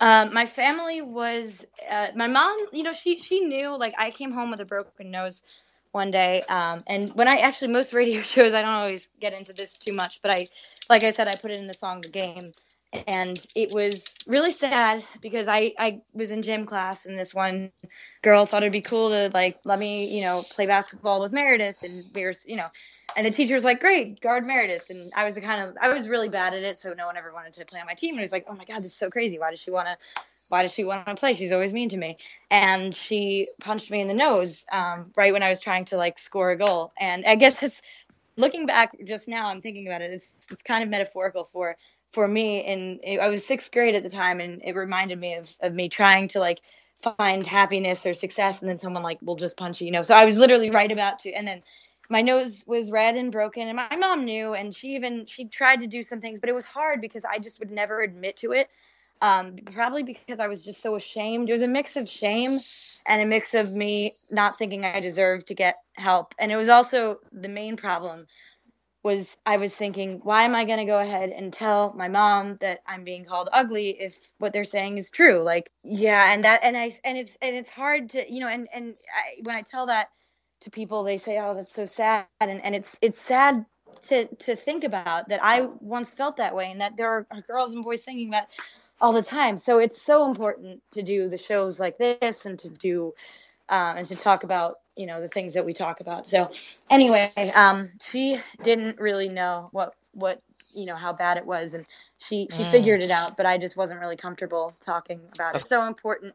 um, 0.00 0.32
my 0.32 0.46
family 0.46 1.02
was 1.02 1.66
uh, 1.90 2.08
my 2.16 2.26
mom. 2.26 2.56
You 2.72 2.82
know, 2.84 2.94
she 2.94 3.18
she 3.18 3.40
knew. 3.40 3.76
Like, 3.76 3.94
I 3.98 4.10
came 4.10 4.32
home 4.32 4.50
with 4.50 4.60
a 4.60 4.64
broken 4.64 5.10
nose 5.10 5.42
one 5.92 6.10
day, 6.10 6.42
um, 6.48 6.80
and 6.86 7.14
when 7.14 7.28
I 7.28 7.38
actually 7.38 7.72
most 7.72 7.92
radio 7.92 8.20
shows, 8.34 8.52
I 8.54 8.62
don't 8.62 8.70
always 8.70 9.08
get 9.20 9.36
into 9.36 9.52
this 9.52 9.74
too 9.74 9.92
much, 9.92 10.20
but 10.22 10.30
I, 10.30 10.48
like 10.88 11.04
I 11.04 11.10
said, 11.10 11.28
I 11.28 11.34
put 11.34 11.50
it 11.50 11.60
in 11.60 11.66
the 11.66 11.74
song 11.74 12.00
"The 12.00 12.08
Game," 12.08 12.52
and 13.06 13.38
it 13.54 13.72
was 13.72 14.14
really 14.26 14.52
sad 14.52 15.04
because 15.20 15.48
I 15.48 15.72
I 15.78 16.02
was 16.12 16.30
in 16.30 16.42
gym 16.42 16.66
class, 16.66 17.06
and 17.06 17.18
this 17.18 17.34
one 17.34 17.72
girl 18.22 18.46
thought 18.46 18.62
it'd 18.62 18.72
be 18.72 18.80
cool 18.80 19.10
to 19.10 19.30
like 19.32 19.58
let 19.64 19.78
me 19.78 20.16
you 20.16 20.22
know 20.22 20.42
play 20.50 20.66
basketball 20.66 21.20
with 21.20 21.32
Meredith, 21.32 21.82
and 21.82 22.04
we 22.14 22.24
were 22.24 22.34
you 22.44 22.56
know. 22.56 22.68
And 23.16 23.26
the 23.26 23.32
teacher 23.32 23.54
was 23.54 23.64
like, 23.64 23.80
"Great, 23.80 24.20
guard 24.20 24.46
Meredith." 24.46 24.88
And 24.88 25.12
I 25.16 25.24
was 25.24 25.34
the 25.34 25.40
kind 25.40 25.68
of 25.68 25.76
I 25.82 25.88
was 25.88 26.06
really 26.06 26.28
bad 26.28 26.54
at 26.54 26.62
it, 26.62 26.80
so 26.80 26.94
no 26.94 27.06
one 27.06 27.16
ever 27.16 27.32
wanted 27.32 27.54
to 27.54 27.64
play 27.64 27.80
on 27.80 27.86
my 27.86 27.94
team. 27.94 28.14
And 28.14 28.20
it 28.20 28.22
was 28.22 28.30
like, 28.30 28.44
"Oh 28.48 28.54
my 28.54 28.64
god, 28.64 28.84
this 28.84 28.92
is 28.92 28.98
so 28.98 29.10
crazy. 29.10 29.36
Why 29.36 29.50
does 29.50 29.58
she 29.58 29.72
want 29.72 29.88
to? 29.88 30.22
Why 30.50 30.62
does 30.62 30.72
she 30.72 30.84
want 30.84 31.06
to 31.06 31.14
play? 31.14 31.34
She's 31.34 31.52
always 31.52 31.72
mean 31.72 31.90
to 31.90 31.96
me." 31.96 32.18
And 32.50 32.94
she 32.94 33.48
punched 33.60 33.90
me 33.90 34.00
in 34.02 34.08
the 34.08 34.14
nose 34.14 34.66
um, 34.72 35.12
right 35.16 35.32
when 35.32 35.42
I 35.42 35.50
was 35.50 35.60
trying 35.60 35.86
to 35.86 35.96
like 35.96 36.18
score 36.18 36.50
a 36.50 36.58
goal. 36.58 36.92
And 37.00 37.24
I 37.26 37.36
guess 37.36 37.62
it's 37.62 37.80
looking 38.36 38.66
back 38.66 38.96
just 39.06 39.28
now. 39.28 39.48
I'm 39.48 39.62
thinking 39.62 39.86
about 39.86 40.02
it. 40.02 40.12
It's 40.12 40.34
it's 40.50 40.62
kind 40.62 40.82
of 40.82 40.90
metaphorical 40.90 41.48
for 41.52 41.76
for 42.12 42.28
me. 42.28 42.64
And 42.64 43.00
I 43.20 43.28
was 43.28 43.46
sixth 43.46 43.72
grade 43.72 43.94
at 43.94 44.02
the 44.02 44.10
time, 44.10 44.40
and 44.40 44.62
it 44.64 44.76
reminded 44.76 45.18
me 45.18 45.36
of 45.36 45.50
of 45.60 45.72
me 45.74 45.88
trying 45.88 46.28
to 46.28 46.40
like 46.40 46.60
find 47.02 47.46
happiness 47.46 48.04
or 48.06 48.14
success, 48.14 48.60
and 48.60 48.68
then 48.68 48.80
someone 48.80 49.02
like 49.04 49.18
will 49.22 49.36
just 49.36 49.56
punch 49.56 49.80
you. 49.80 49.86
You 49.86 49.92
know. 49.92 50.02
So 50.02 50.14
I 50.14 50.26
was 50.26 50.36
literally 50.38 50.70
right 50.70 50.92
about 50.92 51.20
to, 51.20 51.32
and 51.32 51.48
then 51.48 51.62
my 52.10 52.22
nose 52.22 52.64
was 52.66 52.90
red 52.90 53.16
and 53.16 53.30
broken 53.30 53.68
and 53.68 53.76
my 53.76 53.96
mom 53.96 54.24
knew 54.24 54.52
and 54.52 54.74
she 54.74 54.96
even 54.96 55.24
she 55.26 55.46
tried 55.46 55.80
to 55.80 55.86
do 55.86 56.02
some 56.02 56.20
things 56.20 56.40
but 56.40 56.48
it 56.50 56.54
was 56.54 56.64
hard 56.64 57.00
because 57.00 57.22
i 57.24 57.38
just 57.38 57.60
would 57.60 57.70
never 57.70 58.02
admit 58.02 58.36
to 58.36 58.52
it 58.52 58.68
um, 59.22 59.56
probably 59.72 60.02
because 60.02 60.40
i 60.40 60.46
was 60.46 60.62
just 60.62 60.82
so 60.82 60.94
ashamed. 60.96 61.48
It 61.48 61.52
was 61.52 61.62
a 61.62 61.68
mix 61.68 61.96
of 61.96 62.08
shame 62.08 62.60
and 63.06 63.22
a 63.22 63.26
mix 63.26 63.54
of 63.54 63.72
me 63.72 64.14
not 64.30 64.58
thinking 64.58 64.84
i 64.84 65.00
deserved 65.00 65.48
to 65.48 65.54
get 65.54 65.76
help. 65.94 66.34
And 66.38 66.50
it 66.52 66.56
was 66.56 66.68
also 66.68 67.16
the 67.32 67.48
main 67.48 67.76
problem 67.76 68.26
was 69.02 69.38
i 69.46 69.56
was 69.56 69.74
thinking 69.74 70.20
why 70.24 70.42
am 70.44 70.54
i 70.54 70.66
going 70.66 70.78
to 70.78 70.84
go 70.84 70.98
ahead 70.98 71.30
and 71.30 71.54
tell 71.54 71.94
my 71.96 72.08
mom 72.08 72.58
that 72.60 72.80
i'm 72.86 73.02
being 73.02 73.24
called 73.24 73.48
ugly 73.50 73.96
if 73.98 74.30
what 74.38 74.52
they're 74.52 74.64
saying 74.64 74.98
is 74.98 75.10
true? 75.10 75.42
Like 75.42 75.70
yeah 75.82 76.32
and 76.32 76.44
that 76.44 76.60
and 76.62 76.76
i 76.76 76.92
and 77.04 77.16
it's 77.16 77.38
and 77.40 77.56
it's 77.56 77.70
hard 77.70 78.10
to 78.10 78.32
you 78.32 78.40
know 78.40 78.48
and 78.48 78.68
and 78.72 78.94
I, 79.14 79.40
when 79.42 79.56
i 79.56 79.62
tell 79.62 79.86
that 79.86 80.08
to 80.62 80.70
people 80.70 81.04
they 81.04 81.18
say 81.18 81.38
oh 81.38 81.54
that's 81.54 81.72
so 81.72 81.86
sad. 81.86 82.26
And, 82.40 82.62
and 82.62 82.74
it's 82.74 82.98
it's 83.00 83.20
sad 83.20 83.64
to 84.04 84.26
to 84.36 84.54
think 84.54 84.84
about 84.84 85.28
that 85.30 85.42
i 85.42 85.62
once 85.80 86.12
felt 86.12 86.36
that 86.36 86.54
way 86.54 86.70
and 86.70 86.80
that 86.80 86.96
there 86.96 87.10
are 87.10 87.26
girls 87.46 87.74
and 87.74 87.82
boys 87.82 88.02
thinking 88.02 88.30
that 88.30 88.50
all 89.00 89.12
the 89.12 89.22
time 89.22 89.56
so 89.58 89.78
it's 89.78 90.00
so 90.02 90.26
important 90.28 90.80
to 90.92 91.02
do 91.02 91.28
the 91.28 91.38
shows 91.38 91.80
like 91.80 91.98
this 91.98 92.46
and 92.46 92.58
to 92.60 92.68
do 92.68 93.12
um, 93.68 93.96
and 93.98 94.06
to 94.08 94.16
talk 94.16 94.44
about 94.44 94.76
you 94.96 95.06
know 95.06 95.20
the 95.20 95.28
things 95.28 95.54
that 95.54 95.66
we 95.66 95.74
talk 95.74 96.00
about 96.00 96.28
so 96.28 96.50
anyway 96.90 97.32
um 97.54 97.90
she 98.02 98.38
didn't 98.62 98.98
really 99.00 99.28
know 99.28 99.68
what 99.72 99.94
what 100.12 100.40
you 100.72 100.86
know 100.86 100.96
how 100.96 101.12
bad 101.12 101.36
it 101.38 101.46
was 101.46 101.74
and 101.74 101.84
she 102.18 102.48
she 102.50 102.64
Mm. 102.64 102.64
figured 102.64 103.00
it 103.02 103.10
out 103.10 103.36
but 103.36 103.46
i 103.46 103.58
just 103.58 103.76
wasn't 103.76 104.00
really 104.00 104.16
comfortable 104.16 104.74
talking 104.84 105.20
about 105.34 105.56
it 105.56 105.66
so 105.66 105.86
important 105.86 106.34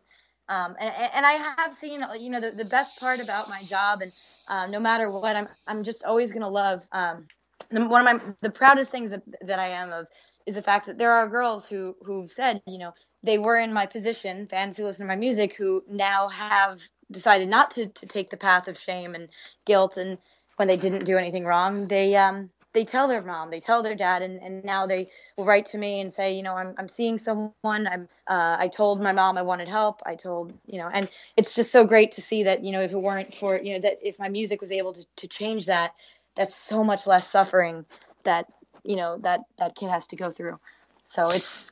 um, 0.50 0.76
and, 0.80 0.94
and 1.16 1.26
I 1.26 1.34
have 1.58 1.74
seen, 1.74 2.04
you 2.20 2.30
know, 2.30 2.42
the, 2.42 2.52
the 2.52 2.66
best 2.66 3.00
part 3.00 3.22
about 3.22 3.50
my 3.50 3.64
job, 3.64 4.02
and 4.02 4.12
um, 4.48 4.72
no 4.72 4.80
matter 4.80 5.10
what, 5.12 5.36
I'm 5.36 5.48
I'm 5.68 5.84
just 5.84 6.04
always 6.04 6.32
gonna 6.32 6.50
love. 6.50 6.88
Um, 6.92 7.28
the- 7.72 7.88
one 7.88 8.06
of 8.08 8.22
my 8.22 8.34
the 8.42 8.50
proudest 8.52 8.92
things 8.92 9.12
that 9.12 9.24
that 9.48 9.60
I 9.60 9.70
am 9.70 9.92
of 9.92 10.08
is 10.46 10.56
the 10.56 10.62
fact 10.62 10.88
that 10.88 10.98
there 10.98 11.12
are 11.12 11.28
girls 11.28 11.68
who 11.68 11.96
who've 12.04 12.32
said, 12.32 12.62
you 12.68 12.78
know, 12.78 12.94
they 13.24 13.38
were 13.38 13.58
in 13.58 13.74
my 13.74 13.86
position, 13.86 14.48
fans 14.48 14.78
who 14.78 14.86
listen 14.86 15.06
to 15.06 15.08
my 15.08 15.16
music, 15.16 15.56
who 15.56 15.84
now 15.90 16.30
have 16.30 16.80
decided 17.12 17.50
not 17.50 17.72
to 17.72 17.88
to 17.88 18.06
take 18.06 18.30
the 18.30 18.38
path 18.38 18.68
of 18.68 18.78
shame 18.78 19.16
and 19.16 19.30
guilt, 19.66 19.98
and 19.98 20.18
when 20.58 20.68
they 20.68 20.78
didn't 20.78 21.06
do 21.06 21.18
anything 21.18 21.46
wrong, 21.46 21.88
they 21.88 22.16
um 22.16 22.50
they 22.74 22.86
tell 22.86 23.08
their 23.08 23.22
mom, 23.22 23.50
they 23.52 23.62
tell 23.62 23.82
their 23.82 23.96
dad, 23.96 24.22
and, 24.22 24.42
and 24.44 24.64
now 24.66 24.86
they 24.86 25.08
will 25.38 25.46
write 25.46 25.66
to 25.68 25.78
me 25.78 26.02
and 26.02 26.14
say, 26.14 26.36
you 26.36 26.44
know, 26.44 26.56
I'm, 26.56 26.76
I'm 26.78 26.90
seeing 26.90 27.18
someone. 27.18 27.54
I'm 27.64 28.10
uh, 28.30 28.58
I 28.60 28.68
told 28.68 29.02
my 29.02 29.14
mom 29.14 29.38
I 29.38 29.42
wanted 29.44 29.70
help. 29.70 30.02
I 30.06 30.16
told 30.16 30.54
you 30.68 30.78
know, 30.80 30.90
and 30.94 31.10
it's 31.38 31.54
just 31.56 31.72
so 31.72 31.86
great 31.86 32.12
to 32.14 32.22
see 32.22 32.44
that 32.44 32.64
you 32.64 32.72
know 32.72 32.82
if 32.82 32.92
it 32.92 32.98
weren't 32.98 33.34
for 33.34 33.58
you 33.58 33.74
know 33.74 33.80
that 33.80 34.00
if 34.04 34.20
my 34.20 34.30
music 34.30 34.62
was 34.62 34.72
able 34.72 34.94
to, 34.94 35.06
to 35.16 35.28
change 35.28 35.66
that, 35.68 35.94
that's 36.36 36.56
so 36.56 36.84
much 36.84 37.08
less 37.08 37.28
suffering 37.28 37.86
that 38.24 38.48
you 38.86 38.96
know 38.96 39.18
that 39.20 39.42
that 39.58 39.76
kid 39.76 39.90
has 39.90 40.08
to 40.08 40.16
go 40.16 40.32
through. 40.32 40.60
So 41.06 41.28
it's 41.28 41.72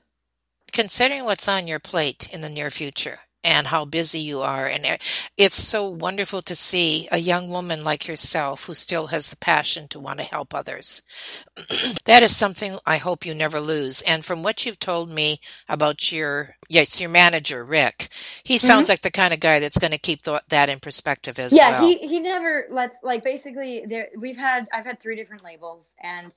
considering 0.71 1.25
what's 1.25 1.47
on 1.47 1.67
your 1.67 1.79
plate 1.79 2.29
in 2.33 2.41
the 2.41 2.49
near 2.49 2.69
future 2.69 3.19
and 3.43 3.67
how 3.67 3.85
busy 3.85 4.19
you 4.19 4.41
are 4.41 4.65
and 4.67 4.97
it's 5.37 5.55
so 5.55 5.89
wonderful 5.89 6.41
to 6.41 6.55
see 6.55 7.07
a 7.11 7.17
young 7.17 7.49
woman 7.49 7.83
like 7.83 8.07
yourself 8.07 8.65
who 8.65 8.73
still 8.73 9.07
has 9.07 9.29
the 9.29 9.35
passion 9.37 9.87
to 9.89 9.99
want 9.99 10.19
to 10.19 10.25
help 10.25 10.53
others. 10.53 11.01
That 12.05 12.23
is 12.23 12.35
something 12.35 12.77
i 12.85 12.97
hope 12.97 13.25
you 13.25 13.33
never 13.33 13.59
lose. 13.59 14.01
And 14.01 14.23
from 14.25 14.43
what 14.43 14.65
you've 14.65 14.79
told 14.79 15.09
me 15.09 15.39
about 15.67 16.11
your 16.11 16.55
yes 16.69 17.01
your 17.01 17.09
manager 17.09 17.63
rick 17.63 18.09
he 18.43 18.55
mm-hmm. 18.55 18.67
sounds 18.67 18.89
like 18.89 19.01
the 19.01 19.11
kind 19.11 19.33
of 19.33 19.39
guy 19.39 19.59
that's 19.59 19.77
going 19.79 19.91
to 19.91 19.97
keep 19.97 20.21
th- 20.21 20.41
that 20.49 20.69
in 20.69 20.79
perspective 20.79 21.39
as 21.39 21.53
yeah 21.55 21.81
well. 21.81 21.89
yeah 21.89 21.97
he 21.99 22.07
he 22.07 22.19
never 22.19 22.65
lets 22.71 22.97
like 23.03 23.23
basically 23.23 23.85
there 23.87 24.09
we've 24.17 24.37
had 24.37 24.67
i've 24.73 24.85
had 24.85 24.99
three 24.99 25.15
different 25.15 25.43
labels 25.43 25.95
and 26.01 26.31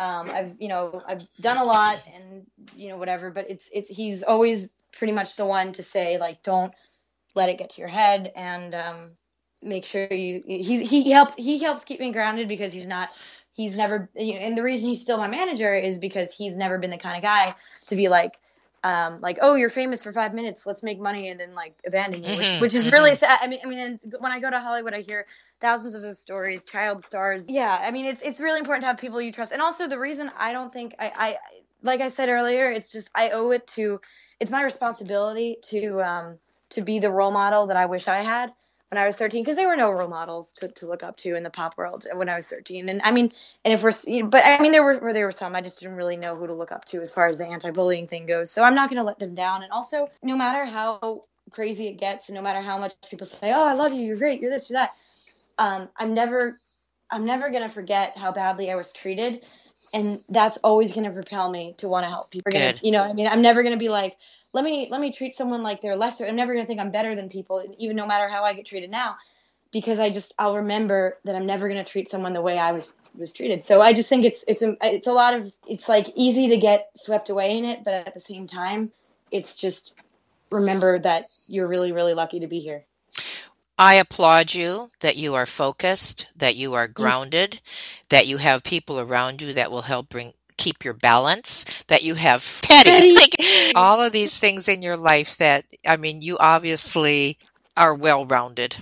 um 0.00 0.30
i've 0.30 0.54
you 0.58 0.68
know 0.68 1.02
i've 1.06 1.22
done 1.40 1.58
a 1.58 1.64
lot 1.64 2.00
and 2.16 2.46
you 2.76 2.88
know 2.88 2.96
whatever 2.96 3.30
but 3.30 3.50
it's 3.50 3.70
it's 3.74 3.90
he's 3.90 4.22
always 4.24 4.74
pretty 4.98 5.12
much 5.12 5.36
the 5.36 5.46
one 5.46 5.72
to 5.74 5.84
say 5.84 6.18
like 6.18 6.42
don't 6.42 6.72
let 7.34 7.48
it 7.50 7.58
get 7.58 7.70
to 7.70 7.80
your 7.80 7.90
head 7.90 8.32
and 8.36 8.74
um 8.74 9.10
make 9.62 9.84
sure 9.84 10.12
you 10.12 10.42
he 10.46 10.84
he 10.84 11.10
helps 11.10 11.34
he 11.36 11.58
helps 11.58 11.84
keep 11.84 12.00
me 12.00 12.12
grounded 12.12 12.48
because 12.48 12.72
he's 12.72 12.86
not 12.86 13.10
he's 13.54 13.76
never 13.76 14.10
you 14.16 14.34
know, 14.34 14.40
and 14.40 14.58
the 14.58 14.62
reason 14.62 14.88
he's 14.88 15.02
still 15.02 15.18
my 15.18 15.28
manager 15.28 15.74
is 15.74 15.98
because 15.98 16.34
he's 16.34 16.56
never 16.56 16.78
been 16.78 16.90
the 16.90 16.98
kind 16.98 17.16
of 17.16 17.22
guy 17.22 17.54
to 17.88 17.96
be 17.96 18.08
like 18.08 18.38
um, 18.82 19.20
like, 19.20 19.38
oh, 19.42 19.54
you're 19.56 19.70
famous 19.70 20.02
for 20.02 20.12
five 20.12 20.34
minutes, 20.34 20.64
let's 20.66 20.82
make 20.82 21.00
money, 21.00 21.28
and 21.28 21.38
then 21.38 21.54
like 21.54 21.74
abandon 21.86 22.22
you, 22.24 22.34
Mhm, 22.34 22.38
which, 22.38 22.60
which 22.60 22.74
is 22.74 22.90
really 22.90 23.14
sad. 23.14 23.38
I 23.42 23.46
mean, 23.48 23.60
I 23.64 23.68
mean, 23.68 23.78
and 23.78 24.14
when 24.20 24.32
I 24.32 24.40
go 24.40 24.50
to 24.50 24.60
Hollywood, 24.60 24.94
I 24.94 25.02
hear 25.02 25.26
thousands 25.60 25.94
of 25.94 26.02
those 26.02 26.18
stories, 26.18 26.64
child 26.64 27.04
stars. 27.04 27.48
Yeah, 27.48 27.76
I 27.80 27.90
mean, 27.90 28.06
it's 28.06 28.22
it's 28.22 28.40
really 28.40 28.58
important 28.58 28.82
to 28.82 28.86
have 28.88 28.98
people 28.98 29.20
you 29.20 29.32
trust, 29.32 29.52
and 29.52 29.62
also 29.62 29.88
the 29.88 29.98
reason 29.98 30.30
I 30.38 30.52
don't 30.52 30.72
think 30.72 30.94
I, 30.98 31.12
I 31.14 31.36
like 31.82 32.00
I 32.00 32.08
said 32.08 32.28
earlier, 32.28 32.70
it's 32.70 32.90
just 32.90 33.10
I 33.14 33.30
owe 33.30 33.50
it 33.50 33.66
to, 33.68 34.00
it's 34.38 34.50
my 34.50 34.62
responsibility 34.62 35.58
to 35.64 36.02
um 36.02 36.38
to 36.70 36.82
be 36.82 36.98
the 36.98 37.10
role 37.10 37.32
model 37.32 37.66
that 37.66 37.76
I 37.76 37.86
wish 37.86 38.06
I 38.08 38.22
had 38.22 38.52
when 38.90 38.98
I 38.98 39.06
was 39.06 39.14
13 39.16 39.42
because 39.42 39.56
there 39.56 39.68
were 39.68 39.76
no 39.76 39.90
role 39.90 40.08
models 40.08 40.52
to, 40.54 40.68
to 40.68 40.86
look 40.86 41.02
up 41.02 41.16
to 41.18 41.36
in 41.36 41.42
the 41.42 41.50
pop 41.50 41.76
world 41.78 42.06
when 42.12 42.28
I 42.28 42.34
was 42.34 42.46
13. 42.46 42.88
And 42.88 43.00
I 43.02 43.12
mean, 43.12 43.32
and 43.64 43.74
if 43.74 43.82
we're, 43.82 44.24
but 44.26 44.44
I 44.44 44.60
mean, 44.60 44.72
there 44.72 44.82
were 44.82 45.12
there 45.12 45.26
were 45.26 45.32
some 45.32 45.54
I 45.54 45.60
just 45.60 45.80
didn't 45.80 45.96
really 45.96 46.16
know 46.16 46.34
who 46.34 46.46
to 46.46 46.54
look 46.54 46.72
up 46.72 46.84
to 46.86 47.00
as 47.00 47.12
far 47.12 47.26
as 47.26 47.38
the 47.38 47.46
anti-bullying 47.46 48.08
thing 48.08 48.26
goes. 48.26 48.50
So 48.50 48.62
I'm 48.62 48.74
not 48.74 48.90
going 48.90 48.98
to 48.98 49.04
let 49.04 49.18
them 49.18 49.34
down. 49.34 49.62
And 49.62 49.72
also, 49.72 50.08
no 50.22 50.36
matter 50.36 50.64
how 50.64 51.22
crazy 51.50 51.88
it 51.88 51.94
gets, 51.94 52.28
and 52.28 52.36
no 52.36 52.42
matter 52.42 52.60
how 52.60 52.78
much 52.78 52.94
people 53.08 53.26
say, 53.26 53.52
"Oh, 53.54 53.66
I 53.66 53.74
love 53.74 53.92
you, 53.92 54.02
you're 54.02 54.16
great, 54.16 54.40
you're 54.40 54.50
this, 54.50 54.70
you're 54.70 54.80
that," 54.80 54.90
um, 55.60 55.88
I'm 55.96 56.14
never, 56.14 56.58
I'm 57.10 57.24
never 57.24 57.50
going 57.50 57.62
to 57.62 57.68
forget 57.68 58.18
how 58.18 58.32
badly 58.32 58.70
I 58.70 58.76
was 58.76 58.92
treated. 58.92 59.42
And 59.94 60.20
that's 60.28 60.58
always 60.58 60.92
going 60.92 61.04
to 61.04 61.12
propel 61.12 61.50
me 61.50 61.74
to 61.78 61.88
want 61.88 62.04
to 62.04 62.08
help 62.08 62.30
people. 62.30 62.52
Gonna, 62.52 62.74
you 62.82 62.92
know, 62.92 63.02
I 63.02 63.12
mean, 63.12 63.28
I'm 63.28 63.42
never 63.42 63.62
going 63.62 63.74
to 63.74 63.78
be 63.78 63.88
like, 63.88 64.16
let 64.52 64.64
me 64.64 64.88
let 64.90 65.00
me 65.00 65.12
treat 65.12 65.36
someone 65.36 65.62
like 65.62 65.80
they're 65.80 65.96
lesser. 65.96 66.26
I'm 66.26 66.36
never 66.36 66.54
gonna 66.54 66.66
think 66.66 66.80
I'm 66.80 66.90
better 66.90 67.14
than 67.14 67.28
people, 67.28 67.62
even 67.78 67.96
no 67.96 68.06
matter 68.06 68.28
how 68.28 68.44
I 68.44 68.54
get 68.54 68.66
treated 68.66 68.90
now, 68.90 69.16
because 69.70 69.98
I 69.98 70.10
just 70.10 70.34
I'll 70.38 70.56
remember 70.56 71.18
that 71.24 71.36
I'm 71.36 71.46
never 71.46 71.68
gonna 71.68 71.84
treat 71.84 72.10
someone 72.10 72.32
the 72.32 72.42
way 72.42 72.58
I 72.58 72.72
was 72.72 72.94
was 73.16 73.32
treated. 73.32 73.64
So 73.64 73.80
I 73.80 73.92
just 73.92 74.08
think 74.08 74.24
it's 74.24 74.44
it's 74.48 74.62
a 74.62 74.76
it's 74.82 75.06
a 75.06 75.12
lot 75.12 75.34
of 75.34 75.52
it's 75.68 75.88
like 75.88 76.12
easy 76.16 76.48
to 76.48 76.56
get 76.56 76.90
swept 76.96 77.30
away 77.30 77.58
in 77.58 77.64
it, 77.64 77.84
but 77.84 77.94
at 77.94 78.14
the 78.14 78.20
same 78.20 78.48
time, 78.48 78.90
it's 79.30 79.56
just 79.56 79.94
remember 80.50 80.98
that 80.98 81.26
you're 81.48 81.68
really 81.68 81.92
really 81.92 82.14
lucky 82.14 82.40
to 82.40 82.48
be 82.48 82.60
here. 82.60 82.84
I 83.80 83.94
applaud 83.94 84.52
you 84.52 84.90
that 85.00 85.16
you 85.16 85.34
are 85.36 85.46
focused, 85.46 86.26
that 86.36 86.54
you 86.54 86.74
are 86.74 86.86
mm. 86.86 86.92
grounded, 86.92 87.60
that 88.10 88.26
you 88.26 88.36
have 88.36 88.62
people 88.62 89.00
around 89.00 89.40
you 89.40 89.54
that 89.54 89.70
will 89.70 89.82
help 89.82 90.10
bring 90.10 90.34
keep 90.58 90.84
your 90.84 90.92
balance, 90.92 91.82
that 91.88 92.02
you 92.02 92.14
have 92.14 92.60
Teddy, 92.60 93.14
like, 93.14 93.34
all 93.74 94.02
of 94.02 94.12
these 94.12 94.38
things 94.38 94.68
in 94.68 94.82
your 94.82 94.98
life 94.98 95.38
that, 95.38 95.64
I 95.88 95.96
mean, 95.96 96.20
you 96.20 96.36
obviously 96.38 97.38
are 97.74 97.94
well 97.94 98.26
rounded. 98.26 98.76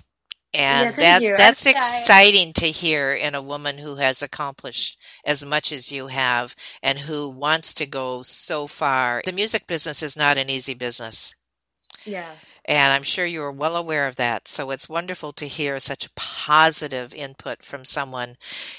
And 0.53 0.97
that's 0.97 1.25
you. 1.25 1.37
that's 1.37 1.67
exciting 1.67 2.55
to 2.55 2.67
hear 2.67 3.13
in 3.13 3.35
a 3.35 3.43
woman 3.43 3.77
who 3.79 3.97
has 3.97 4.23
accomplished 4.23 4.99
as 5.25 5.45
much 5.45 5.71
as 5.71 5.93
you 5.93 6.07
have 6.09 6.57
and 6.83 6.99
who 6.99 7.29
wants 7.29 7.75
to 7.75 7.87
go 7.87 8.23
so 8.23 8.67
far. 8.67 9.23
The 9.25 9.33
music 9.33 9.67
business 9.69 10.03
is 10.03 10.17
not 10.17 10.39
an 10.39 10.49
easy 10.49 10.75
business. 10.75 11.35
Yeah. 12.05 12.33
And 12.69 12.93
I'm 12.93 13.03
sure 13.03 13.27
you 13.27 13.43
are 13.43 13.51
well 13.51 13.77
aware 13.77 14.07
of 14.07 14.15
that. 14.17 14.47
So 14.47 14.71
it's 14.71 14.89
wonderful 14.89 15.33
to 15.33 15.49
hear 15.49 15.81
such 15.81 16.15
positive 16.15 17.13
input 17.15 17.65
from 17.65 17.85
someone 17.85 18.37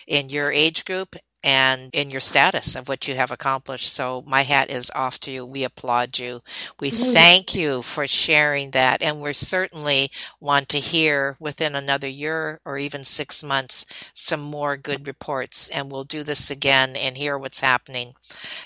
in 0.08 0.30
your 0.30 0.52
age 0.52 0.86
group 0.86 1.15
and 1.43 1.89
in 1.93 2.10
your 2.10 2.19
status 2.21 2.75
of 2.75 2.88
what 2.89 3.08
you 3.08 3.15
have 3.15 3.32
accomplished. 3.32 3.91
So 3.91 4.23
my 4.28 4.43
hat 4.43 4.69
is 4.69 4.91
off 4.95 5.19
to 5.21 5.32
you. 5.32 5.45
We 5.45 5.63
applaud 5.63 6.19
you. 6.19 6.41
We 6.80 6.89
thank 6.89 7.56
you 7.56 7.82
for 7.82 8.08
sharing 8.08 8.71
that. 8.71 9.02
And 9.02 9.21
we 9.21 9.34
certainly 9.34 10.10
want 10.39 10.69
to 10.69 10.80
hear 10.80 11.38
within 11.39 11.75
another 11.75 12.08
year 12.08 12.60
or 12.65 12.78
even 12.78 13.04
six 13.04 13.43
months 13.43 13.86
some 14.13 14.41
more 14.41 14.78
good 14.78 15.08
reports. 15.08 15.69
And 15.69 15.91
we'll 15.91 16.04
do 16.04 16.23
this 16.23 16.52
again 16.52 16.95
and 16.95 17.17
hear 17.17 17.38
what's 17.38 17.62
happening 17.62 18.13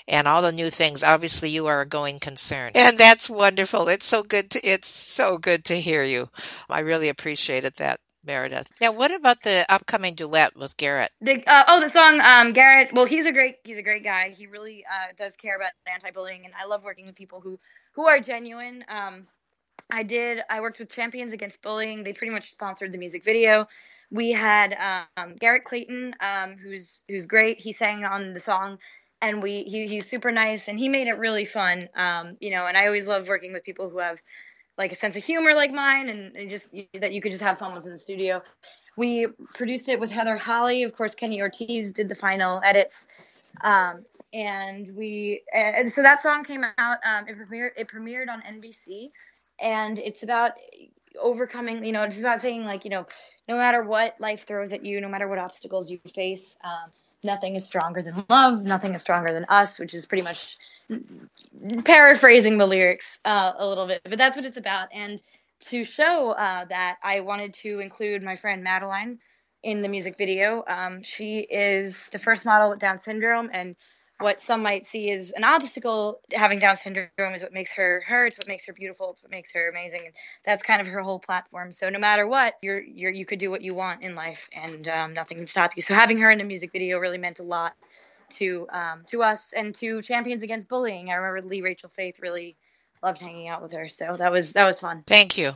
and 0.08 0.26
all 0.26 0.42
the 0.42 0.52
new 0.52 0.70
things. 0.70 1.02
Obviously 1.02 1.50
you 1.50 1.66
are 1.66 1.80
a 1.80 1.86
going 1.86 2.18
concern 2.18 2.72
and 2.74 2.98
that's 2.98 3.30
wonderful. 3.30 3.88
It's 3.88 4.06
so 4.06 4.22
good 4.22 4.50
to, 4.50 4.68
it's 4.68 4.88
so 4.88 5.38
good 5.38 5.64
to 5.66 5.80
hear 5.80 6.02
you. 6.04 6.30
I 6.68 6.80
really 6.80 7.08
appreciated 7.08 7.74
that. 7.76 8.00
Meredith. 8.24 8.70
Now, 8.80 8.92
what 8.92 9.12
about 9.12 9.42
the 9.42 9.66
upcoming 9.68 10.14
duet 10.14 10.56
with 10.56 10.76
Garrett? 10.76 11.10
The, 11.20 11.44
uh, 11.46 11.64
oh, 11.68 11.80
the 11.80 11.88
song 11.88 12.20
um, 12.20 12.52
Garrett. 12.52 12.92
Well, 12.92 13.04
he's 13.04 13.26
a 13.26 13.32
great 13.32 13.56
he's 13.64 13.78
a 13.78 13.82
great 13.82 14.04
guy. 14.04 14.30
He 14.30 14.46
really 14.46 14.84
uh, 14.84 15.12
does 15.18 15.36
care 15.36 15.56
about 15.56 15.70
anti-bullying, 15.92 16.44
and 16.44 16.54
I 16.58 16.66
love 16.66 16.82
working 16.82 17.06
with 17.06 17.14
people 17.14 17.40
who 17.40 17.58
who 17.92 18.06
are 18.06 18.20
genuine. 18.20 18.84
Um, 18.88 19.26
I 19.90 20.02
did. 20.02 20.40
I 20.48 20.60
worked 20.60 20.78
with 20.78 20.90
Champions 20.90 21.32
Against 21.32 21.60
Bullying. 21.62 22.04
They 22.04 22.12
pretty 22.12 22.32
much 22.32 22.50
sponsored 22.50 22.92
the 22.92 22.98
music 22.98 23.24
video. 23.24 23.68
We 24.10 24.32
had 24.32 24.76
um, 25.16 25.36
Garrett 25.36 25.64
Clayton, 25.64 26.14
um, 26.20 26.56
who's 26.56 27.02
who's 27.08 27.26
great. 27.26 27.58
He 27.58 27.72
sang 27.72 28.04
on 28.04 28.32
the 28.32 28.40
song, 28.40 28.78
and 29.20 29.42
we 29.42 29.62
he, 29.64 29.86
he's 29.88 30.08
super 30.08 30.32
nice, 30.32 30.68
and 30.68 30.78
he 30.78 30.88
made 30.88 31.08
it 31.08 31.18
really 31.18 31.44
fun. 31.44 31.88
Um, 31.94 32.36
you 32.40 32.50
know, 32.50 32.66
and 32.66 32.76
I 32.76 32.86
always 32.86 33.06
love 33.06 33.28
working 33.28 33.52
with 33.52 33.64
people 33.64 33.90
who 33.90 33.98
have 33.98 34.18
like 34.76 34.92
a 34.92 34.96
sense 34.96 35.16
of 35.16 35.24
humor 35.24 35.54
like 35.54 35.72
mine 35.72 36.08
and, 36.08 36.36
and 36.36 36.50
just 36.50 36.68
that 36.94 37.12
you 37.12 37.20
could 37.20 37.32
just 37.32 37.42
have 37.42 37.58
fun 37.58 37.74
with 37.74 37.84
in 37.84 37.92
the 37.92 37.98
studio. 37.98 38.42
We 38.96 39.26
produced 39.54 39.88
it 39.88 39.98
with 39.98 40.10
Heather 40.10 40.36
Holly. 40.36 40.84
Of 40.84 40.96
course, 40.96 41.14
Kenny 41.14 41.40
Ortiz 41.40 41.92
did 41.92 42.08
the 42.08 42.14
final 42.14 42.60
edits. 42.64 43.06
Um, 43.60 44.04
and 44.32 44.96
we 44.96 45.42
and 45.52 45.92
so 45.92 46.02
that 46.02 46.22
song 46.22 46.44
came 46.44 46.64
out. 46.76 46.98
Um, 47.04 47.28
it 47.28 47.36
premiered 47.38 47.70
it 47.76 47.88
premiered 47.88 48.28
on 48.28 48.42
NBC, 48.42 49.10
and 49.60 49.98
it's 49.98 50.24
about 50.24 50.52
overcoming. 51.20 51.84
You 51.84 51.92
know, 51.92 52.02
it's 52.02 52.18
about 52.18 52.40
saying 52.40 52.64
like 52.64 52.84
you 52.84 52.90
know, 52.90 53.06
no 53.48 53.56
matter 53.56 53.82
what 53.82 54.16
life 54.20 54.44
throws 54.46 54.72
at 54.72 54.84
you, 54.84 55.00
no 55.00 55.08
matter 55.08 55.28
what 55.28 55.38
obstacles 55.38 55.88
you 55.88 56.00
face, 56.14 56.58
um, 56.64 56.90
nothing 57.24 57.56
is 57.56 57.64
stronger 57.64 58.02
than 58.02 58.24
love. 58.28 58.64
Nothing 58.64 58.94
is 58.94 59.02
stronger 59.02 59.32
than 59.32 59.44
us, 59.48 59.78
which 59.78 59.94
is 59.94 60.06
pretty 60.06 60.22
much 60.22 60.58
paraphrasing 61.84 62.58
the 62.58 62.66
lyrics 62.66 63.18
uh, 63.24 63.52
a 63.58 63.66
little 63.66 63.86
bit, 63.86 64.02
but 64.04 64.18
that's 64.18 64.36
what 64.36 64.46
it's 64.46 64.58
about. 64.58 64.88
And 64.92 65.20
to 65.66 65.84
show 65.84 66.32
uh, 66.32 66.66
that, 66.66 66.96
I 67.02 67.20
wanted 67.20 67.54
to 67.62 67.80
include 67.80 68.22
my 68.22 68.36
friend 68.36 68.62
Madeline 68.62 69.18
in 69.62 69.80
the 69.80 69.88
music 69.88 70.18
video. 70.18 70.62
Um, 70.68 71.02
she 71.02 71.40
is 71.40 72.08
the 72.08 72.18
first 72.18 72.44
model 72.44 72.70
with 72.70 72.80
Down 72.80 73.00
syndrome, 73.00 73.48
and 73.52 73.76
what 74.24 74.40
some 74.40 74.62
might 74.62 74.86
see 74.86 75.10
as 75.10 75.30
an 75.30 75.44
obstacle 75.44 76.18
having 76.32 76.58
Down 76.58 76.76
syndrome 76.76 77.34
is 77.34 77.42
what 77.42 77.52
makes 77.52 77.74
her 77.74 78.02
her. 78.08 78.26
It's 78.26 78.38
what 78.38 78.48
makes 78.48 78.66
her 78.66 78.72
beautiful. 78.72 79.10
It's 79.10 79.22
what 79.22 79.30
makes 79.30 79.52
her 79.52 79.68
amazing, 79.68 80.00
and 80.06 80.14
that's 80.44 80.62
kind 80.62 80.80
of 80.80 80.86
her 80.88 81.00
whole 81.00 81.20
platform. 81.20 81.70
So 81.70 81.90
no 81.90 81.98
matter 81.98 82.26
what, 82.26 82.54
you're 82.62 82.80
you're 82.80 83.12
you 83.12 83.26
could 83.26 83.38
do 83.38 83.50
what 83.50 83.62
you 83.62 83.74
want 83.74 84.02
in 84.02 84.14
life, 84.14 84.48
and 84.52 84.88
um, 84.88 85.14
nothing 85.14 85.36
can 85.36 85.46
stop 85.46 85.72
you. 85.76 85.82
So 85.82 85.94
having 85.94 86.18
her 86.18 86.30
in 86.30 86.38
the 86.38 86.44
music 86.44 86.72
video 86.72 86.98
really 86.98 87.18
meant 87.18 87.38
a 87.38 87.44
lot 87.44 87.74
to 88.30 88.66
um, 88.72 89.02
to 89.08 89.22
us 89.22 89.52
and 89.52 89.74
to 89.76 90.02
Champions 90.02 90.42
Against 90.42 90.68
Bullying. 90.68 91.10
I 91.10 91.14
remember 91.14 91.46
Lee 91.46 91.60
Rachel 91.60 91.90
Faith 91.94 92.18
really 92.20 92.56
loved 93.02 93.20
hanging 93.20 93.48
out 93.48 93.62
with 93.62 93.72
her, 93.72 93.88
so 93.90 94.16
that 94.16 94.32
was 94.32 94.54
that 94.54 94.64
was 94.64 94.80
fun. 94.80 95.04
Thank 95.06 95.36
you, 95.36 95.52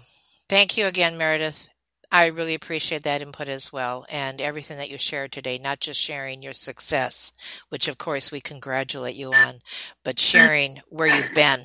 thank 0.48 0.76
you 0.76 0.87
again, 0.87 1.16
Meredith. 1.16 1.68
I 2.10 2.26
really 2.26 2.54
appreciate 2.54 3.02
that 3.02 3.20
input 3.20 3.48
as 3.48 3.72
well 3.72 4.06
and 4.08 4.40
everything 4.40 4.78
that 4.78 4.90
you 4.90 4.96
shared 4.96 5.30
today, 5.30 5.58
not 5.58 5.80
just 5.80 6.00
sharing 6.00 6.42
your 6.42 6.54
success, 6.54 7.32
which 7.68 7.86
of 7.86 7.98
course 7.98 8.32
we 8.32 8.40
congratulate 8.40 9.14
you 9.14 9.32
on, 9.32 9.56
but 10.04 10.18
sharing 10.18 10.80
where 10.88 11.06
you've 11.06 11.34
been 11.34 11.60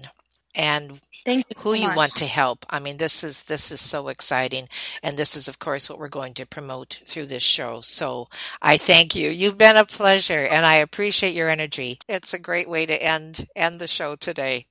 and 0.56 1.00
you 1.26 1.44
who 1.58 1.76
so 1.76 1.76
you 1.76 1.94
want 1.94 2.16
to 2.16 2.26
help. 2.26 2.66
I 2.70 2.80
mean, 2.80 2.98
this 2.98 3.24
is 3.24 3.44
this 3.44 3.72
is 3.72 3.82
so 3.82 4.10
exciting, 4.10 4.68
and 5.04 5.18
this 5.18 5.36
is, 5.36 5.48
of 5.48 5.60
course, 5.60 5.90
what 5.90 6.00
we're 6.00 6.10
going 6.10 6.34
to 6.36 6.48
promote 6.48 7.02
through 7.06 7.28
this 7.28 7.44
show. 7.44 7.82
So 7.82 8.28
I 8.62 8.78
thank 8.78 9.16
you. 9.16 9.30
You've 9.30 9.58
been 9.58 9.78
a 9.78 9.86
pleasure, 9.86 10.48
and 10.52 10.66
I 10.66 10.76
appreciate 10.76 11.34
your 11.36 11.50
energy. 11.50 11.98
It's 12.10 12.34
a 12.34 12.40
great 12.40 12.70
way 12.70 12.86
to 12.86 13.02
end 13.04 13.48
end 13.56 13.80
the 13.80 13.88
show 13.88 14.16
today. 14.16 14.68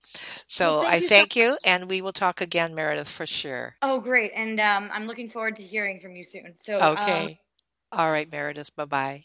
So 0.47 0.83
well, 0.83 0.83
thank 0.83 0.95
I 0.95 0.97
you 0.99 1.09
thank 1.09 1.33
so- 1.35 1.41
you, 1.41 1.59
and 1.65 1.91
we 1.91 2.03
will 2.03 2.13
talk 2.13 2.41
again, 2.41 2.75
Meredith, 2.75 3.09
for 3.09 3.27
sure. 3.27 3.77
Oh, 3.83 4.01
great! 4.01 4.33
And 4.35 4.61
um, 4.61 4.91
I'm 4.93 5.07
looking 5.07 5.31
forward 5.31 5.57
to 5.57 5.63
hearing 5.63 6.01
from 6.01 6.17
you 6.17 6.25
soon. 6.25 6.55
So 6.61 6.77
okay, 6.93 7.39
um, 7.93 7.99
all 7.99 8.11
right, 8.11 8.31
Meredith. 8.31 8.75
Bye 8.77 8.85
bye. 8.87 9.25